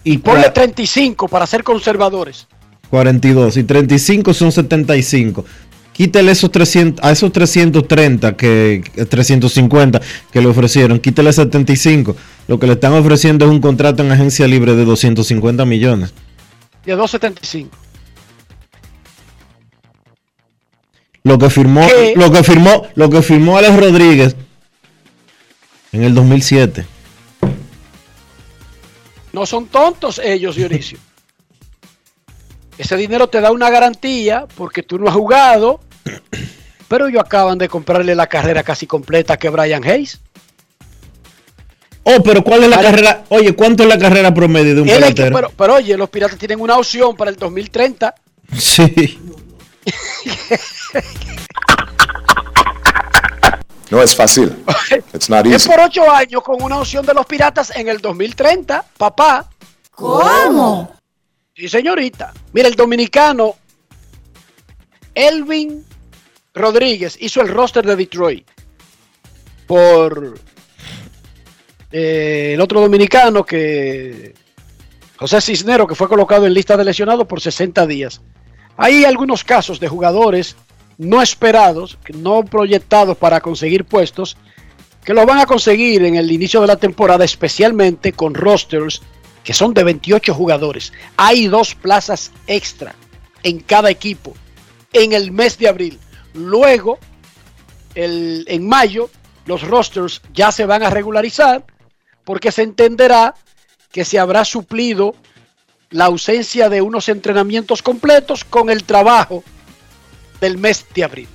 [0.05, 2.47] Y Ponle cua- 35 para ser conservadores.
[2.91, 5.45] 42 y 35 son 75.
[5.93, 10.01] Quítele esos 300, a esos 330 que que- 350
[10.33, 12.17] que le ofrecieron, quítele 75.
[12.49, 16.13] Lo que le están ofreciendo es un contrato en agencia libre de 250 millones.
[16.85, 17.69] De 2.75.
[21.25, 22.15] Lo que firmó, ¿Qué?
[22.17, 24.35] lo que firmó, lo que firmó Alex Rodríguez
[25.93, 26.85] en el 2007.
[29.33, 30.99] No son tontos ellos, Dionisio.
[32.79, 35.81] Ese dinero te da una garantía porque tú no has jugado,
[36.89, 40.21] pero ellos acaban de comprarle la carrera casi completa que Brian Hayes.
[42.05, 43.25] Oh, pero ¿cuál es la carrera?
[43.29, 45.35] Oye, ¿cuánto es la carrera promedio de un que- pelotero?
[45.37, 48.15] pero, pero oye, los piratas tienen una opción para el 2030.
[48.59, 49.19] Sí.
[53.93, 54.57] No es fácil.
[55.13, 58.87] It's not Es por ocho años con una opción de los piratas en el 2030,
[58.97, 59.51] papá.
[59.91, 60.97] ¿Cómo?
[61.55, 62.33] Sí, señorita.
[62.55, 63.55] Mira, el dominicano
[65.15, 65.85] Elvin
[66.55, 68.49] Rodríguez hizo el roster de Detroit
[69.67, 70.41] por
[71.91, 74.35] eh, el otro dominicano que
[75.19, 78.23] José Cisnero, que fue colocado en lista de lesionados por 60 días.
[78.79, 80.57] Hay algunos casos de jugadores
[81.03, 84.37] no esperados, no proyectados para conseguir puestos,
[85.05, 89.03] que lo van a conseguir en el inicio de la temporada, especialmente con rosters
[89.43, 90.93] que son de 28 jugadores.
[91.17, 92.95] Hay dos plazas extra
[93.43, 94.35] en cada equipo
[94.93, 95.99] en el mes de abril.
[96.35, 96.99] Luego,
[97.95, 99.11] el- en mayo,
[99.47, 101.65] los rosters ya se van a regularizar
[102.25, 103.35] porque se entenderá
[103.91, 105.17] que se habrá suplido
[105.91, 109.43] la ausencia de unos entrenamientos completos con el trabajo
[110.43, 111.29] del mes de abril.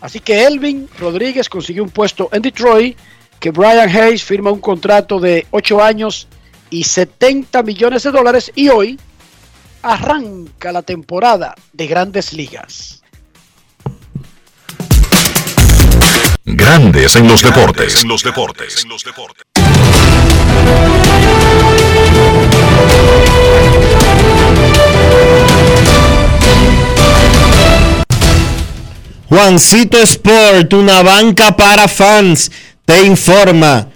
[0.00, 2.96] Así que Elvin Rodríguez consiguió un puesto en Detroit,
[3.38, 6.28] que Brian Hayes firma un contrato de 8 años
[6.70, 8.98] y 70 millones de dólares y hoy
[9.82, 13.02] arranca la temporada de grandes ligas.
[16.44, 18.02] Grandes en los deportes.
[18.02, 18.82] En los deportes.
[18.84, 19.44] En los deportes.
[29.30, 32.50] Juancito Sport, una banca para fans,
[32.84, 33.86] te informa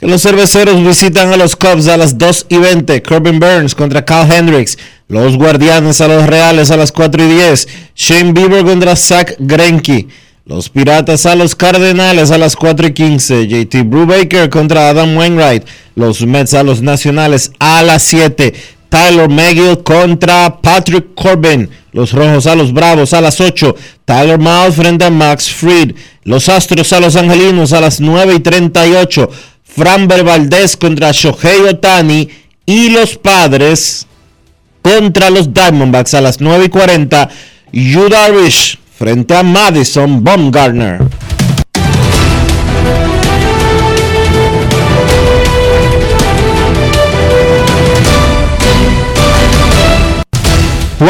[0.00, 3.02] que los cerveceros visitan a los Cubs a las 2 y 20.
[3.02, 4.76] Corbin Burns contra Cal Hendricks.
[5.06, 7.68] Los Guardianes a los Reales a las 4 y 10.
[7.94, 10.08] Shane Bieber contra Zach Greinke.
[10.44, 13.46] Los Piratas a los Cardenales a las 4 y 15.
[13.46, 15.64] JT Brubaker contra Adam Wainwright.
[15.94, 18.52] Los Mets a los Nacionales a las 7.
[18.88, 21.70] Tyler McGill contra Patrick Corbin.
[21.92, 23.76] Los Rojos a los Bravos a las 8.
[24.04, 25.94] Tyler Miles frente a Max Fried.
[26.24, 29.30] Los Astros a los Angelinos a las 9 y 38.
[29.62, 32.28] Framber Valdez contra Shohei Otani.
[32.64, 34.06] Y los Padres
[34.80, 37.28] contra los Diamondbacks a las 9 y 40.
[37.72, 41.00] Yu Darvish frente a Madison Baumgartner.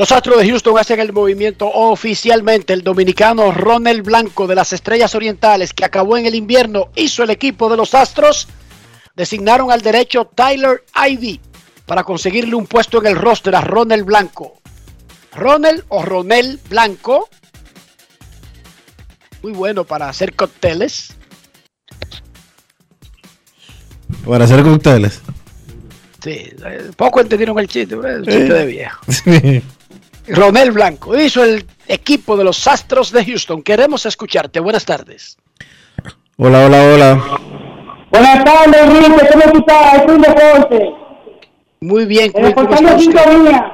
[0.00, 2.72] Los Astros de Houston hacen el movimiento oficialmente.
[2.72, 7.28] El dominicano Ronald Blanco de las Estrellas Orientales, que acabó en el invierno, hizo el
[7.28, 8.48] equipo de los Astros.
[9.14, 11.38] Designaron al derecho Tyler Ivy
[11.84, 14.62] para conseguirle un puesto en el roster a Ronald Blanco.
[15.34, 17.28] Ronald o Ronel Blanco,
[19.42, 21.14] muy bueno para hacer cócteles.
[24.24, 25.20] Para hacer cócteles.
[26.24, 28.14] Sí, eh, poco entendieron el chiste, ¿eh?
[28.16, 29.02] el chiste de viejo.
[30.30, 33.62] Ronel Blanco hizo el equipo de los Astros de Houston.
[33.62, 34.60] Queremos escucharte.
[34.60, 35.36] Buenas tardes.
[36.36, 37.22] Hola, hola, hola.
[38.10, 39.28] Buenas tardes, Enrique.
[39.32, 39.94] ¿Cómo estás?
[39.94, 40.94] Es un deporte.
[41.80, 43.72] Muy bien, ¿cómo, Reportando sintonía.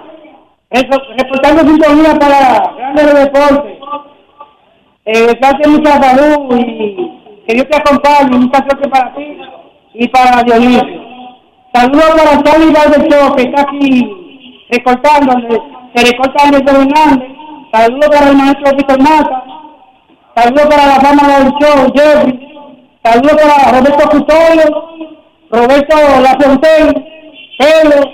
[0.70, 3.78] Reportando sintonía para grandes deportes.
[5.05, 6.97] Eh, desearte mucha salud y
[7.47, 8.39] que Dios te acompañe.
[8.39, 9.39] Mucha suerte para ti
[9.95, 11.07] y para Dionisio.
[11.74, 14.27] Saludos para Charlie Valdez que está aquí
[14.70, 17.28] recortando, se recorta Anderson Hernández.
[17.73, 19.44] Saludos para el maestro Víctor Mata.
[20.35, 22.40] Saludos para la fama del show, Jeffrey.
[23.02, 24.89] Saludos para Roberto Custodio,
[25.51, 27.06] Roberto Lafontaine,
[27.59, 28.10] Pelo.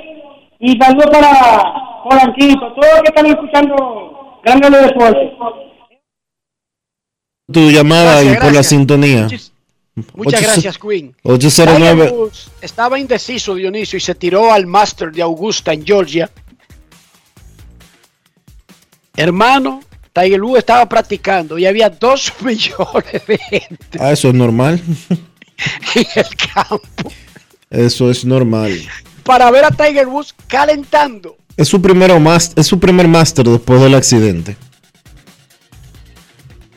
[0.61, 2.73] Y saludos para Polanquito.
[2.75, 5.33] Todos los que están escuchando Grandes Deportes.
[7.53, 8.67] Tu llamada Gracias, y por la gracias.
[8.67, 9.29] sintonía.
[10.15, 11.15] Muchas gracias, Queen.
[11.23, 12.03] 809.
[12.03, 16.31] Tiger Woods Estaba indeciso Dionisio y se tiró al Master de Augusta en Georgia.
[19.17, 19.81] Hermano,
[20.13, 24.81] Tiger Woods estaba practicando y había dos millones de gente Ah, eso es normal.
[25.95, 27.13] en el campo
[27.71, 28.73] Eso es normal.
[29.23, 31.37] para ver a Tiger Woods calentando.
[31.57, 34.57] Es su primero mas- es su primer máster después del accidente.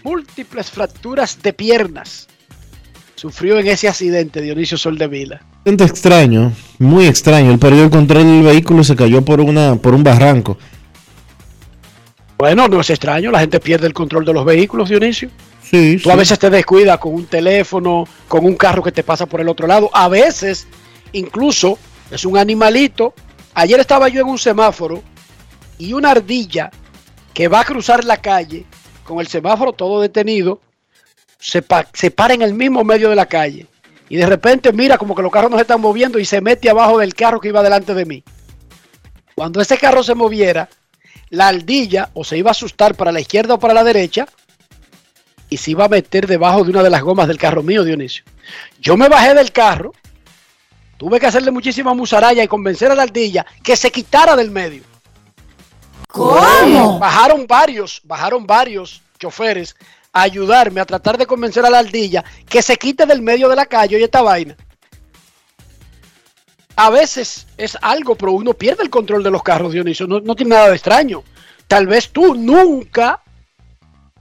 [0.04, 2.28] Múltiples fracturas de piernas.
[3.16, 5.42] Sufrió en ese accidente Dionisio Soldevila.
[5.60, 7.52] Accidente extraño, muy extraño.
[7.52, 10.58] Él perdió el control del vehículo y se cayó por una por un barranco.
[12.46, 15.32] Bueno, no es extraño, la gente pierde el control de los vehículos, Dionisio.
[15.64, 19.26] Sí, Tú a veces te descuidas con un teléfono, con un carro que te pasa
[19.26, 19.90] por el otro lado.
[19.92, 20.68] A veces,
[21.12, 21.80] incluso,
[22.12, 23.16] es un animalito.
[23.56, 25.02] Ayer estaba yo en un semáforo
[25.80, 26.70] y una ardilla
[27.34, 28.68] que va a cruzar la calle
[29.04, 30.62] con el semáforo todo detenido,
[31.40, 33.66] se, pa- se para en el mismo medio de la calle.
[34.08, 36.70] Y de repente mira como que los carros no se están moviendo y se mete
[36.70, 38.24] abajo del carro que iba delante de mí.
[39.34, 40.70] Cuando ese carro se moviera,
[41.30, 44.28] la ardilla o se iba a asustar para la izquierda o para la derecha
[45.50, 48.24] y se iba a meter debajo de una de las gomas del carro mío, Dionisio.
[48.80, 49.94] Yo me bajé del carro
[50.98, 54.84] Tuve que hacerle muchísima musaraya y convencer a la ardilla que se quitara del medio.
[56.08, 57.00] ¿Cómo?
[57.00, 59.76] Bajaron varios, bajaron varios choferes
[60.14, 63.58] a ayudarme a tratar de convencer a la ardilla que se quite del medio de
[63.58, 64.56] la calle y esta vaina.
[66.76, 70.08] A veces es algo, pero uno pierde el control de los carros, Dionisio.
[70.08, 71.24] No, no tiene nada de extraño.
[71.68, 73.22] Tal vez tú nunca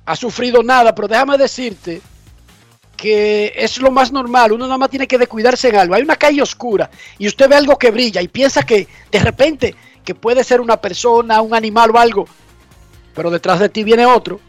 [0.07, 2.01] has sufrido nada, pero déjame decirte
[2.97, 4.53] que es lo más normal.
[4.53, 5.95] Uno nada más tiene que descuidarse en algo.
[5.95, 9.75] Hay una calle oscura y usted ve algo que brilla y piensa que de repente
[10.05, 12.29] que puede ser una persona, un animal o algo,
[13.15, 14.41] pero detrás de ti viene otro.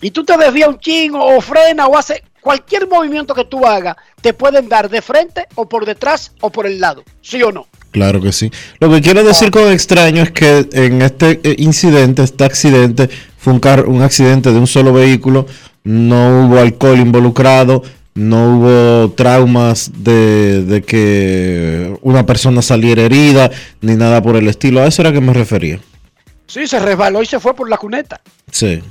[0.00, 3.96] Y tú te desvías un chingo o frena o hace cualquier movimiento que tú hagas,
[4.20, 7.04] te pueden dar de frente o por detrás o por el lado.
[7.20, 7.66] ¿Sí o no?
[7.90, 8.50] Claro que sí.
[8.80, 13.08] Lo que quiero decir con extraño es que en este eh, incidente, este accidente,
[13.38, 15.46] fue un, carro, un accidente de un solo vehículo,
[15.84, 17.82] no hubo alcohol involucrado,
[18.14, 23.50] no hubo traumas de, de que una persona saliera herida,
[23.80, 24.80] ni nada por el estilo.
[24.82, 25.80] A eso era que me refería.
[26.46, 28.20] Sí, se resbaló y se fue por la cuneta.
[28.50, 28.82] Sí.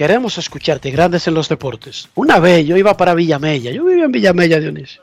[0.00, 2.08] Queremos escucharte, Grandes en los Deportes.
[2.14, 5.02] Una vez yo iba para Villamella, yo vivía en Villamella, Dionisio.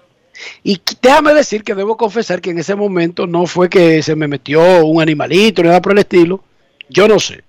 [0.64, 4.28] Y déjame decir que debo confesar que en ese momento no fue que se me
[4.28, 6.44] metió un animalito, ni nada por el estilo.
[6.90, 7.44] Yo no sé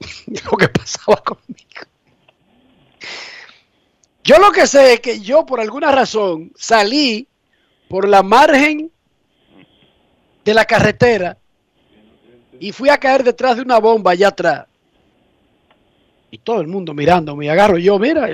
[0.26, 1.86] lo que pasaba conmigo.
[4.24, 7.28] Yo lo que sé es que yo por alguna razón salí
[7.88, 8.90] por la margen
[10.44, 11.38] de la carretera
[12.58, 14.67] y fui a caer detrás de una bomba allá atrás.
[16.30, 18.28] Y todo el mundo mirando, me agarro yo, mira.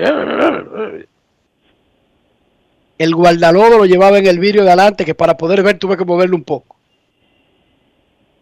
[2.97, 6.05] El guardalodo lo llevaba en el vidrio de adelante, que para poder ver tuve que
[6.05, 6.75] moverlo un poco.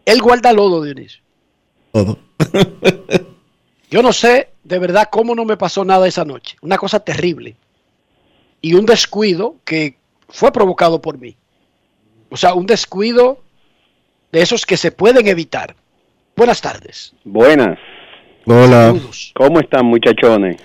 [0.04, 1.22] El guardalodo, Dionisio.
[1.92, 2.18] Todo.
[3.90, 6.56] Yo no sé de verdad cómo no me pasó nada esa noche.
[6.62, 7.56] Una cosa terrible.
[8.60, 9.96] Y un descuido que
[10.28, 11.36] fue provocado por mí.
[12.30, 13.42] O sea, un descuido
[14.32, 15.76] de esos que se pueden evitar.
[16.34, 17.14] Buenas tardes.
[17.22, 17.78] Buenas.
[18.46, 18.94] Hola.
[19.32, 20.56] ¿Cómo están muchachones?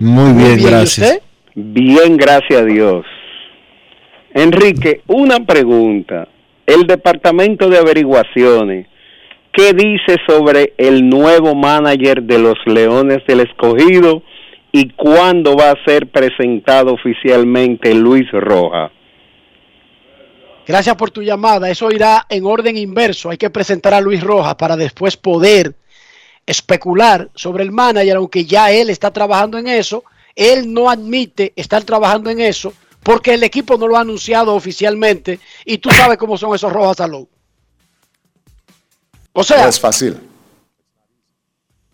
[0.00, 1.20] Muy bien, gracias.
[1.54, 3.04] Bien, gracias a Dios.
[4.34, 6.26] Enrique, una pregunta.
[6.66, 8.86] El Departamento de Averiguaciones,
[9.52, 14.22] ¿qué dice sobre el nuevo manager de los Leones del Escogido
[14.72, 18.90] y cuándo va a ser presentado oficialmente Luis Roja?
[20.66, 21.70] Gracias por tu llamada.
[21.70, 23.30] Eso irá en orden inverso.
[23.30, 25.74] Hay que presentar a Luis Rojas para después poder
[26.50, 30.04] especular sobre el manager, aunque ya él está trabajando en eso.
[30.34, 32.72] Él no admite estar trabajando en eso
[33.02, 36.98] porque el equipo no lo ha anunciado oficialmente y tú sabes cómo son esos Rojas
[36.98, 37.26] Salud.
[39.32, 40.18] O sea, No es fácil.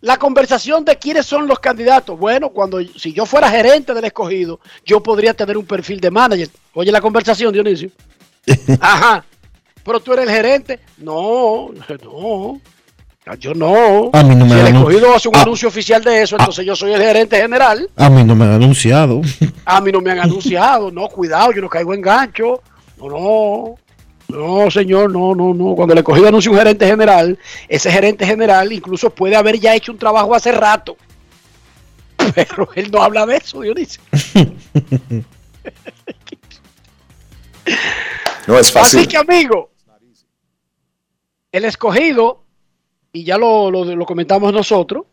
[0.01, 2.17] la conversación de quiénes son los candidatos.
[2.17, 6.49] Bueno, cuando si yo fuera gerente del escogido, yo podría tener un perfil de manager.
[6.73, 7.89] Oye la conversación, Dionisio.
[8.79, 9.23] Ajá.
[9.83, 10.79] Pero tú eres el gerente.
[10.97, 11.69] No,
[12.03, 12.59] no.
[13.35, 14.09] Yo no.
[14.13, 15.41] A mí no me si el escogido hace un Ah.
[15.41, 17.89] anuncio oficial de eso, entonces yo soy el gerente general.
[17.95, 19.21] A mí no me han anunciado.
[19.65, 20.91] A mí no me han anunciado.
[20.91, 22.61] No, cuidado, yo no caigo en gancho.
[22.97, 23.75] No, no.
[24.29, 25.73] No, señor, no, no, no.
[25.75, 27.37] Cuando el escogido anuncia un gerente general,
[27.69, 30.97] ese gerente general incluso puede haber ya hecho un trabajo hace rato.
[32.35, 34.01] Pero él no habla de eso, Dionisio.
[38.47, 38.99] No es fácil.
[38.99, 39.71] Así que, amigo,
[41.51, 42.43] el escogido,
[43.13, 45.03] y ya lo, lo- lo comentamos nosotros,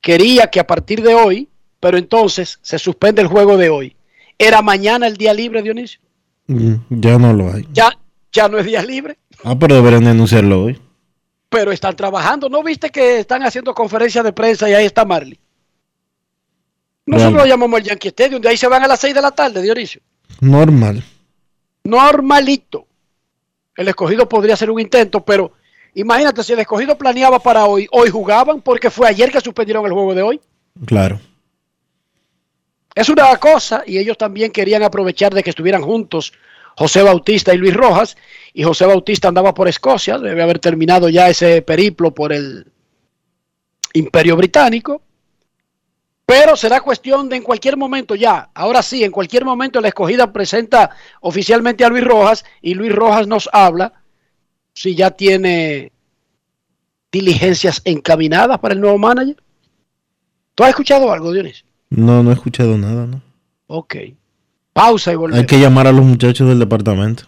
[0.00, 1.48] quería que a partir de hoy,
[1.80, 3.96] pero entonces se suspende el juego de hoy.
[4.38, 6.00] Era mañana el día libre, Dionisio.
[6.46, 7.66] Mm, Ya no lo hay.
[7.72, 7.90] Ya,
[8.32, 10.80] ya no es día libre, Ah, pero deberían de anunciarlo hoy.
[11.48, 12.48] pero están trabajando.
[12.48, 15.38] ¿No viste que están haciendo conferencias de prensa y ahí está Marley?
[17.06, 17.44] Nosotros Bueno.
[17.44, 19.62] lo llamamos el Yankee Stadium, de ahí se van a las 6 de la tarde,
[19.62, 20.00] Dionisio.
[20.40, 21.02] Normal.
[21.84, 22.86] normalito.
[23.76, 25.52] El escogido podría ser un intento, pero
[25.94, 29.92] imagínate si el escogido planeaba para hoy, hoy jugaban porque fue ayer que suspendieron el
[29.92, 30.40] juego de hoy.
[30.86, 31.20] Claro.
[32.94, 36.32] Es una cosa y ellos también querían aprovechar de que estuvieran juntos
[36.76, 38.16] José Bautista y Luis Rojas
[38.52, 42.66] y José Bautista andaba por Escocia, debe haber terminado ya ese periplo por el
[43.92, 45.02] Imperio Británico.
[46.26, 50.32] Pero será cuestión de en cualquier momento ya, ahora sí, en cualquier momento la escogida
[50.32, 50.90] presenta
[51.20, 54.03] oficialmente a Luis Rojas y Luis Rojas nos habla
[54.74, 55.90] si ya tiene
[57.10, 59.36] diligencias encaminadas para el nuevo manager.
[60.54, 61.64] ¿Tú has escuchado algo, Dionisio?
[61.90, 63.22] No, no he escuchado nada, ¿no?
[63.68, 63.96] Ok.
[64.72, 65.40] Pausa y volvemos.
[65.40, 67.24] Hay que llamar a los muchachos del departamento.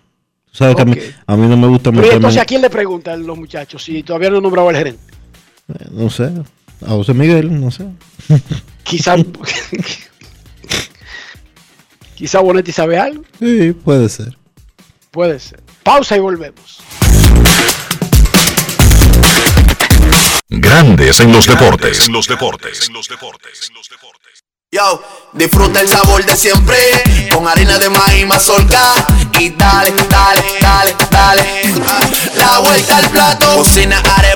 [0.46, 0.96] Tú sabes que a mí,
[1.26, 3.38] a mí no me gusta Pero ¿y meterme entonces en- a quién le preguntan los
[3.38, 5.02] muchachos si todavía no han nombrado al gerente?
[5.92, 6.32] No sé.
[6.84, 7.86] A José Miguel, no sé.
[8.82, 9.20] Quizás
[12.14, 13.22] Quizá Bonetti sabe algo.
[13.38, 14.36] Sí, puede ser.
[15.10, 15.60] Puede ser.
[15.82, 16.80] Pausa y volvemos.
[20.48, 22.06] Grandes en los deportes.
[22.06, 22.88] En los deportes.
[24.70, 25.02] Yo,
[25.32, 26.76] disfruta el sabor de siempre
[27.32, 28.80] con harina de maíz mazorca
[29.40, 31.42] y dale, dale, dale, dale.
[32.36, 34.35] La vuelta al plato, cocina arepa,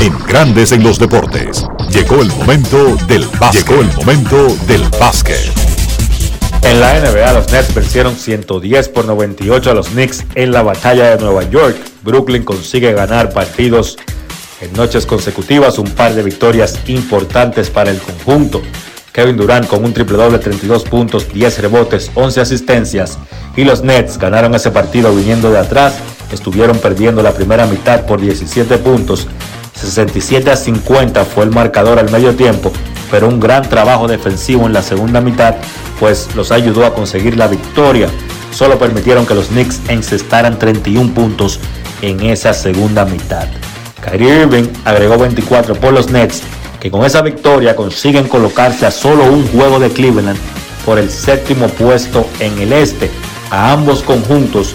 [0.00, 1.66] En Grandes en los deportes.
[1.90, 3.68] Llegó el momento del básquet.
[3.68, 5.52] Llegó el momento del básquet.
[6.62, 11.10] En la NBA, los Nets vencieron 110 por 98 a los Knicks en la batalla
[11.10, 11.76] de Nueva York.
[12.02, 13.98] Brooklyn consigue ganar partidos
[14.62, 18.62] en noches consecutivas, un par de victorias importantes para el conjunto.
[19.12, 23.18] Kevin Durant con un triple doble, 32 puntos, 10 rebotes, 11 asistencias.
[23.54, 25.98] Y los Nets ganaron ese partido viniendo de atrás.
[26.32, 29.26] Estuvieron perdiendo la primera mitad por 17 puntos.
[29.80, 32.72] 67 a 50 fue el marcador al medio tiempo,
[33.10, 35.56] pero un gran trabajo defensivo en la segunda mitad,
[35.98, 38.08] pues los ayudó a conseguir la victoria.
[38.52, 41.60] Solo permitieron que los Knicks encestaran 31 puntos
[42.02, 43.46] en esa segunda mitad.
[44.02, 46.42] Kyrie Irving agregó 24 por los Nets,
[46.78, 50.38] que con esa victoria consiguen colocarse a solo un juego de Cleveland
[50.84, 53.10] por el séptimo puesto en el este.
[53.50, 54.74] A ambos conjuntos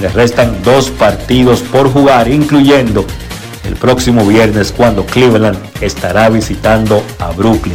[0.00, 3.04] les restan dos partidos por jugar, incluyendo
[3.64, 7.74] el próximo viernes cuando Cleveland estará visitando a Brooklyn.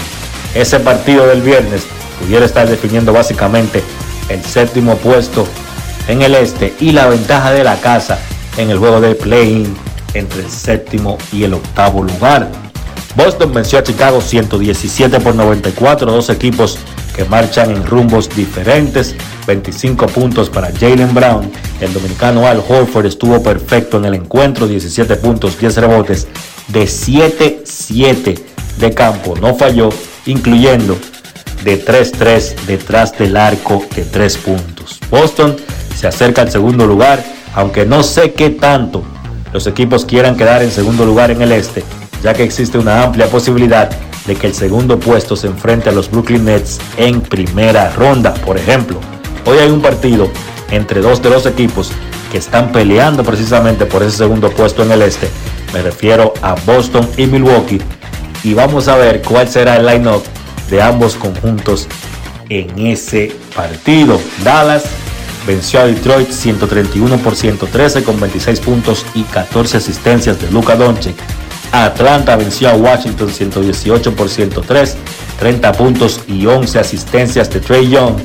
[0.54, 1.86] Ese partido del viernes
[2.20, 3.84] pudiera estar definiendo básicamente
[4.30, 5.48] el séptimo puesto
[6.08, 8.20] en el este y la ventaja de la casa
[8.58, 9.76] en el juego de play-in
[10.14, 12.50] entre el séptimo y el octavo lugar.
[13.16, 16.78] Boston venció a Chicago 117 por 94, dos equipos
[17.20, 19.14] que marchan en rumbos diferentes.
[19.46, 21.52] 25 puntos para Jalen Brown.
[21.82, 26.30] El dominicano Al Horford estuvo perfecto en el encuentro, 17 puntos, 10 rebotes,
[26.70, 28.40] de 7-7
[28.78, 29.36] de campo.
[29.36, 29.90] No falló,
[30.28, 30.98] incluyendo
[31.66, 35.02] de 3-3 detrás del arco de 3 puntos.
[35.12, 35.58] Boston
[35.98, 37.22] se acerca al segundo lugar,
[37.54, 39.04] aunque no sé qué tanto
[39.52, 41.84] los equipos quieran quedar en segundo lugar en el este,
[42.24, 43.90] ya que existe una amplia posibilidad
[44.30, 48.32] de que el segundo puesto se enfrente a los Brooklyn Nets en primera ronda.
[48.36, 49.00] Por ejemplo,
[49.44, 50.30] hoy hay un partido
[50.70, 51.92] entre dos de los equipos
[52.32, 55.28] que están peleando precisamente por ese segundo puesto en el este.
[55.74, 57.82] Me refiero a Boston y Milwaukee.
[58.44, 60.22] Y vamos a ver cuál será el line-up
[60.70, 61.88] de ambos conjuntos
[62.50, 64.22] en ese partido.
[64.44, 64.84] Dallas
[65.48, 71.16] venció a Detroit 131 por 113 con 26 puntos y 14 asistencias de Luka Doncic.
[71.72, 74.98] Atlanta venció a Washington 118 por 103,
[75.40, 78.16] 30 puntos y 11 asistencias de Trey Young.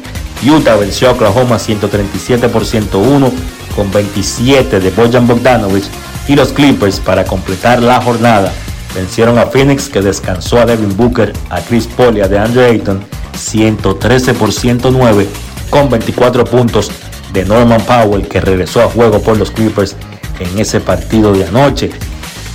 [0.46, 3.32] Utah venció a Oklahoma 137 por 101
[3.74, 5.84] con 27 de Bojan Bogdanovich
[6.28, 8.52] y los Clippers para completar la jornada
[8.94, 13.04] vencieron a Phoenix que descansó a Devin Booker, a Chris Paul y a DeAndre Ayton
[13.36, 15.26] 113 por 109
[15.68, 16.90] con 24 puntos
[17.32, 19.96] de Norman Powell que regresó a juego por los Clippers
[20.38, 21.90] en ese partido de anoche.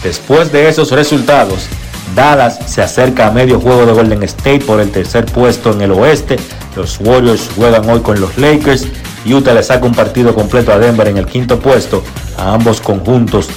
[0.03, 1.67] Después de esos resultados,
[2.15, 5.91] Dallas se acerca a medio juego de Golden State por el tercer puesto en el
[5.91, 6.37] oeste.
[6.75, 8.87] Los Warriors juegan hoy con los Lakers.
[9.25, 12.03] Utah le saca un partido completo a Denver en el quinto puesto.
[12.37, 13.47] A ambos conjuntos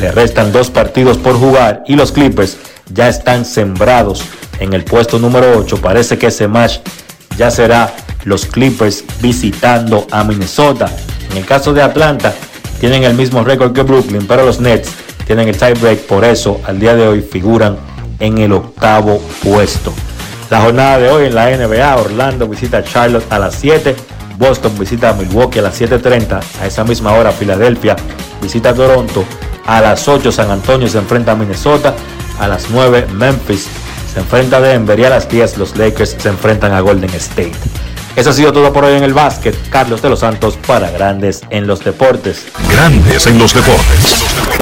[0.00, 2.58] le restan dos partidos por jugar y los Clippers
[2.92, 4.22] ya están sembrados
[4.58, 5.80] en el puesto número 8.
[5.80, 6.78] Parece que ese match
[7.38, 10.90] ya será los Clippers visitando a Minnesota.
[11.30, 12.34] En el caso de Atlanta,
[12.80, 14.90] tienen el mismo récord que Brooklyn, pero los Nets
[15.26, 17.76] tienen el tiebreak, por eso al día de hoy figuran
[18.18, 19.92] en el octavo puesto.
[20.50, 23.96] La jornada de hoy en la NBA, Orlando visita a Charlotte a las 7,
[24.36, 27.96] Boston visita a Milwaukee a las 7.30, a esa misma hora Filadelfia
[28.40, 29.24] visita a Toronto,
[29.66, 31.94] a las 8 San Antonio se enfrenta a Minnesota,
[32.38, 33.68] a las 9 Memphis
[34.12, 37.52] se enfrenta a Denver y a las 10 los Lakers se enfrentan a Golden State.
[38.14, 39.56] Eso ha sido todo por hoy en el básquet.
[39.70, 42.44] Carlos de los Santos para Grandes en los Deportes.
[42.70, 44.61] Grandes en los deportes.